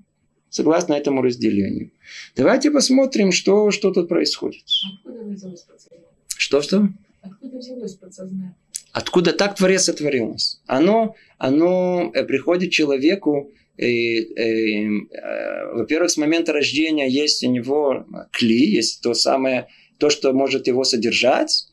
согласно 0.50 0.96
этому 0.96 1.22
разделению, 1.22 1.92
давайте 2.36 2.72
посмотрим, 2.72 3.32
что, 3.32 3.70
что 3.70 3.92
тут 3.92 4.10
происходит. 4.10 4.64
Откуда 4.92 5.24
взялось 5.26 5.62
подсознание? 5.62 6.08
Что-что? 6.36 6.90
Откуда 7.24 7.58
взялось 7.58 7.96
подсознание? 7.96 8.56
Откуда 8.92 9.32
так 9.32 9.56
Творец 9.56 9.84
сотворил 9.84 10.34
нас? 10.34 10.62
Оно, 10.68 11.16
оно 11.38 12.12
э, 12.14 12.24
приходит 12.26 12.72
человеку, 12.72 13.52
э, 13.78 13.86
э, 13.86 14.86
э, 14.86 15.74
во-первых, 15.74 16.12
с 16.12 16.18
момента 16.18 16.52
рождения 16.52 17.10
есть 17.10 17.44
у 17.44 17.50
него 17.50 18.06
кли, 18.32 18.72
есть 18.76 19.02
то 19.02 19.14
самое, 19.14 19.68
то, 19.98 20.10
что 20.10 20.34
может 20.34 20.68
его 20.68 20.84
содержать, 20.84 21.68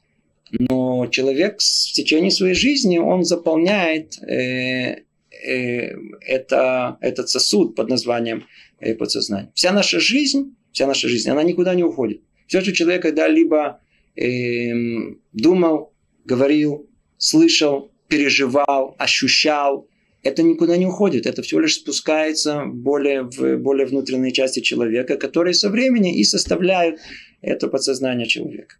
но 0.53 1.09
человек 1.09 1.61
в 1.61 1.93
течение 1.93 2.31
своей 2.31 2.55
жизни, 2.55 2.99
он 2.99 3.25
заполняет 3.25 4.23
э, 4.23 5.03
э, 5.45 5.97
это, 6.21 6.97
этот 7.01 7.29
сосуд 7.29 7.75
под 7.75 7.89
названием 7.89 8.47
э, 8.79 8.95
подсознание. 8.95 9.51
Вся 9.55 9.73
наша 9.73 9.99
жизнь, 9.99 10.55
вся 10.73 10.87
наша 10.87 11.09
жизнь, 11.09 11.29
она 11.29 11.43
никуда 11.43 11.75
не 11.75 11.83
уходит. 11.83 12.23
Все, 12.47 12.61
что 12.61 12.73
человек 12.73 13.03
когда-либо 13.03 13.81
э, 14.21 15.15
думал, 15.33 15.93
говорил, 16.25 16.89
слышал, 17.19 17.91
переживал, 18.09 18.95
ощущал, 18.99 19.89
это 20.23 20.43
никуда 20.43 20.77
не 20.77 20.87
уходит. 20.87 21.27
Это 21.27 21.43
всего 21.43 21.61
лишь 21.61 21.77
спускается 21.77 22.65
более 22.67 23.23
в 23.23 23.57
более 23.57 23.87
внутренние 23.87 24.33
части 24.33 24.61
человека, 24.61 25.17
которые 25.17 25.55
со 25.55 25.71
временем 25.71 26.15
и 26.15 26.25
составляют 26.25 27.01
это 27.41 27.69
подсознание 27.69 28.27
человека. 28.27 28.77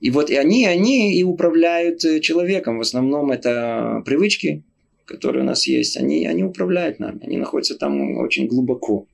И 0.00 0.10
вот 0.10 0.30
и 0.30 0.36
они, 0.36 0.64
они 0.64 1.18
и 1.18 1.24
управляют 1.24 2.04
э, 2.04 2.20
человеком. 2.20 2.78
В 2.78 2.82
основном 2.82 3.32
это 3.32 4.02
привычки, 4.06 4.62
которые 5.04 5.42
у 5.42 5.46
нас 5.46 5.66
есть. 5.66 5.96
Они, 5.96 6.26
они 6.26 6.44
управляют 6.44 7.00
нами. 7.00 7.20
Они 7.24 7.36
находятся 7.36 7.76
там 7.76 8.16
очень 8.18 8.46
глубоко. 8.46 9.06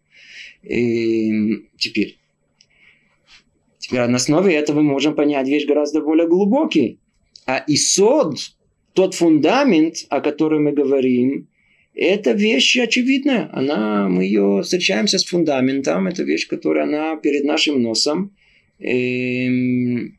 И 0.63 1.67
теперь. 1.79 2.19
Теперь 3.85 4.07
на 4.07 4.17
основе 4.17 4.55
этого 4.55 4.81
мы 4.81 4.93
можем 4.93 5.15
понять 5.15 5.47
вещь 5.47 5.67
гораздо 5.67 6.01
более 6.01 6.27
глубокий. 6.27 7.01
А 7.47 7.63
исод 7.67 8.39
тот 8.95 9.15
фундамент, 9.15 10.07
о 10.09 10.23
котором 10.23 10.65
мы 10.65 10.73
говорим, 10.73 11.49
это 11.95 12.33
вещь 12.33 12.79
очевидная. 12.79 13.51
Она, 13.53 14.09
мы 14.09 14.25
ее 14.25 14.63
встречаемся 14.63 15.19
с 15.19 15.27
фундаментом. 15.27 16.07
Это 16.07 16.23
вещь, 16.23 16.49
которая 16.49 16.85
она 16.85 17.17
перед 17.17 17.45
нашим 17.45 17.83
носом. 17.83 18.35
Эм, 18.79 20.17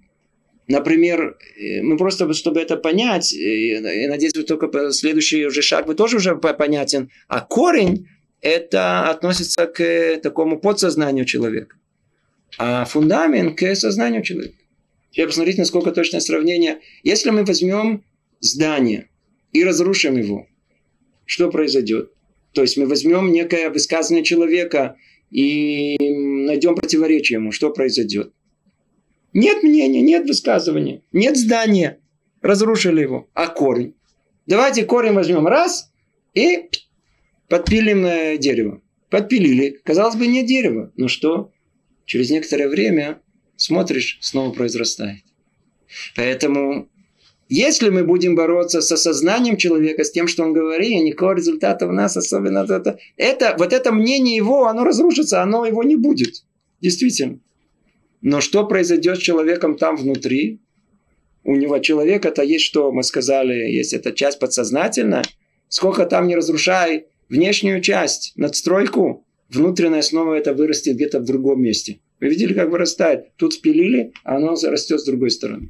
например, 0.68 1.36
э, 1.58 1.82
мы 1.82 1.98
просто, 1.98 2.32
чтобы 2.34 2.60
это 2.60 2.78
понять, 2.78 3.34
э, 3.34 4.04
я 4.04 4.10
надеюсь, 4.10 4.36
вы 4.36 4.44
только 4.44 4.92
следующий 4.92 5.44
уже 5.48 5.64
шаг, 5.64 5.88
вы 5.88 5.96
тоже 5.96 6.18
уже 6.18 6.36
понятен. 6.36 7.10
А 7.28 7.42
корень, 7.42 8.10
это 8.42 9.10
относится 9.10 9.66
к 9.66 10.18
такому 10.22 10.60
подсознанию 10.60 11.26
человека. 11.26 11.78
А 12.58 12.86
фундамент 12.86 13.58
к 13.58 13.76
сознанию 13.76 14.24
человека. 14.24 14.56
Теперь 15.12 15.28
посмотрите, 15.28 15.60
насколько 15.60 15.92
точное 15.92 16.20
сравнение. 16.20 16.80
Если 17.04 17.30
мы 17.30 17.46
возьмем 17.46 18.04
здание 18.42 19.10
и 19.54 19.64
разрушим 19.64 20.18
его, 20.18 20.48
что 21.26 21.50
произойдет? 21.50 22.12
То 22.54 22.62
есть 22.62 22.78
мы 22.78 22.86
возьмем 22.86 23.32
некое 23.32 23.70
высказывание 23.70 24.24
человека 24.24 24.98
и 25.32 25.98
найдем 26.00 26.76
противоречие 26.76 27.38
ему, 27.38 27.52
что 27.52 27.72
произойдет? 27.72 28.34
Нет 29.34 29.64
мнения, 29.64 30.02
нет 30.02 30.26
высказывания, 30.28 31.02
нет 31.12 31.36
здания. 31.38 32.00
Разрушили 32.42 33.02
его. 33.02 33.30
А 33.34 33.48
корень? 33.48 33.96
Давайте 34.46 34.86
корень 34.86 35.14
возьмем 35.14 35.48
раз 35.48 35.92
и 36.34 36.70
подпилим 37.50 38.06
э, 38.06 38.38
дерево. 38.38 38.82
Подпилили. 39.10 39.80
Казалось 39.84 40.16
бы, 40.16 40.28
нет 40.28 40.46
дерева. 40.46 40.92
Ну 40.96 41.08
что? 41.08 41.52
Через 42.06 42.30
некоторое 42.30 42.68
время 42.68 43.22
смотришь, 43.56 44.18
снова 44.22 44.52
произрастает. 44.52 45.24
Поэтому 46.16 46.90
если 47.48 47.90
мы 47.90 48.04
будем 48.04 48.36
бороться 48.36 48.82
с 48.82 48.92
осознанием 48.92 49.58
человека, 49.58 50.04
с 50.04 50.12
тем, 50.12 50.28
что 50.28 50.44
он 50.44 50.54
говорит, 50.54 51.04
никакого 51.04 51.34
результата 51.34 51.88
у 51.88 51.92
нас 51.92 52.18
особенно 52.18 52.66
это, 52.68 52.98
это, 53.18 53.56
вот 53.60 53.72
это 53.72 53.92
мнение 53.92 54.36
его, 54.36 54.66
оно 54.66 54.84
разрушится, 54.84 55.44
оно 55.44 55.66
его 55.66 55.84
не 55.84 55.96
будет. 55.96 56.44
Действительно. 56.82 57.40
Но 58.22 58.42
что 58.42 58.66
произойдет 58.66 59.18
с 59.18 59.22
человеком 59.22 59.78
там 59.78 59.96
внутри? 59.96 60.60
У 61.44 61.56
него 61.56 61.78
человек 61.78 62.26
это 62.26 62.42
есть 62.42 62.66
что, 62.66 62.92
мы 62.92 63.04
сказали, 63.04 63.54
есть 63.54 63.94
эта 63.94 64.12
часть 64.12 64.40
подсознательная. 64.40 65.24
Сколько 65.68 66.06
там 66.06 66.28
не 66.28 66.36
разрушай 66.36 67.06
внешнюю 67.30 67.82
часть, 67.82 68.34
надстройку, 68.36 69.25
внутренняя 69.50 70.02
снова 70.02 70.34
это 70.36 70.54
вырастет 70.54 70.96
где-то 70.96 71.20
в 71.20 71.26
другом 71.26 71.62
месте. 71.62 72.00
Вы 72.20 72.30
видели, 72.30 72.54
как 72.54 72.70
вырастает? 72.70 73.36
Тут 73.36 73.54
спилили, 73.54 74.12
а 74.24 74.38
оно 74.38 74.56
растет 74.56 75.00
с 75.00 75.06
другой 75.06 75.32
стороны. 75.32 75.70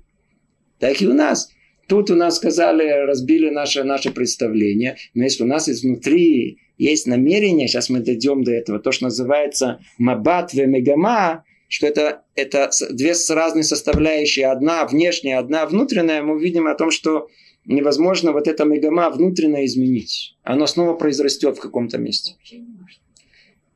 Так 0.79 1.01
и 1.01 1.07
у 1.07 1.13
нас. 1.13 1.49
Тут 1.87 2.09
у 2.09 2.15
нас 2.15 2.37
сказали, 2.37 3.05
разбили 3.05 3.49
наше, 3.49 3.83
наше 3.83 4.11
представление. 4.11 4.97
Но 5.13 5.23
если 5.23 5.43
у 5.43 5.47
нас 5.47 5.69
изнутри 5.69 6.59
есть 6.77 7.07
намерение, 7.07 7.67
сейчас 7.67 7.89
мы 7.89 7.99
дойдем 7.99 8.43
до 8.43 8.51
этого, 8.51 8.79
то, 8.79 8.91
что 8.91 9.05
называется 9.05 9.79
мабат 9.97 10.53
ве 10.53 10.65
мегама, 10.65 11.43
что 11.67 11.87
это, 11.87 12.23
это 12.35 12.69
две 12.91 13.13
разные 13.29 13.63
составляющие, 13.63 14.47
одна 14.47 14.85
внешняя, 14.85 15.37
одна 15.37 15.65
внутренняя, 15.65 16.21
мы 16.21 16.35
увидим 16.35 16.67
о 16.67 16.75
том, 16.75 16.91
что 16.91 17.27
невозможно 17.65 18.31
вот 18.31 18.47
это 18.47 18.65
мегама 18.65 19.09
внутреннее 19.09 19.65
изменить. 19.65 20.37
Оно 20.43 20.67
снова 20.67 20.93
произрастет 20.93 21.57
в 21.57 21.61
каком-то 21.61 21.97
месте. 21.97 22.35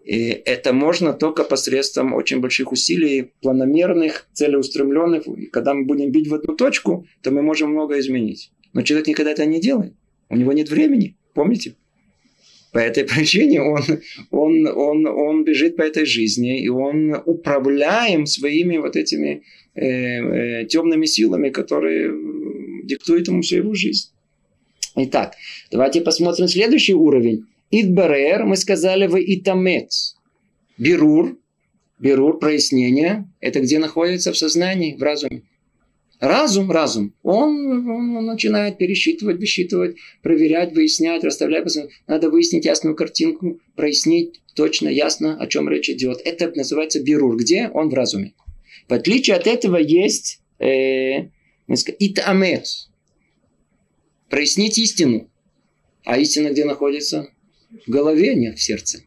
И 0.09 0.41
это 0.45 0.73
можно 0.73 1.13
только 1.13 1.43
посредством 1.43 2.15
очень 2.15 2.39
больших 2.39 2.71
усилий, 2.71 3.31
планомерных, 3.43 4.27
целеустремленных. 4.33 5.27
И 5.27 5.45
когда 5.45 5.75
мы 5.75 5.85
будем 5.85 6.11
бить 6.11 6.27
в 6.27 6.33
одну 6.33 6.55
точку, 6.55 7.05
то 7.21 7.29
мы 7.29 7.43
можем 7.43 7.69
много 7.73 7.99
изменить. 7.99 8.51
Но 8.73 8.81
человек 8.81 9.07
никогда 9.07 9.33
это 9.33 9.45
не 9.45 9.61
делает. 9.61 9.93
У 10.29 10.35
него 10.35 10.51
нет 10.51 10.67
времени. 10.71 11.15
Помните? 11.35 11.75
По 12.73 12.79
этой 12.79 13.03
причине 13.13 13.61
он, 13.61 13.83
он, 14.31 14.65
он, 14.65 15.05
он 15.05 15.43
бежит 15.43 15.75
по 15.75 15.83
этой 15.83 16.05
жизни, 16.05 16.63
и 16.63 16.69
он 16.69 17.13
управляем 17.27 18.25
своими 18.25 18.77
вот 18.77 18.95
этими 18.95 19.43
э, 19.75 19.85
э, 19.85 20.65
темными 20.65 21.05
силами, 21.05 21.51
которые 21.51 22.11
диктуют 22.83 23.27
ему 23.27 23.43
всю 23.43 23.57
его 23.57 23.75
жизнь. 23.75 24.09
Итак, 24.95 25.35
давайте 25.71 26.01
посмотрим 26.01 26.47
следующий 26.47 26.95
уровень. 26.95 27.45
Идбарер, 27.71 28.45
мы 28.45 28.55
сказали, 28.55 29.07
в 29.07 29.15
итамет. 29.17 29.91
Бирур, 30.77 31.37
бирур, 31.99 32.39
прояснение, 32.39 33.27
это 33.41 33.59
где 33.59 33.79
находится 33.79 34.31
в 34.31 34.37
сознании, 34.37 34.95
в 34.95 35.03
разуме. 35.03 35.43
Разум, 36.19 36.69
разум, 36.69 37.13
он, 37.23 37.89
он 37.89 38.25
начинает 38.25 38.77
пересчитывать, 38.77 39.37
высчитывать, 39.37 39.95
проверять, 40.21 40.73
выяснять, 40.73 41.23
расставлять. 41.23 41.65
Надо 42.07 42.29
выяснить 42.29 42.65
ясную 42.65 42.93
картинку, 42.93 43.61
прояснить 43.75 44.41
точно, 44.53 44.89
ясно, 44.89 45.37
о 45.39 45.47
чем 45.47 45.69
речь 45.69 45.89
идет. 45.89 46.19
Это 46.25 46.51
называется 46.53 47.01
бирур. 47.01 47.37
Где? 47.37 47.69
Он 47.69 47.89
в 47.89 47.93
разуме. 47.93 48.33
В 48.89 48.93
отличие 48.93 49.37
от 49.37 49.47
этого 49.47 49.77
есть 49.77 50.41
э. 50.59 51.29
Прояснить 54.29 54.77
истину. 54.77 55.29
А 56.03 56.17
истина 56.17 56.49
где 56.49 56.65
находится? 56.65 57.29
В 57.85 57.89
голове, 57.89 58.35
нет 58.35 58.57
в 58.57 58.61
сердце. 58.61 59.03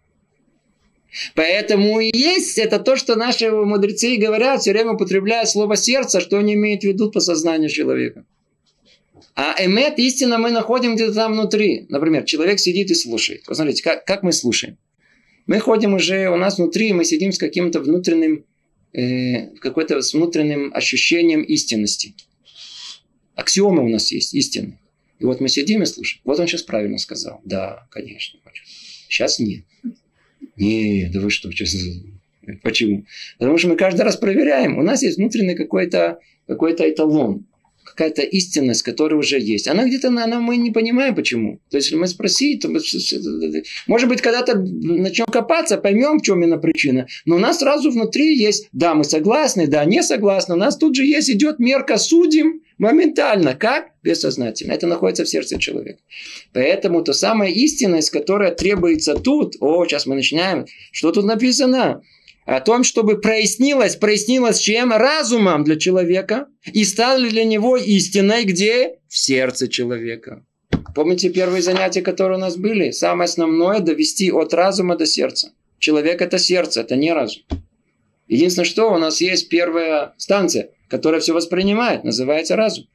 Поэтому 1.34 2.00
и 2.00 2.10
есть 2.16 2.58
это 2.58 2.78
то, 2.78 2.96
что 2.96 3.16
наши 3.16 3.50
мудрецы 3.50 4.16
говорят, 4.16 4.60
все 4.60 4.72
время 4.72 4.92
употребляя 4.92 5.44
слово 5.44 5.76
сердце, 5.76 6.20
что 6.20 6.38
они 6.38 6.54
имеют 6.54 6.82
в 6.82 6.86
виду 6.86 7.10
по 7.10 7.20
сознанию 7.20 7.68
человека. 7.68 8.24
А 9.34 9.54
эмет, 9.64 9.98
истина, 9.98 10.38
мы 10.38 10.50
находим 10.50 10.94
где-то 10.94 11.14
там 11.14 11.32
внутри. 11.32 11.86
Например, 11.88 12.24
человек 12.24 12.58
сидит 12.58 12.90
и 12.90 12.94
слушает. 12.94 13.44
Посмотрите, 13.46 13.82
как, 13.82 14.04
как 14.04 14.22
мы 14.22 14.32
слушаем. 14.32 14.78
Мы 15.46 15.58
ходим 15.58 15.94
уже, 15.94 16.28
у 16.28 16.36
нас 16.36 16.58
внутри, 16.58 16.92
мы 16.92 17.04
сидим 17.04 17.32
с 17.32 17.38
каким-то 17.38 17.80
внутренним, 17.80 18.44
э, 18.92 19.56
какой-то 19.56 20.00
с 20.00 20.14
внутренним 20.14 20.70
ощущением 20.74 21.42
истинности. 21.42 22.14
Аксиомы 23.34 23.84
у 23.84 23.88
нас 23.88 24.12
есть, 24.12 24.34
истины. 24.34 24.78
И 25.22 25.24
вот 25.24 25.40
мы 25.40 25.48
сидим 25.48 25.82
и 25.82 25.86
слушаем. 25.86 26.20
Вот 26.24 26.40
он 26.40 26.48
сейчас 26.48 26.62
правильно 26.62 26.98
сказал. 26.98 27.40
Да, 27.44 27.86
конечно. 27.90 28.40
Сейчас 29.08 29.38
нет. 29.38 29.64
Нет, 30.56 31.12
да 31.12 31.20
вы 31.20 31.30
что, 31.30 31.50
сейчас... 31.52 31.76
Почему? 32.64 33.06
Потому 33.38 33.56
что 33.56 33.68
мы 33.68 33.76
каждый 33.76 34.00
раз 34.00 34.16
проверяем. 34.16 34.78
У 34.78 34.82
нас 34.82 35.02
есть 35.02 35.18
внутренний 35.18 35.54
какой-то 35.54 36.18
какой 36.48 36.72
эталон 36.72 37.46
какая-то 37.84 38.22
истинность, 38.22 38.82
которая 38.82 39.18
уже 39.18 39.38
есть. 39.38 39.68
Она 39.68 39.84
где-то, 39.84 40.08
она, 40.08 40.40
мы 40.40 40.56
не 40.56 40.70
понимаем 40.70 41.14
почему. 41.14 41.60
То 41.70 41.76
есть, 41.76 41.88
если 41.88 42.00
мы 42.00 42.06
спросим, 42.06 42.58
то 42.58 42.68
мы, 42.68 42.80
может 43.86 44.08
быть, 44.08 44.22
когда-то 44.22 44.56
начнем 44.56 45.26
копаться, 45.26 45.76
поймем, 45.76 46.18
в 46.18 46.22
чем 46.22 46.42
именно 46.42 46.58
причина. 46.58 47.06
Но 47.26 47.36
у 47.36 47.38
нас 47.38 47.58
сразу 47.58 47.90
внутри 47.90 48.36
есть, 48.36 48.68
да, 48.72 48.94
мы 48.94 49.04
согласны, 49.04 49.66
да, 49.66 49.84
не 49.84 50.02
согласны. 50.02 50.54
У 50.54 50.58
нас 50.58 50.76
тут 50.76 50.96
же 50.96 51.04
есть, 51.04 51.30
идет 51.30 51.58
мерка, 51.58 51.98
судим 51.98 52.62
моментально. 52.82 53.54
Как? 53.54 53.86
Бессознательно. 54.02 54.72
Это 54.72 54.86
находится 54.86 55.24
в 55.24 55.28
сердце 55.28 55.58
человека. 55.58 56.00
Поэтому 56.52 57.02
то 57.02 57.12
самая 57.12 57.50
истинность, 57.50 58.10
которая 58.10 58.52
требуется 58.52 59.14
тут, 59.14 59.54
о, 59.60 59.86
сейчас 59.86 60.06
мы 60.06 60.16
начинаем, 60.16 60.66
что 60.90 61.12
тут 61.12 61.24
написано? 61.24 62.02
о 62.44 62.60
том, 62.60 62.82
чтобы 62.82 63.20
прояснилось, 63.20 63.94
прояснилось 63.94 64.58
чем? 64.58 64.92
Разумом 64.92 65.62
для 65.62 65.76
человека. 65.76 66.48
И 66.72 66.84
стало 66.84 67.20
для 67.20 67.44
него 67.44 67.76
истиной 67.76 68.42
где? 68.44 68.96
В 69.08 69.16
сердце 69.16 69.68
человека. 69.68 70.44
Помните 70.94 71.30
первые 71.30 71.62
занятия, 71.62 72.02
которые 72.02 72.38
у 72.38 72.40
нас 72.40 72.56
были? 72.56 72.90
Самое 72.90 73.26
основное– 73.26 73.78
довести 73.80 74.32
от 74.32 74.52
разума 74.54 74.96
до 74.96 75.06
сердца. 75.06 75.52
Человек– 75.78 76.20
это 76.22 76.38
сердце, 76.38 76.80
это 76.80 76.96
не 76.96 77.12
разум. 77.12 77.42
Единственное, 78.32 78.64
что 78.64 78.90
у 78.90 78.96
нас 78.96 79.20
есть 79.20 79.50
первая 79.50 80.14
станция, 80.16 80.70
которая 80.88 81.20
все 81.20 81.34
воспринимает, 81.34 82.02
называется 82.02 82.56
разум. 82.56 82.86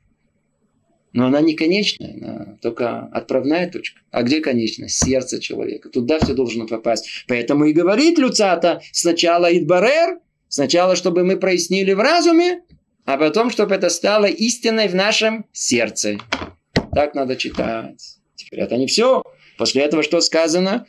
Но 1.14 1.28
она 1.28 1.42
не 1.42 1.54
конечная, 1.54 2.16
она 2.16 2.58
только 2.60 3.02
отправная 3.12 3.70
точка. 3.70 4.02
А 4.10 4.24
где 4.24 4.42
конечная? 4.42 4.88
Сердце 4.88 5.40
человека. 5.40 5.90
Туда 5.90 6.18
все 6.18 6.34
должно 6.34 6.66
попасть. 6.66 7.26
Поэтому 7.28 7.66
и 7.66 7.74
говорит 7.74 8.18
Люцата 8.18 8.82
сначала 8.92 9.56
Идбарер, 9.56 10.22
сначала, 10.48 10.96
чтобы 10.96 11.24
мы 11.24 11.38
прояснили 11.38 11.94
в 11.94 12.00
разуме, 12.00 12.64
а 13.06 13.18
потом, 13.18 13.52
чтобы 13.52 13.76
это 13.76 13.90
стало 13.90 14.26
истиной 14.26 14.88
в 14.88 14.96
нашем 14.96 15.46
сердце. 15.52 16.18
Так 16.94 17.14
надо 17.14 17.36
читать. 17.36 18.18
Теперь 18.34 18.62
это 18.62 18.76
не 18.76 18.88
все. 18.88 19.22
После 19.60 19.84
этого 19.84 20.02
что 20.02 20.20
сказано? 20.20 20.88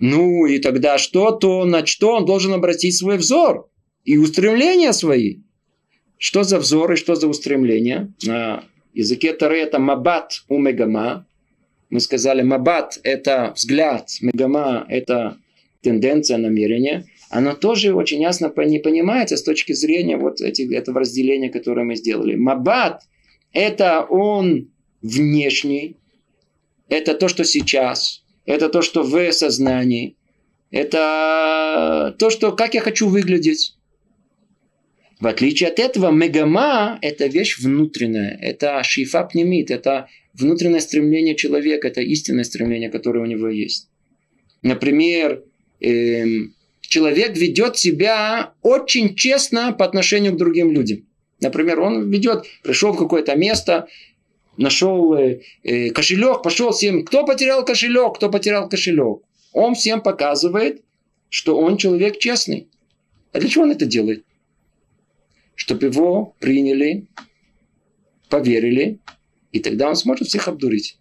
Ну 0.00 0.46
и 0.46 0.58
тогда 0.58 0.98
что? 0.98 1.30
То 1.30 1.64
на 1.64 1.86
что 1.86 2.16
он 2.16 2.26
должен 2.26 2.52
обратить 2.54 2.98
свой 2.98 3.18
взор 3.18 3.70
и 4.04 4.16
устремления 4.18 4.92
свои. 4.92 5.38
Что 6.18 6.42
за 6.42 6.58
взор 6.58 6.92
и 6.92 6.96
что 6.96 7.14
за 7.14 7.28
устремления? 7.28 8.12
На 8.24 8.64
языке 8.92 9.32
Тары 9.32 9.58
это 9.58 9.78
мабат 9.78 10.44
у 10.48 10.58
мегама. 10.58 11.26
Мы 11.90 12.00
сказали, 12.00 12.42
мабат– 12.42 12.98
это 13.02 13.52
взгляд, 13.54 14.10
мегама– 14.20 14.86
это 14.88 15.38
тенденция, 15.82 16.38
намерение. 16.38 17.06
Оно 17.30 17.54
тоже 17.54 17.94
очень 17.94 18.22
ясно 18.22 18.52
не 18.64 18.78
понимается 18.78 19.36
с 19.36 19.42
точки 19.42 19.72
зрения 19.72 20.16
вот 20.16 20.40
этих, 20.40 20.72
этого 20.72 21.00
разделения, 21.00 21.50
которое 21.50 21.84
мы 21.84 21.96
сделали. 21.96 22.36
Мабат– 22.36 23.02
это 23.52 24.06
он 24.08 24.70
внешний, 25.02 25.96
это 26.88 27.14
то, 27.14 27.28
что 27.28 27.44
сейчас, 27.44 28.24
это 28.46 28.68
то, 28.68 28.82
что 28.82 29.02
в 29.02 29.32
сознании, 29.32 30.16
это 30.70 32.14
то, 32.18 32.30
что 32.30 32.52
как 32.52 32.74
я 32.74 32.80
хочу 32.80 33.08
выглядеть. 33.08 33.76
В 35.20 35.26
отличие 35.26 35.68
от 35.68 35.78
этого, 35.78 36.10
мегама– 36.10 36.98
это 37.02 37.26
вещь 37.26 37.58
внутренняя, 37.58 38.36
это 38.40 38.82
шифа 38.82 39.22
пнемит, 39.24 39.70
это 39.70 40.08
внутреннее 40.34 40.80
стремление 40.80 41.36
человека, 41.36 41.88
это 41.88 42.00
истинное 42.00 42.44
стремление, 42.44 42.90
которое 42.90 43.20
у 43.20 43.26
него 43.26 43.48
есть. 43.48 43.88
Например, 44.62 45.42
эм, 45.80 46.54
человек 46.80 47.36
ведет 47.36 47.76
себя 47.76 48.54
очень 48.62 49.14
честно 49.14 49.72
по 49.72 49.84
отношению 49.84 50.32
к 50.32 50.36
другим 50.36 50.72
людям. 50.72 51.06
Например, 51.40 51.80
он 51.80 52.10
ведет, 52.10 52.44
пришел 52.62 52.92
в 52.92 52.98
какое-то 52.98 53.36
место, 53.36 53.86
нашел 54.56 55.14
э, 55.14 55.40
э, 55.62 55.90
кошелек, 55.90 56.42
пошел 56.42 56.72
всем, 56.72 57.04
кто 57.04 57.24
потерял 57.24 57.64
кошелек, 57.64 58.16
кто 58.16 58.30
потерял 58.30 58.68
кошелек. 58.68 59.22
Он 59.52 59.74
всем 59.74 60.00
показывает, 60.00 60.82
что 61.28 61.56
он 61.56 61.76
человек 61.76 62.18
честный. 62.18 62.68
А 63.32 63.40
для 63.40 63.48
чего 63.48 63.64
он 63.64 63.72
это 63.72 63.86
делает? 63.86 64.24
Чтобы 65.54 65.86
его 65.86 66.34
приняли, 66.40 67.06
поверили, 68.28 68.98
и 69.52 69.60
тогда 69.60 69.88
он 69.88 69.96
сможет 69.96 70.28
всех 70.28 70.48
обдурить. 70.48 70.98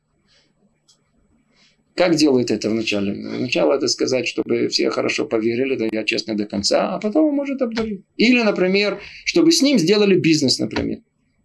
Как 1.95 2.15
делает 2.15 2.49
это 2.49 2.69
вначале? 2.69 3.13
Вначале 3.13 3.75
это 3.75 3.87
сказать, 3.87 4.27
чтобы 4.27 4.67
все 4.67 4.89
хорошо 4.89 5.25
поверили, 5.25 5.75
да 5.75 5.87
я 5.91 6.03
честный 6.03 6.35
до 6.35 6.45
конца, 6.45 6.95
а 6.95 6.99
потом 6.99 7.25
он 7.25 7.35
может 7.35 7.61
обдурить. 7.61 8.01
Или, 8.17 8.41
например, 8.41 8.99
чтобы 9.25 9.51
с 9.51 9.61
ним 9.61 9.77
сделали 9.77 10.15
бизнес, 10.15 10.57
например. 10.57 10.99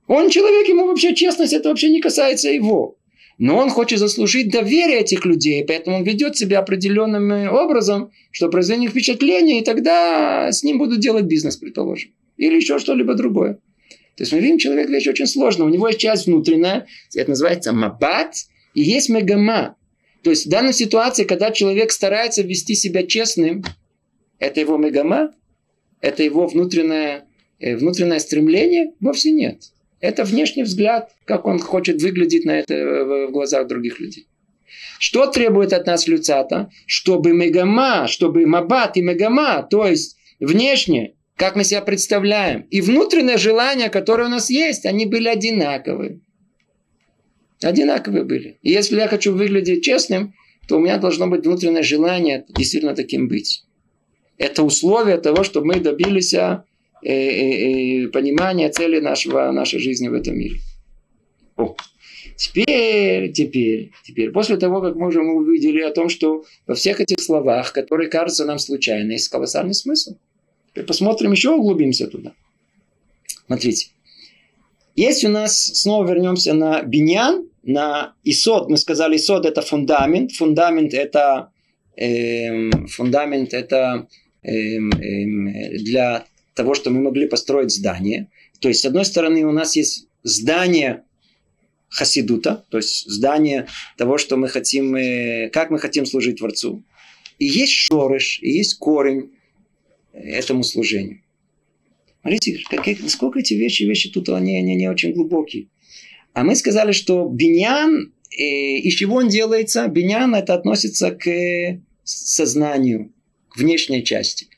Он 0.06 0.30
человек, 0.30 0.68
ему 0.68 0.86
вообще 0.86 1.14
честность, 1.14 1.52
это 1.52 1.68
вообще 1.68 1.90
не 1.90 2.00
касается 2.00 2.48
его. 2.48 2.96
Но 3.36 3.56
он 3.56 3.68
хочет 3.70 3.98
заслужить 3.98 4.50
доверие 4.50 5.00
этих 5.00 5.24
людей, 5.26 5.64
поэтому 5.64 5.98
он 5.98 6.02
ведет 6.02 6.36
себя 6.36 6.59
определенным 6.61 7.52
образом, 7.54 8.11
что 8.30 8.48
произведет 8.48 8.90
впечатление, 8.90 9.61
и 9.61 9.64
тогда 9.64 10.50
с 10.50 10.62
ним 10.62 10.78
будут 10.78 11.00
делать 11.00 11.26
бизнес, 11.26 11.56
предположим 11.56 12.11
или 12.39 12.57
еще 12.57 12.78
что-либо 12.78 13.14
другое. 13.14 13.55
То 14.16 14.22
есть 14.22 14.32
мы 14.32 14.41
видим, 14.41 14.59
человек 14.59 14.89
вещь 14.89 15.07
очень 15.07 15.26
сложная. 15.26 15.66
У 15.66 15.70
него 15.70 15.86
есть 15.86 16.01
часть 16.01 16.26
внутренняя, 16.26 16.86
это 17.14 17.30
называется 17.30 17.72
мабат, 17.72 18.34
и 18.74 18.82
есть 18.82 19.09
мегама. 19.09 19.76
То 20.22 20.30
есть 20.30 20.47
в 20.47 20.49
данной 20.49 20.72
ситуации, 20.72 21.24
когда 21.24 21.51
человек 21.51 21.93
старается 21.93 22.43
вести 22.43 22.74
себя 22.74 23.07
честным, 23.07 23.62
это 24.39 24.61
его 24.61 24.76
мегама, 24.76 25.34
это 26.01 26.22
его 26.22 26.47
внутреннее, 26.47 27.26
э, 27.61 27.76
внутреннее 27.76 28.20
стремление? 28.20 28.93
Вовсе 29.01 29.30
нет. 29.30 29.72
Это 30.01 30.24
внешний 30.24 30.62
взгляд, 30.62 31.12
как 31.24 31.47
он 31.47 31.59
хочет 31.59 32.01
выглядеть 32.03 32.45
на 32.45 32.59
это 32.59 32.74
в 32.74 33.30
глазах 33.30 33.66
других 33.66 34.01
людей. 34.01 34.26
Что 34.99 35.26
требует 35.26 35.72
от 35.72 35.86
нас 35.86 36.07
люцата? 36.07 36.70
Чтобы 36.86 37.32
мегама, 37.32 38.07
чтобы 38.09 38.47
мабат 38.47 38.97
и 38.97 39.03
мегама, 39.03 39.66
то 39.68 39.86
есть 39.86 40.16
внешне 40.41 41.14
как 41.39 41.55
мы 41.55 41.62
себя 41.62 41.82
представляем, 41.82 42.62
и 42.62 42.80
внутреннее 42.80 43.39
желание, 43.39 43.91
которое 43.91 44.24
у 44.24 44.30
нас 44.30 44.51
есть, 44.51 44.84
они 44.84 45.07
были 45.07 45.28
одинаковые. 45.28 46.20
Одинаковые 47.62 48.24
были. 48.24 48.59
И 48.62 48.72
если 48.72 48.97
я 48.97 49.07
хочу 49.07 49.32
выглядеть 49.32 49.84
честным, 49.84 50.34
то 50.66 50.76
у 50.76 50.80
меня 50.80 50.99
должно 50.99 51.28
быть 51.28 51.47
внутреннее 51.47 51.84
желание 51.84 52.45
действительно 52.49 52.95
таким 52.95 53.28
быть. 53.28 53.64
Это 54.36 54.64
условие 54.64 55.16
того, 55.18 55.45
чтобы 55.45 55.68
мы 55.68 55.80
добились 55.80 56.34
э, 56.34 56.64
э, 57.05 57.12
э, 57.12 58.09
понимания 58.09 58.68
цели 58.68 58.99
нашего, 58.99 59.53
нашей 59.53 59.78
жизни 59.78 60.09
в 60.09 60.14
этом 60.14 60.36
мире. 60.36 60.57
О. 61.57 61.76
Теперь, 62.36 63.32
теперь, 63.32 63.93
теперь, 64.05 64.30
после 64.32 64.57
того, 64.57 64.80
как 64.80 64.97
мы 64.97 65.07
уже 65.07 65.22
увидели 65.22 65.82
о 65.82 65.93
том, 65.93 66.09
что 66.09 66.45
во 66.66 66.74
всех 66.74 67.01
этих 67.01 67.20
словах, 67.20 67.72
которые 67.72 68.11
кажутся 68.11 68.45
нам 68.45 68.59
случайно, 68.59 69.12
есть 69.12 69.28
колоссальный 69.28 69.74
смысл– 69.74 70.16
посмотрим, 70.87 71.33
еще 71.33 71.51
углубимся 71.51 72.07
туда. 72.07 72.33
Смотрите. 73.47 73.89
Есть 74.97 75.24
у 75.24 75.29
нас, 75.29 75.57
снова 75.57 76.09
вернемся 76.09 76.55
на 76.55 76.83
биньян, 76.83 77.49
на 77.62 78.14
исод. 78.24 78.68
Мы 78.68 78.76
сказали, 78.76 79.16
исод 79.16 79.47
это 79.47 79.62
фундамент. 79.62 80.33
Фундамент 80.33 80.93
это, 80.93 81.53
эм, 81.97 82.87
фундамент 82.89 83.55
это 83.55 84.09
эм, 84.43 84.91
эм, 84.91 85.53
для 85.76 86.24
того, 86.55 86.74
чтобы 86.74 86.97
мы 86.97 87.03
могли 87.05 87.29
построить 87.29 87.70
здание. 87.70 88.29
То 88.61 88.68
есть, 88.68 88.81
с 88.81 88.85
одной 88.85 89.05
стороны, 89.05 89.45
у 89.45 89.53
нас 89.53 89.76
есть 89.76 90.09
здание 90.24 91.05
хасидута, 91.89 92.64
то 92.68 92.79
есть 92.79 93.09
здание 93.09 93.66
того, 93.97 94.18
что 94.18 94.37
мы 94.37 94.49
хотим, 94.49 94.95
э, 94.97 95.49
как 95.51 95.70
мы 95.70 95.79
хотим 95.79 96.07
служить 96.07 96.39
Творцу. 96.39 96.83
И 97.39 97.47
есть 97.47 97.72
шорыш, 97.72 98.41
и 98.43 98.51
есть 98.51 98.79
корень, 98.79 99.31
этому 100.23 100.62
служению. 100.62 101.21
Смотрите, 102.21 102.61
какие, 102.69 102.95
сколько 103.09 103.41
эти 103.41 103.55
вещи, 103.55 103.85
вещи 103.85 104.11
тут, 104.11 104.29
они, 104.29 104.59
они 104.59 104.75
не 104.75 104.89
очень 104.89 105.12
глубокие. 105.12 105.69
А 106.33 106.45
мы 106.45 106.57
сказали, 106.57 106.93
что 106.93 107.29
биньян, 107.29 108.12
э, 108.31 108.43
из 108.43 108.95
чего 108.95 109.16
он 109.16 109.29
делается? 109.29 109.87
Биньян 109.89 110.35
это 110.35 110.55
относится 110.55 111.11
к 111.11 111.81
сознанию, 112.05 113.12
к 113.51 113.59
внешней 113.59 114.05
части. 114.05 114.49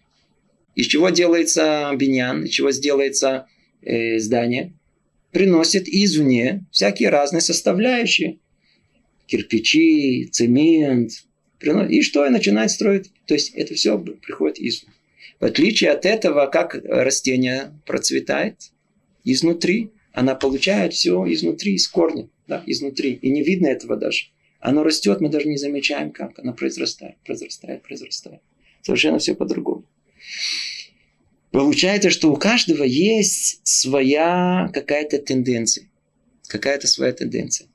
Из 0.74 0.86
чего 0.86 1.10
делается 1.10 1.92
биньян, 1.96 2.44
из 2.44 2.50
чего 2.50 2.70
сделается 2.70 3.46
э, 3.82 4.18
здание? 4.18 4.72
приносит 5.32 5.88
извне 5.88 6.64
всякие 6.70 7.10
разные 7.10 7.40
составляющие. 7.40 8.38
Кирпичи, 9.26 10.28
цемент. 10.32 11.12
И 11.88 12.02
что 12.02 12.26
и 12.26 12.30
начинает 12.30 12.70
строить. 12.70 13.10
То 13.26 13.34
есть 13.34 13.52
это 13.54 13.74
все 13.74 13.98
приходит 13.98 14.58
извне. 14.58 14.92
В 15.40 15.44
отличие 15.46 15.90
от 15.90 16.04
этого, 16.04 16.46
как 16.46 16.74
растение 16.74 17.72
процветает 17.86 18.72
изнутри, 19.24 19.90
она 20.12 20.34
получает 20.34 20.92
все 20.92 21.24
изнутри, 21.32 21.74
из 21.74 21.88
корня, 21.88 22.28
да, 22.46 22.62
изнутри. 22.66 23.14
И 23.14 23.30
не 23.30 23.42
видно 23.42 23.68
этого 23.68 23.96
даже. 23.96 24.26
Оно 24.60 24.82
растет, 24.82 25.22
мы 25.22 25.30
даже 25.30 25.48
не 25.48 25.56
замечаем, 25.56 26.10
как 26.10 26.38
оно 26.38 26.52
произрастает, 26.52 27.16
произрастает, 27.24 27.82
произрастает. 27.82 28.42
Совершенно 28.82 29.18
все 29.18 29.34
по-другому. 29.34 29.86
Получается, 31.50 32.10
что 32.10 32.30
у 32.30 32.36
каждого 32.36 32.84
есть 32.84 33.60
своя 33.64 34.70
какая-то 34.74 35.18
тенденция. 35.18 35.88
Какая-то 36.48 36.86
своя 36.86 37.12
тенденция. 37.12 37.68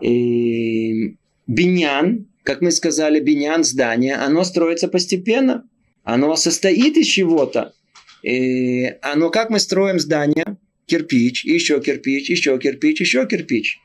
И 0.00 1.16
биньян, 1.46 2.26
как 2.42 2.62
мы 2.62 2.72
сказали, 2.72 3.20
биньян, 3.20 3.62
здание, 3.62 4.16
оно 4.16 4.42
строится 4.42 4.88
постепенно. 4.88 5.68
Оно 6.02 6.36
состоит 6.36 6.96
из 6.96 7.06
чего-то. 7.06 7.74
И 8.22 8.94
оно, 9.02 9.30
как 9.30 9.50
мы 9.50 9.58
строим 9.58 9.98
здание, 9.98 10.56
кирпич, 10.86 11.44
еще 11.44 11.80
кирпич, 11.80 12.28
еще 12.30 12.58
кирпич, 12.58 13.00
еще 13.00 13.26
кирпич. 13.26 13.78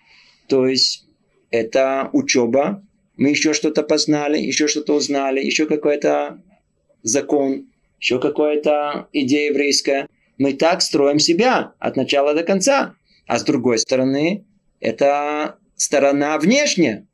То 0.48 0.68
есть 0.68 1.06
это 1.52 2.10
учеба, 2.14 2.84
мы 3.18 3.30
еще 3.30 3.54
что-то 3.54 3.84
познали, 3.84 4.38
еще 4.38 4.68
что-то 4.68 4.94
узнали, 4.94 5.40
еще 5.40 5.68
какой-то 5.68 6.42
закон, 7.02 7.72
еще 8.00 8.20
какая-то 8.20 9.08
идея 9.14 9.52
еврейская. 9.52 10.08
Мы 10.38 10.54
так 10.54 10.82
строим 10.82 11.20
себя 11.20 11.74
от 11.80 11.96
начала 11.96 12.34
до 12.34 12.44
конца. 12.44 12.96
А 13.28 13.40
с 13.40 13.44
другой 13.44 13.80
стороны, 13.80 14.46
это 14.80 15.58
сторона 15.76 16.38
внешняя, 16.38 17.08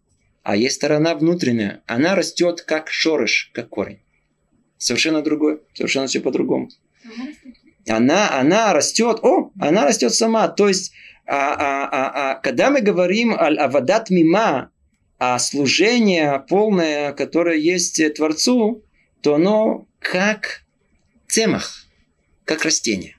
а 0.44 0.56
есть 0.56 0.76
сторона 0.76 1.16
внутренняя. 1.16 1.84
Она 1.86 2.16
растет 2.16 2.62
как 2.62 2.90
шорыш, 2.90 3.52
как 3.54 3.70
корень. 3.70 4.00
Совершенно 4.82 5.22
другой, 5.22 5.62
совершенно 5.76 6.08
все 6.08 6.22
по-другому. 6.22 6.70
Она, 7.88 8.40
она 8.40 8.74
растет, 8.74 9.20
о, 9.22 9.52
она 9.60 9.86
растет 9.86 10.12
сама. 10.12 10.48
То 10.48 10.68
есть, 10.68 10.92
а, 11.28 11.54
а, 11.54 11.86
а, 11.86 12.32
а, 12.32 12.36
когда 12.40 12.72
мы 12.72 12.82
говорим 12.82 13.32
о 13.32 13.46
авадат 13.46 14.10
мима, 14.10 14.72
о 15.20 15.38
служении 15.38 16.28
полное, 16.50 17.14
которое 17.14 17.58
есть 17.58 18.02
Творцу, 18.16 18.84
то 19.22 19.36
оно 19.36 19.88
как 20.00 20.64
цемах, 21.28 21.86
как 22.44 22.66
растение, 22.66 23.18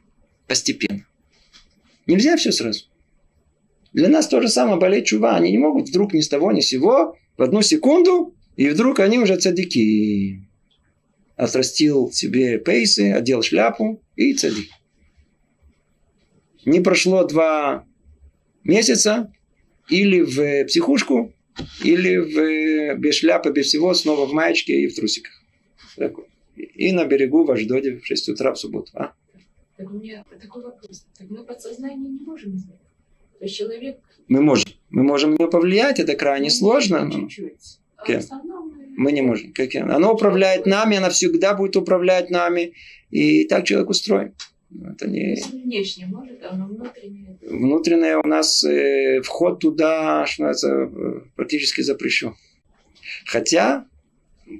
постепенно. 0.48 1.06
Нельзя 2.08 2.36
все 2.36 2.50
сразу. 2.50 2.86
Для 3.92 4.08
нас 4.08 4.26
то 4.26 4.42
же 4.42 4.48
самое 4.48 4.80
болеть 4.80 5.06
чува. 5.06 5.36
Они 5.36 5.52
не 5.52 5.58
могут 5.58 5.90
вдруг 5.90 6.12
ни 6.12 6.22
с 6.22 6.28
того 6.28 6.50
ни 6.50 6.60
с 6.60 6.66
сего 6.66 7.16
в 7.36 7.42
одну 7.42 7.62
секунду, 7.62 8.34
и 8.56 8.68
вдруг 8.68 8.98
они 8.98 9.20
уже 9.20 9.36
цадики. 9.36 10.42
Отрастил 11.42 12.12
себе 12.12 12.58
пейсы, 12.58 13.12
одел 13.12 13.42
шляпу 13.42 14.00
и 14.14 14.32
цадик. 14.34 14.70
Не 16.64 16.80
прошло 16.80 17.24
два 17.24 17.84
месяца, 18.62 19.32
или 19.88 20.20
в 20.20 20.66
психушку, 20.66 21.32
или 21.82 22.16
в, 22.16 23.00
без 23.00 23.16
шляпы, 23.16 23.50
без 23.50 23.66
всего, 23.66 23.92
снова 23.94 24.26
в 24.26 24.32
маечке 24.32 24.82
и 24.82 24.86
в 24.86 24.94
трусиках. 24.94 25.32
Такой 25.96 26.26
и 26.56 26.92
на 26.92 27.04
берегу 27.04 27.44
в 27.44 27.50
Аждоде 27.50 27.98
в 27.98 28.06
6 28.06 28.28
утра 28.30 28.52
в 28.52 28.58
субботу. 28.58 28.92
А? 28.94 29.12
Так 29.76 29.90
у 29.90 29.94
меня 29.94 30.24
такой 30.40 30.62
вопрос. 30.62 31.06
Так 31.18 31.30
мы 31.30 31.44
подсознание 31.44 32.10
не 32.10 32.20
можем 32.20 32.56
изменить. 32.56 32.80
То 33.38 33.44
есть 33.44 33.56
человек... 33.56 33.98
Мы 34.28 34.40
можем. 34.40 34.70
Мы 34.90 35.02
можем 35.02 35.30
на 35.30 35.34
него 35.38 35.50
повлиять, 35.50 35.98
это 35.98 36.14
крайне 36.14 36.46
ну, 36.46 36.50
сложно. 36.50 37.10
Чуть-чуть. 37.10 37.80
А 37.96 38.04
okay. 38.04 38.22
Мы 38.96 39.12
не 39.12 39.22
можем. 39.22 39.52
Как 39.52 39.74
оно 39.74 40.12
управляет 40.12 40.66
нами, 40.66 40.96
оно 40.96 41.10
всегда 41.10 41.54
будет 41.54 41.76
управлять 41.76 42.30
нами. 42.30 42.74
И 43.10 43.44
так 43.44 43.64
человек 43.64 43.90
устроен. 43.90 44.34
Это 44.84 45.06
не... 45.08 45.36
Внешне 45.52 46.06
может, 46.06 46.42
а 46.42 46.54
внутреннее... 46.54 47.38
Внутреннее 47.42 48.18
у 48.18 48.26
нас 48.26 48.64
э, 48.64 49.20
вход 49.22 49.60
туда, 49.60 50.24
что 50.26 50.44
называется, 50.44 50.68
э, 50.68 51.20
практически 51.36 51.82
запрещен. 51.82 52.34
Хотя 53.26 53.86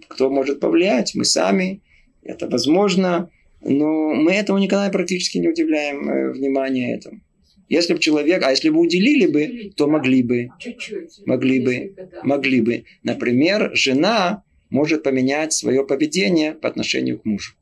кто 0.09 0.31
может 0.31 0.61
повлиять? 0.61 1.15
Мы 1.15 1.25
сами. 1.25 1.81
Это 2.23 2.49
возможно. 2.49 3.31
Но 3.61 4.15
мы 4.15 4.33
этого 4.33 4.59
никогда 4.59 4.91
практически 4.91 5.39
не 5.39 5.49
удивляем 5.49 6.09
э, 6.09 6.33
внимание 6.33 6.95
этому. 6.95 7.21
Если 7.69 7.95
бы 7.95 8.01
человек, 8.01 8.43
а 8.43 8.51
если 8.51 8.69
бы 8.69 8.81
уделили 8.81 9.27
бы, 9.27 9.73
то 9.77 9.87
могли 9.89 10.23
бы. 10.23 10.49
Чуть-чуть. 10.59 11.27
Могли 11.27 11.61
бы. 11.61 11.95
Могли 12.23 12.61
бы. 12.61 12.85
Например, 13.03 13.71
жена 13.75 14.45
может 14.71 15.03
поменять 15.03 15.53
свое 15.53 15.85
поведение 15.87 16.53
по 16.53 16.69
отношению 16.69 17.19
к 17.19 17.25
мужу. 17.25 17.55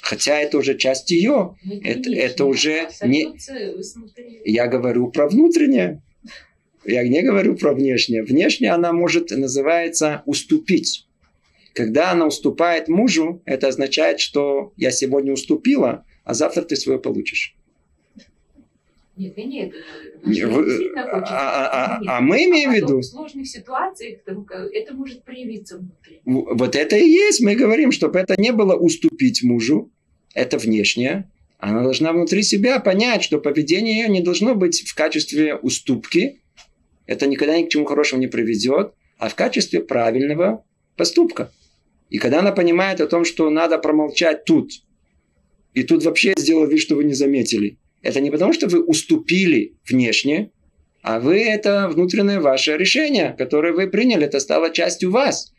Хотя 0.00 0.38
это 0.38 0.58
уже 0.58 0.76
часть 0.76 1.10
ее. 1.10 1.56
Ну, 1.64 1.80
это, 1.82 2.12
это 2.12 2.44
уже 2.44 2.88
не... 3.02 3.28
Я 4.44 4.66
говорю 4.66 5.08
про 5.08 5.28
внутреннее. 5.28 6.02
Я 6.84 7.06
не 7.08 7.22
говорю 7.22 7.56
про 7.56 7.72
внешнее. 7.72 8.22
Внешнее 8.22 8.72
она 8.72 8.92
может, 8.92 9.30
называется, 9.30 10.22
уступить. 10.26 11.06
Когда 11.72 12.12
она 12.12 12.26
уступает 12.26 12.88
мужу, 12.88 13.42
это 13.46 13.68
означает, 13.68 14.20
что 14.20 14.72
я 14.76 14.90
сегодня 14.90 15.32
уступила, 15.32 16.04
а 16.24 16.34
завтра 16.34 16.62
ты 16.62 16.76
свое 16.76 16.98
получишь. 16.98 17.56
Нет, 19.16 19.36
нет. 19.36 19.72
А, 20.24 21.20
а, 21.26 21.98
а, 21.98 22.16
а 22.16 22.20
мы 22.20 22.44
имеем 22.44 22.72
в 22.72 22.74
виду... 22.74 22.98
В 22.98 23.04
сложных 23.04 23.46
ситуациях 23.46 24.20
это 24.26 24.94
может 24.94 25.24
проявиться 25.24 25.78
внутри. 25.78 26.20
Вот 26.24 26.74
это 26.74 26.96
и 26.96 27.08
есть. 27.08 27.40
Мы 27.40 27.54
говорим, 27.54 27.92
чтобы 27.92 28.18
это 28.18 28.34
не 28.38 28.52
было 28.52 28.74
уступить 28.74 29.42
мужу. 29.42 29.92
Это 30.34 30.58
внешнее. 30.58 31.30
Она 31.58 31.82
должна 31.82 32.12
внутри 32.12 32.42
себя 32.42 32.80
понять, 32.80 33.22
что 33.22 33.38
поведение 33.38 34.02
ее 34.02 34.08
не 34.08 34.20
должно 34.20 34.54
быть 34.54 34.82
в 34.82 34.94
качестве 34.94 35.54
уступки. 35.54 36.40
Это 37.06 37.26
никогда 37.26 37.56
ни 37.56 37.64
к 37.64 37.68
чему 37.68 37.84
хорошему 37.84 38.20
не 38.20 38.26
приведет, 38.26 38.94
а 39.18 39.28
в 39.28 39.34
качестве 39.34 39.80
правильного 39.80 40.64
поступка. 40.96 41.52
И 42.10 42.18
когда 42.18 42.40
она 42.40 42.52
понимает 42.52 43.00
о 43.00 43.06
том, 43.06 43.24
что 43.24 43.48
надо 43.48 43.78
промолчать 43.78 44.44
тут, 44.44 44.72
и 45.72 45.82
тут 45.82 46.04
вообще 46.04 46.34
сделал 46.36 46.66
вид, 46.66 46.80
что 46.80 46.96
вы 46.96 47.04
не 47.04 47.14
заметили, 47.14 47.78
это 48.04 48.20
не 48.20 48.30
потому, 48.30 48.52
что 48.52 48.68
вы 48.68 48.84
уступили 48.84 49.72
внешне, 49.88 50.50
а 51.02 51.20
вы 51.20 51.40
это 51.40 51.88
внутреннее 51.88 52.38
ваше 52.38 52.76
решение, 52.76 53.34
которое 53.36 53.72
вы 53.72 53.88
приняли, 53.88 54.26
это 54.26 54.40
стало 54.40 54.70
частью 54.70 55.10
вас. 55.10 55.52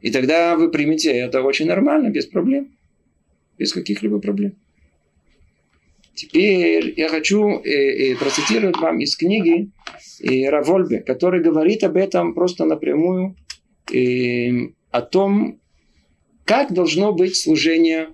И 0.00 0.10
тогда 0.10 0.56
вы 0.56 0.70
примете 0.70 1.10
это 1.10 1.42
очень 1.42 1.66
нормально, 1.66 2.10
без 2.10 2.26
проблем. 2.26 2.76
Без 3.58 3.72
каких-либо 3.72 4.20
проблем. 4.20 4.54
Теперь 6.14 6.94
я 6.96 7.08
хочу 7.08 7.60
э, 7.60 8.12
э, 8.12 8.16
процитировать 8.16 8.76
вам 8.76 9.00
из 9.00 9.16
книги 9.16 9.70
э, 10.20 10.48
Равольбе, 10.48 11.00
который 11.00 11.42
говорит 11.42 11.82
об 11.82 11.96
этом 11.96 12.34
просто 12.34 12.64
напрямую, 12.64 13.34
э, 13.92 14.70
о 14.92 15.02
том, 15.02 15.60
как 16.44 16.72
должно 16.72 17.12
быть 17.12 17.36
служение 17.36 18.10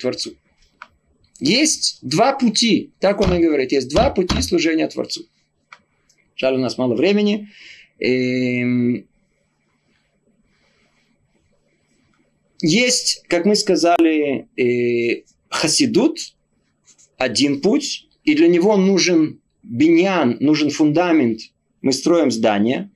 Творцу. 0.00 0.36
Есть 1.44 1.98
два 2.02 2.34
пути, 2.38 2.92
так 3.00 3.20
он 3.20 3.34
и 3.34 3.42
говорит, 3.42 3.72
есть 3.72 3.88
два 3.90 4.10
пути 4.10 4.40
служения 4.42 4.86
Творцу. 4.86 5.24
Жаль, 6.36 6.54
у 6.54 6.58
нас 6.58 6.78
мало 6.78 6.94
времени. 6.94 7.48
Эм, 7.98 9.08
есть, 12.60 13.24
как 13.26 13.44
мы 13.44 13.56
сказали, 13.56 14.46
э, 14.56 15.24
хасидут, 15.48 16.36
один 17.18 17.60
путь, 17.60 18.06
и 18.22 18.36
для 18.36 18.46
него 18.46 18.76
нужен 18.76 19.40
биньян, 19.64 20.36
нужен 20.38 20.70
фундамент. 20.70 21.40
Мы 21.80 21.92
строим 21.92 22.30
здание, 22.30 22.88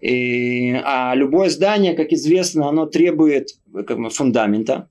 и, 0.00 0.70
а 0.84 1.16
любое 1.16 1.50
здание, 1.50 1.94
как 1.94 2.12
известно, 2.12 2.68
оно 2.68 2.86
требует 2.86 3.58
фундамента. 4.10 4.88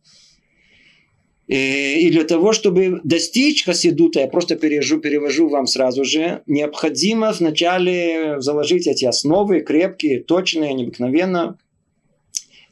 И, 1.48 2.10
для 2.12 2.26
того, 2.26 2.52
чтобы 2.52 3.00
достичь 3.06 3.64
хасидута, 3.64 4.20
я 4.20 4.28
просто 4.28 4.58
перевожу, 4.58 5.00
перевожу 5.00 5.48
вам 5.48 5.66
сразу 5.66 6.04
же, 6.04 6.44
необходимо 6.46 7.32
вначале 7.32 8.42
заложить 8.42 8.86
эти 8.86 9.06
основы, 9.06 9.62
крепкие, 9.62 10.22
точные, 10.22 10.74
необыкновенно. 10.74 11.58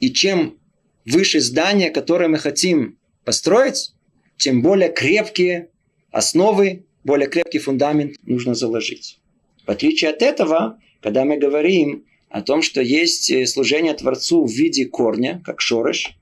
И 0.02 0.12
чем 0.12 0.58
выше 1.06 1.40
здание, 1.40 1.90
которое 1.90 2.28
мы 2.28 2.38
хотим 2.38 2.98
построить, 3.24 3.94
тем 4.38 4.62
более 4.62 4.92
крепкие 4.92 5.70
основы, 6.12 6.86
более 7.06 7.30
крепкий 7.30 7.60
фундамент 7.60 8.16
нужно 8.24 8.56
заложить. 8.56 9.20
В 9.66 9.72
отличие 9.72 10.12
от 10.12 10.22
этого, 10.22 10.80
когда 11.02 11.24
мы 11.24 11.38
говорим 11.38 12.06
о 12.30 12.42
том, 12.42 12.62
что 12.62 12.82
есть 12.82 13.32
э, 13.32 13.46
служение 13.46 13.94
Творцу 13.94 14.44
в 14.44 14.52
виде 14.52 14.86
корня, 14.86 15.42
как 15.46 15.62
шорыш. 15.62 16.18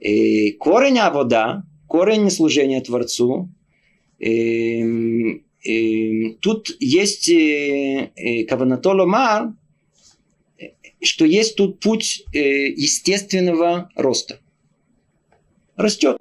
И 0.00 0.52
корень 0.52 0.98
вода, 1.12 1.62
корень 1.86 2.30
служения 2.30 2.80
Творцу, 2.80 3.50
эм, 4.18 5.44
эм, 5.64 6.38
тут 6.40 6.74
есть 6.80 7.28
э, 7.28 8.10
э, 8.16 8.44
Каванатоломар, 8.44 9.52
что 11.02 11.24
есть 11.24 11.56
тут 11.56 11.80
путь 11.80 12.24
э, 12.32 12.38
естественного 12.68 13.90
роста. 13.94 14.40
Растет. 15.76 16.18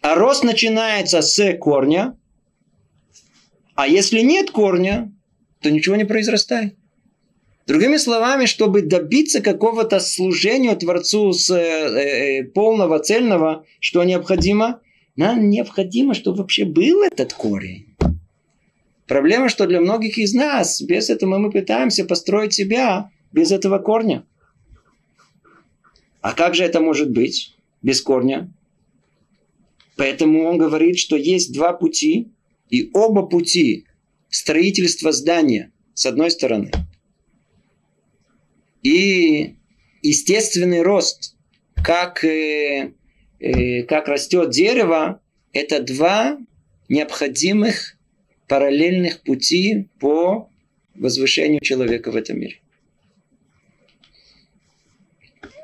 А 0.00 0.14
рост 0.14 0.44
начинается 0.44 1.20
с 1.20 1.56
корня, 1.58 2.16
а 3.74 3.86
если 3.86 4.20
нет 4.20 4.50
корня, 4.50 5.12
то 5.60 5.70
ничего 5.70 5.96
не 5.96 6.04
произрастает. 6.04 6.76
Другими 7.70 7.98
словами, 7.98 8.46
чтобы 8.46 8.82
добиться 8.82 9.40
какого-то 9.40 10.00
служения 10.00 10.74
Творцу 10.74 11.32
с 11.32 11.48
э, 11.50 12.40
э, 12.40 12.42
полного, 12.42 12.98
цельного, 12.98 13.64
что 13.78 14.02
необходимо? 14.02 14.80
Нам 15.14 15.48
необходимо, 15.48 16.14
чтобы 16.14 16.38
вообще 16.38 16.64
был 16.64 17.04
этот 17.04 17.32
корень. 17.32 17.94
Проблема, 19.06 19.48
что 19.48 19.68
для 19.68 19.80
многих 19.80 20.18
из 20.18 20.34
нас 20.34 20.82
без 20.82 21.10
этого 21.10 21.38
мы 21.38 21.52
пытаемся 21.52 22.04
построить 22.04 22.54
себя 22.54 23.12
без 23.30 23.52
этого 23.52 23.78
корня. 23.78 24.26
А 26.22 26.32
как 26.32 26.56
же 26.56 26.64
это 26.64 26.80
может 26.80 27.12
быть 27.12 27.54
без 27.82 28.02
корня? 28.02 28.52
Поэтому 29.94 30.42
он 30.42 30.58
говорит, 30.58 30.98
что 30.98 31.14
есть 31.14 31.54
два 31.54 31.72
пути, 31.72 32.32
и 32.68 32.90
оба 32.94 33.22
пути 33.26 33.86
строительства 34.28 35.12
здания, 35.12 35.70
с 35.94 36.04
одной 36.04 36.32
стороны, 36.32 36.72
и 38.82 39.56
естественный 40.02 40.82
рост, 40.82 41.36
как, 41.82 42.24
э, 42.24 42.92
э, 43.38 43.82
как 43.84 44.08
растет 44.08 44.50
дерево, 44.50 45.20
это 45.52 45.82
два 45.82 46.38
необходимых 46.88 47.96
параллельных 48.48 49.22
пути 49.22 49.88
по 50.00 50.50
возвышению 50.94 51.60
человека 51.60 52.10
в 52.10 52.16
этом 52.16 52.38
мире. 52.38 52.60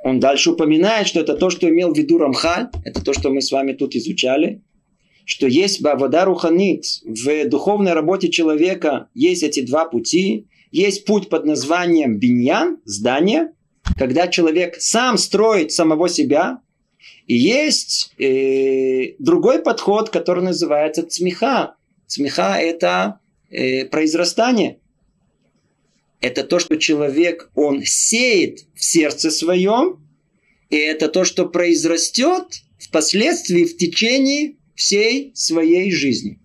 Он 0.04 0.20
дальше 0.20 0.52
упоминает, 0.52 1.08
что 1.08 1.20
это 1.20 1.34
то, 1.36 1.50
что 1.50 1.68
имел 1.68 1.92
в 1.92 1.98
виду 1.98 2.18
Рамхаль, 2.18 2.68
это 2.84 3.04
то, 3.04 3.12
что 3.12 3.30
мы 3.30 3.40
с 3.42 3.50
вами 3.50 3.72
тут 3.72 3.96
изучали, 3.96 4.62
что 5.24 5.48
есть 5.48 5.82
вода 5.82 6.24
руханит, 6.24 6.84
в 7.04 7.48
духовной 7.48 7.92
работе 7.92 8.28
человека 8.28 9.08
есть 9.14 9.42
эти 9.42 9.60
два 9.66 9.84
пути. 9.84 10.46
Есть 10.76 11.06
путь 11.06 11.30
под 11.30 11.46
названием 11.46 12.18
биньян, 12.18 12.82
здание, 12.84 13.52
когда 13.96 14.28
человек 14.28 14.76
сам 14.78 15.16
строит 15.16 15.72
самого 15.72 16.06
себя. 16.06 16.60
И 17.26 17.34
есть 17.34 18.12
э, 18.18 19.14
другой 19.18 19.62
подход, 19.62 20.10
который 20.10 20.44
называется 20.44 21.02
цмеха. 21.06 21.76
Цмеха– 22.06 22.58
это 22.60 23.20
э, 23.48 23.86
произрастание. 23.86 24.78
Это 26.20 26.44
то, 26.44 26.58
что 26.58 26.76
человек, 26.76 27.50
он 27.54 27.82
сеет 27.82 28.66
в 28.74 28.84
сердце 28.84 29.30
своем, 29.30 30.06
и 30.68 30.76
это 30.76 31.08
то, 31.08 31.24
что 31.24 31.46
произрастет 31.46 32.64
впоследствии 32.78 33.64
в 33.64 33.78
течение 33.78 34.56
всей 34.74 35.32
своей 35.34 35.90
жизни. 35.90 36.38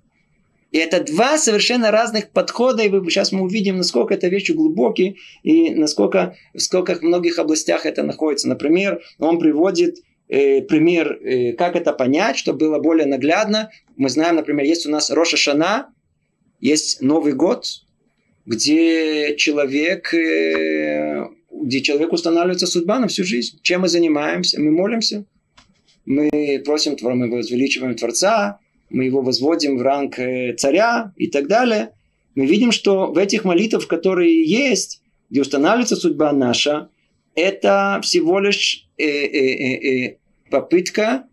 И 0.71 0.77
это 0.77 1.03
два 1.03 1.37
совершенно 1.37 1.91
разных 1.91 2.31
подхода, 2.31 2.83
и 2.83 2.89
сейчас 3.09 3.33
мы 3.33 3.41
увидим, 3.41 3.77
насколько 3.77 4.13
это 4.13 4.29
вещи 4.29 4.53
глубокие, 4.53 5.17
и 5.43 5.71
насколько 5.71 6.35
в 6.53 6.59
сколько 6.59 6.97
многих 7.01 7.39
областях 7.39 7.85
это 7.85 8.03
находится. 8.03 8.47
Например, 8.47 9.01
он 9.19 9.37
приводит 9.37 9.97
э, 10.29 10.61
пример, 10.61 11.19
э, 11.21 11.53
как 11.53 11.75
это 11.75 11.91
понять, 11.91 12.37
чтобы 12.37 12.59
было 12.59 12.79
более 12.79 13.05
наглядно. 13.05 13.69
Мы 13.97 14.09
знаем, 14.09 14.37
например, 14.37 14.65
есть 14.65 14.85
у 14.87 14.89
нас 14.89 15.11
Роша 15.11 15.35
Шана, 15.35 15.93
есть 16.61 17.01
Новый 17.01 17.33
год, 17.33 17.65
где 18.45 19.35
человек, 19.35 20.13
э, 20.13 21.27
где 21.51 21.81
человек 21.81 22.13
устанавливается 22.13 22.65
судьба 22.65 22.99
на 22.99 23.09
всю 23.09 23.25
жизнь. 23.25 23.59
Чем 23.61 23.81
мы 23.81 23.89
занимаемся? 23.89 24.61
Мы 24.61 24.71
молимся, 24.71 25.25
мы 26.05 26.61
просим, 26.65 26.95
мы 27.01 27.29
возвеличиваем 27.29 27.95
Творца, 27.95 28.60
мы 28.91 29.05
его 29.05 29.21
возводим 29.21 29.77
в 29.77 29.81
ранг 29.81 30.19
э, 30.19 30.53
царя 30.55 31.13
и 31.17 31.27
так 31.27 31.47
далее. 31.47 31.93
Мы 32.35 32.45
видим, 32.45 32.71
что 32.71 33.11
в 33.11 33.17
этих 33.17 33.43
молитвах, 33.43 33.87
которые 33.87 34.43
есть, 34.43 35.01
где 35.29 35.41
устанавливается 35.41 35.95
судьба 35.95 36.31
наша, 36.31 36.89
это 37.35 37.99
всего 38.03 38.39
лишь 38.39 38.87
э, 38.97 39.05
э, 39.05 40.17
попытка 40.49 41.27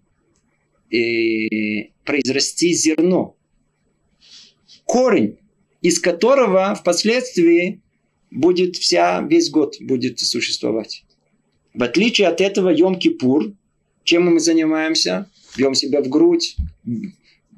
э, 0.91 1.91
произрасти 2.05 2.73
зерно. 2.73 3.37
Корень, 4.85 5.39
из 5.83 5.99
которого 5.99 6.75
впоследствии 6.75 7.83
будет 8.31 8.77
вся, 8.77 9.21
весь 9.21 9.51
год 9.51 9.77
будет 9.81 10.21
существовать. 10.21 11.05
В 11.75 11.83
отличие 11.83 12.29
от 12.29 12.41
этого 12.41 12.73
Йом-Кипур, 12.75 13.55
чем 14.05 14.33
мы 14.33 14.41
занимаемся? 14.41 15.31
Бьем 15.57 15.75
себя 15.75 16.03
в 16.03 16.09
грудь, 16.09 16.57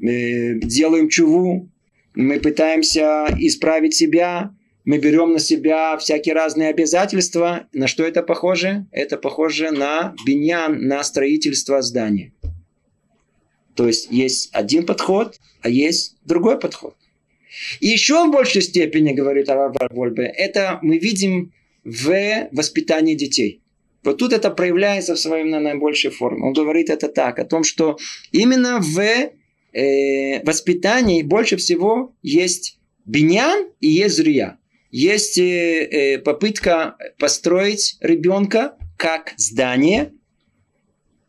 делаем 0.01 1.09
чуву, 1.09 1.68
мы 2.14 2.40
пытаемся 2.40 3.26
исправить 3.38 3.94
себя, 3.94 4.55
мы 4.84 4.98
берем 4.98 5.32
на 5.32 5.38
себя 5.38 5.96
всякие 5.98 6.34
разные 6.34 6.70
обязательства. 6.70 7.68
На 7.72 7.86
что 7.86 8.05
это 8.05 8.22
похоже? 8.22 8.86
Это 8.92 9.18
похоже 9.18 9.70
на 9.70 10.14
биньян, 10.26 10.86
на 10.86 11.05
строительство 11.05 11.82
здания. 11.82 12.32
То 13.76 13.86
есть 13.86 14.09
есть 14.11 14.51
один 14.53 14.86
подход, 14.86 15.38
а 15.62 15.68
есть 15.68 16.16
другой 16.24 16.59
подход. 16.59 16.96
И 17.80 17.88
еще 17.88 18.26
в 18.26 18.32
большей 18.32 18.62
степени, 18.62 19.12
говорит 19.12 19.48
Араб 19.48 19.76
Вольбе, 19.90 20.24
это 20.24 20.78
мы 20.82 20.98
видим 20.98 21.53
в 21.84 22.48
воспитании 22.53 23.14
детей. 23.14 23.62
Вот 24.03 24.18
тут 24.18 24.32
это 24.32 24.51
проявляется 24.51 25.14
в 25.14 25.18
своей 25.18 25.44
наибольшей 25.44 26.11
форме. 26.11 26.42
Он 26.42 26.53
говорит 26.53 26.88
это 26.88 27.09
так, 27.09 27.38
о 27.38 27.44
том, 27.44 27.64
что 27.64 27.98
именно 28.32 28.80
в 28.80 28.98
э, 29.73 30.43
воспитании 30.45 31.23
больше 31.23 31.57
всего 31.57 32.14
есть 32.23 32.79
биньян 33.05 33.71
и 33.81 33.89
есть 33.89 34.16
зрия. 34.16 34.59
Есть 34.91 35.39
э, 35.39 35.43
э, 35.43 36.18
попытка 36.18 36.97
построить 37.18 37.97
ребенка 38.01 38.77
как 38.97 39.35
здание, 39.37 40.12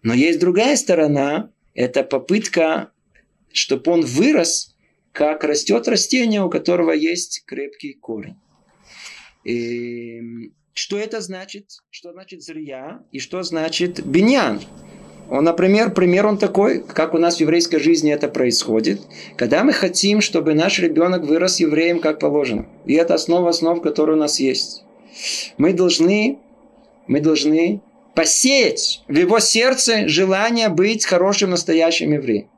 но 0.03 0.13
есть 0.13 0.39
другая 0.39 0.75
сторона, 0.75 1.51
это 1.73 2.03
попытка, 2.03 2.91
чтобы 3.53 3.91
он 3.91 4.01
вырос, 4.01 4.75
как 5.11 5.43
растет 5.43 5.87
растение, 5.87 6.43
у 6.43 6.49
которого 6.49 6.91
есть 6.91 7.43
крепкий 7.45 7.93
корень. 7.93 8.37
И 9.43 10.51
что 10.73 10.97
это 10.97 11.21
значит? 11.21 11.77
Что 11.89 12.13
значит 12.13 12.41
зрия 12.41 13.03
и 13.11 13.19
что 13.19 13.43
значит 13.43 14.05
биньян? 14.05 14.61
Он, 15.31 15.45
например, 15.45 15.93
пример 15.93 16.27
он 16.27 16.37
такой, 16.37 16.83
как 16.83 17.13
у 17.13 17.17
нас 17.17 17.37
в 17.37 17.39
еврейской 17.39 17.79
жизни 17.79 18.11
это 18.11 18.27
происходит, 18.27 19.01
когда 19.37 19.63
мы 19.63 19.71
хотим, 19.71 20.19
чтобы 20.19 20.53
наш 20.53 20.77
ребенок 20.79 21.23
вырос 21.23 21.61
евреем 21.61 22.01
как 22.01 22.19
положено. 22.19 22.65
И 22.85 22.95
это 22.95 23.13
основа 23.13 23.51
основ, 23.51 23.81
которая 23.81 24.17
у 24.17 24.19
нас 24.19 24.41
есть. 24.41 24.83
Мы 25.57 25.71
должны, 25.71 26.37
мы 27.07 27.21
должны 27.21 27.79
посеять 28.13 29.03
в 29.07 29.15
его 29.15 29.39
сердце 29.39 30.09
желание 30.09 30.67
быть 30.67 31.05
хорошим 31.05 31.51
настоящим 31.51 32.11
евреем. 32.11 32.49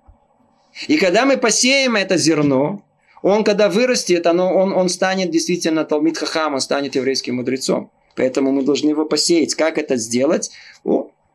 И 0.88 0.98
когда 0.98 1.28
мы 1.28 1.38
посеем 1.38 1.96
это 1.96 2.18
зерно, 2.18 2.84
он, 3.22 3.44
когда 3.44 3.70
вырастет, 3.70 4.26
оно, 4.26 4.52
он, 4.52 4.74
он 4.74 4.90
станет 4.90 5.30
действительно 5.30 5.86
Талмит 5.86 6.18
Хахам, 6.18 6.56
он 6.56 6.60
станет 6.60 6.96
еврейским 6.96 7.36
мудрецом. 7.36 7.92
Поэтому 8.16 8.52
мы 8.52 8.64
должны 8.64 8.90
его 8.90 9.06
посеять. 9.06 9.54
Как 9.54 9.78
это 9.78 9.96
сделать? 9.96 10.50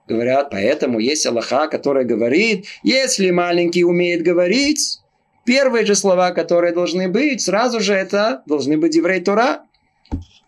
Говорят, 0.09 0.51
поэтому 0.51 0.99
есть 0.99 1.27
Аллаха, 1.27 1.69
который 1.69 2.05
говорит, 2.05 2.67
если 2.83 3.31
маленький 3.31 3.85
умеет 3.85 4.23
говорить, 4.23 5.01
первые 5.45 5.87
же 5.87 5.95
слова, 5.95 6.31
которые 6.33 6.73
должны 6.73 7.09
быть, 7.09 7.43
сразу 7.43 7.81
же 7.81 7.95
это 7.95 8.43
должны 8.47 8.77
быть 8.79 8.97
еврей 8.97 9.21
Тора. 9.21 9.63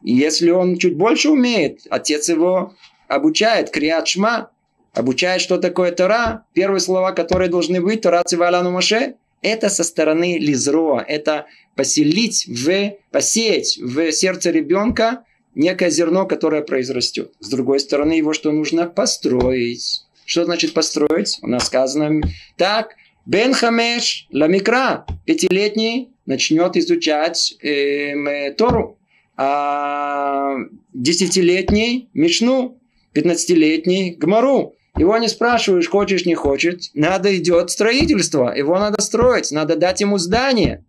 И 0.03 0.13
если 0.13 0.51
он 0.51 0.79
чуть 0.79 0.97
больше 0.97 1.31
умеет, 1.31 1.81
отец 1.91 2.29
его 2.29 2.75
обучает, 3.07 3.71
криат 3.71 4.09
шма, 4.09 4.51
обучает, 4.95 5.41
что 5.41 5.59
такое 5.59 5.93
Тора. 5.93 6.45
Первые 6.55 6.81
слова, 6.81 7.13
которые 7.13 7.51
должны 7.51 7.81
быть, 7.81 8.01
Тора 8.01 8.23
Циваляну 8.25 8.71
Маше, 8.71 9.15
это 9.43 9.69
со 9.69 9.85
стороны 9.85 10.39
Лизроа, 10.39 11.05
это 11.07 11.47
поселить 11.77 12.47
в, 12.47 12.93
посеять 13.11 13.79
в 13.79 14.13
сердце 14.13 14.51
ребенка 14.51 15.25
некое 15.55 15.91
зерно, 15.91 16.27
которое 16.27 16.63
произрастет. 16.63 17.33
С 17.41 17.49
другой 17.49 17.81
стороны, 17.81 18.13
его 18.13 18.33
что 18.33 18.53
нужно 18.53 18.87
построить. 18.87 20.03
Что 20.25 20.45
значит 20.45 20.75
построить? 20.75 21.39
У 21.43 21.49
нас 21.49 21.67
сказано 21.67 22.21
так. 22.57 22.95
Бен 23.27 23.53
Хамеш 23.53 24.27
Ламикра, 24.33 25.07
пятилетний, 25.27 26.11
начнет 26.27 26.77
изучать 26.77 27.55
э, 27.63 28.53
Тору. 28.57 28.99
А 29.37 30.57
десятилетний 30.93 32.09
Мишну, 32.15 32.79
пятнадцатилетний 33.13 34.15
Гмару. 34.15 34.75
Его 34.99 35.17
не 35.19 35.29
спрашиваешь, 35.29 35.89
хочешь, 35.89 36.27
не 36.27 36.35
хочешь. 36.35 36.91
Надо 36.95 37.37
идет 37.37 37.71
строительство. 37.71 38.55
Его 38.55 38.79
надо 38.79 39.01
строить. 39.01 39.51
Надо 39.51 39.77
дать 39.77 40.01
ему 40.01 40.19
здание. 40.19 40.85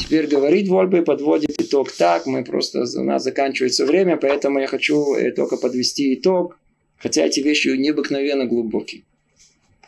Теперь 0.00 0.26
говорит 0.26 0.68
Вольбе, 0.68 1.02
подводит 1.02 1.60
итог 1.60 1.92
так. 1.92 2.26
Мы 2.26 2.42
просто, 2.42 2.84
у 2.98 3.04
нас 3.04 3.22
заканчивается 3.22 3.84
время, 3.84 4.16
поэтому 4.16 4.58
я 4.58 4.66
хочу 4.66 5.14
э, 5.14 5.30
только 5.30 5.56
подвести 5.56 6.14
итог. 6.14 6.58
Хотя 6.96 7.24
эти 7.24 7.40
вещи 7.40 7.68
необыкновенно 7.68 8.46
глубокие. 8.46 9.02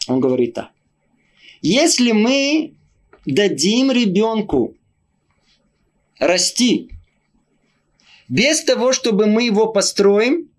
Он 0.09 0.21
говорит 0.21 0.55
так. 0.55 0.71
Если 1.63 2.13
мы 2.13 2.75
дадим 3.27 3.91
ребенку 3.91 4.77
расти 6.19 6.91
без 8.29 8.63
того, 8.63 8.93
чтобы 8.93 9.27
мы 9.27 9.45
его 9.45 9.67
построим, 9.73 10.51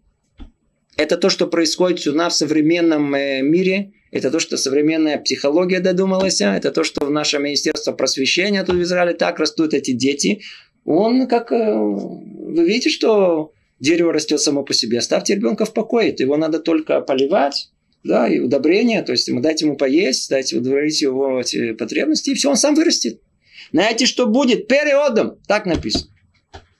это 0.95 1.17
то, 1.17 1.29
что 1.29 1.47
происходит 1.47 2.07
у 2.07 2.13
нас 2.13 2.33
в 2.33 2.37
современном 2.37 3.13
э, 3.15 3.41
мире, 3.41 3.93
это 4.13 4.29
то, 4.29 4.39
что 4.39 4.57
современная 4.57 5.17
психология 5.17 5.79
додумалась, 5.79 6.39
а 6.41 6.55
это 6.55 6.71
то, 6.71 6.83
что 6.83 7.03
в 7.05 7.09
наше 7.09 7.39
Министерство 7.39 7.93
просвещения 7.93 8.63
тут 8.63 8.75
в 8.75 8.81
Израиле 8.83 9.15
так 9.15 9.39
растут 9.39 9.73
эти 9.73 9.91
дети. 9.91 10.41
Он 10.85 11.27
как... 11.27 11.51
Э, 11.51 11.73
вы 11.73 12.63
видите, 12.63 12.91
что 12.91 13.53
дерево 13.79 14.13
растет 14.13 14.39
само 14.39 14.61
по 14.63 14.71
себе. 14.73 14.99
Оставьте 14.99 15.33
ребенка 15.33 15.65
в 15.65 15.73
покое. 15.73 16.15
Его 16.15 16.37
надо 16.37 16.59
только 16.59 17.01
поливать, 17.01 17.71
да, 18.03 18.27
и 18.27 18.37
удобрения, 18.37 19.01
то 19.01 19.13
есть 19.13 19.33
дать 19.41 19.61
ему 19.63 19.77
поесть, 19.77 20.29
дать 20.29 20.53
удовлетворить 20.53 21.01
его 21.01 21.39
эти 21.39 21.73
потребности, 21.73 22.29
и 22.29 22.33
все, 22.35 22.51
он 22.51 22.55
сам 22.55 22.75
вырастет. 22.75 23.19
Знаете, 23.71 24.05
что 24.05 24.27
будет? 24.27 24.67
Периодом. 24.67 25.39
Так 25.47 25.65
написано. 25.65 26.11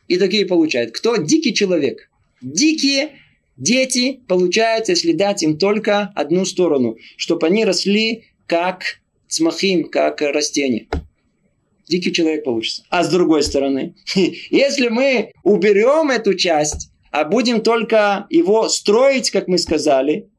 И 0.08 0.18
такие 0.18 0.46
получают. 0.46 0.92
Кто? 0.92 1.16
Дикий 1.16 1.56
человек. 1.56 2.12
Дикие 2.42 3.10
дети 3.58 4.22
получают, 4.28 4.90
если 4.90 5.12
дать 5.12 5.44
им 5.44 5.58
только 5.58 6.12
одну 6.16 6.46
сторону, 6.46 6.98
чтобы 7.18 7.48
они 7.48 7.66
росли 7.66 8.26
как 8.48 9.02
цмахим, 9.28 9.90
как 9.90 10.22
растения. 10.22 10.88
Дикий 11.88 12.14
человек 12.14 12.44
получится. 12.44 12.84
А 12.90 13.04
с 13.04 13.10
другой 13.10 13.44
стороны, 13.44 13.96
если 14.50 14.88
мы 14.88 15.32
уберем 15.44 16.10
эту 16.10 16.34
часть, 16.34 16.92
а 17.12 17.26
будем 17.26 17.62
только 17.62 18.26
его 18.30 18.70
строить, 18.70 19.32
как 19.32 19.48
мы 19.48 19.58
сказали, 19.58 20.30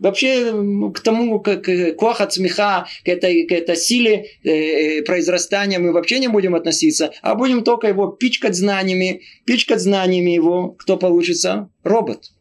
Вообще 0.00 0.52
к 0.92 1.00
тому, 1.00 1.38
как 1.40 1.68
коха 1.96 2.26
цмеха, 2.26 2.86
к 3.04 3.08
этой, 3.08 3.46
к 3.46 3.52
этой 3.52 3.76
силе 3.76 4.26
э, 4.42 4.50
э, 4.50 5.02
произрастания 5.02 5.78
мы 5.78 5.92
вообще 5.92 6.18
не 6.18 6.26
будем 6.26 6.56
относиться, 6.56 7.12
а 7.22 7.36
будем 7.36 7.62
только 7.62 7.86
его 7.86 8.08
пичкать 8.08 8.56
знаниями, 8.56 9.22
пичкать 9.44 9.80
знаниями 9.80 10.32
его, 10.32 10.72
кто 10.72 10.96
получится? 10.96 11.70
Робот. 11.84 12.32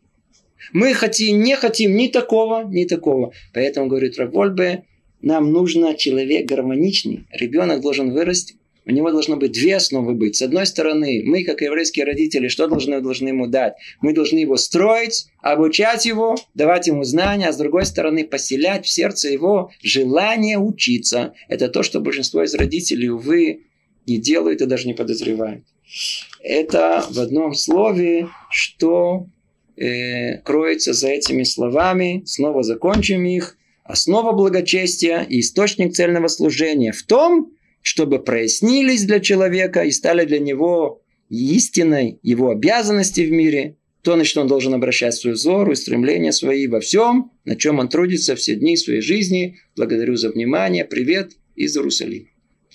Мы 0.74 0.94
хотим, 0.94 1.42
не 1.42 1.56
хотим 1.56 1.96
ни 1.96 2.08
такого, 2.08 2.64
ни 2.64 2.86
такого. 2.86 3.34
Поэтому, 3.54 3.88
говорит 3.88 4.18
Равольбе, 4.18 4.84
нам 5.22 5.52
нужно 5.52 5.96
человек 5.96 6.48
гармоничный. 6.48 7.28
Ребенок 7.32 7.82
должен 7.82 8.12
вырасти 8.12 8.56
у 8.86 8.92
него 8.92 9.12
должно 9.12 9.36
быть 9.38 9.52
две 9.52 9.76
основы 9.76 10.16
быть. 10.16 10.36
С 10.36 10.42
одной 10.42 10.66
стороны, 10.66 11.22
мы, 11.24 11.44
как 11.44 11.62
еврейские 11.62 12.06
родители, 12.06 12.48
что 12.48 12.68
должны, 12.68 13.00
должны 13.02 13.28
ему 13.28 13.48
дать? 13.48 13.76
Мы 14.02 14.14
должны 14.14 14.40
его 14.40 14.58
строить, 14.58 15.28
обучать 15.42 16.06
его, 16.06 16.36
давать 16.56 16.88
ему 16.88 17.04
знания, 17.04 17.48
а 17.48 17.54
с 17.54 17.58
другой 17.58 17.86
стороны, 17.86 18.26
поселять 18.26 18.86
в 18.86 18.90
сердце 18.90 19.30
его 19.30 19.72
желание 19.84 20.58
учиться. 20.58 21.34
Это 21.48 21.68
то, 21.68 21.84
что 21.84 22.00
большинство 22.00 22.44
из 22.44 22.56
родителей, 22.56 23.10
увы, 23.10 23.66
не 24.08 24.18
делают 24.18 24.62
и 24.62 24.66
даже 24.66 24.88
не 24.88 24.94
подозревают. 24.94 25.64
Это 26.42 27.06
в 27.10 27.20
одном 27.20 27.54
слове, 27.54 28.30
что 28.50 29.28
э, 29.82 30.38
кроется 30.44 30.94
за 30.94 31.10
этими 31.10 31.44
словами. 31.44 32.24
Снова 32.26 32.64
закончим 32.64 33.26
их. 33.26 33.58
Основа 33.84 34.32
благочестия 34.32 35.22
и 35.22 35.40
источник 35.40 35.94
цельного 35.94 36.28
служения 36.28 36.92
в 36.92 37.04
том, 37.04 37.52
чтобы 37.82 38.20
прояснились 38.20 39.04
для 39.06 39.20
человека 39.20 39.84
и 39.84 39.92
стали 39.92 40.26
для 40.26 40.40
него 40.40 41.02
истиной 41.30 42.20
его 42.22 42.52
обязанности 42.52 43.22
в 43.22 43.32
мире, 43.32 43.78
то, 44.04 44.16
на 44.16 44.24
что 44.24 44.42
он 44.42 44.48
должен 44.48 44.74
обращать 44.74 45.16
свой 45.16 45.34
взор 45.34 45.72
и 45.72 45.76
стремления 45.76 46.32
свои 46.32 46.68
во 46.68 46.80
всем, 46.80 47.32
на 47.46 47.56
чем 47.56 47.80
он 47.80 47.90
трудится 47.90 48.36
все 48.36 48.56
дни 48.56 48.78
своей 48.78 49.02
жизни. 49.02 49.58
Благодарю 49.76 50.16
за 50.16 50.30
внимание. 50.30 50.86
Привет 50.86 51.34
из 51.56 51.76
Иерусалима. 51.76 52.31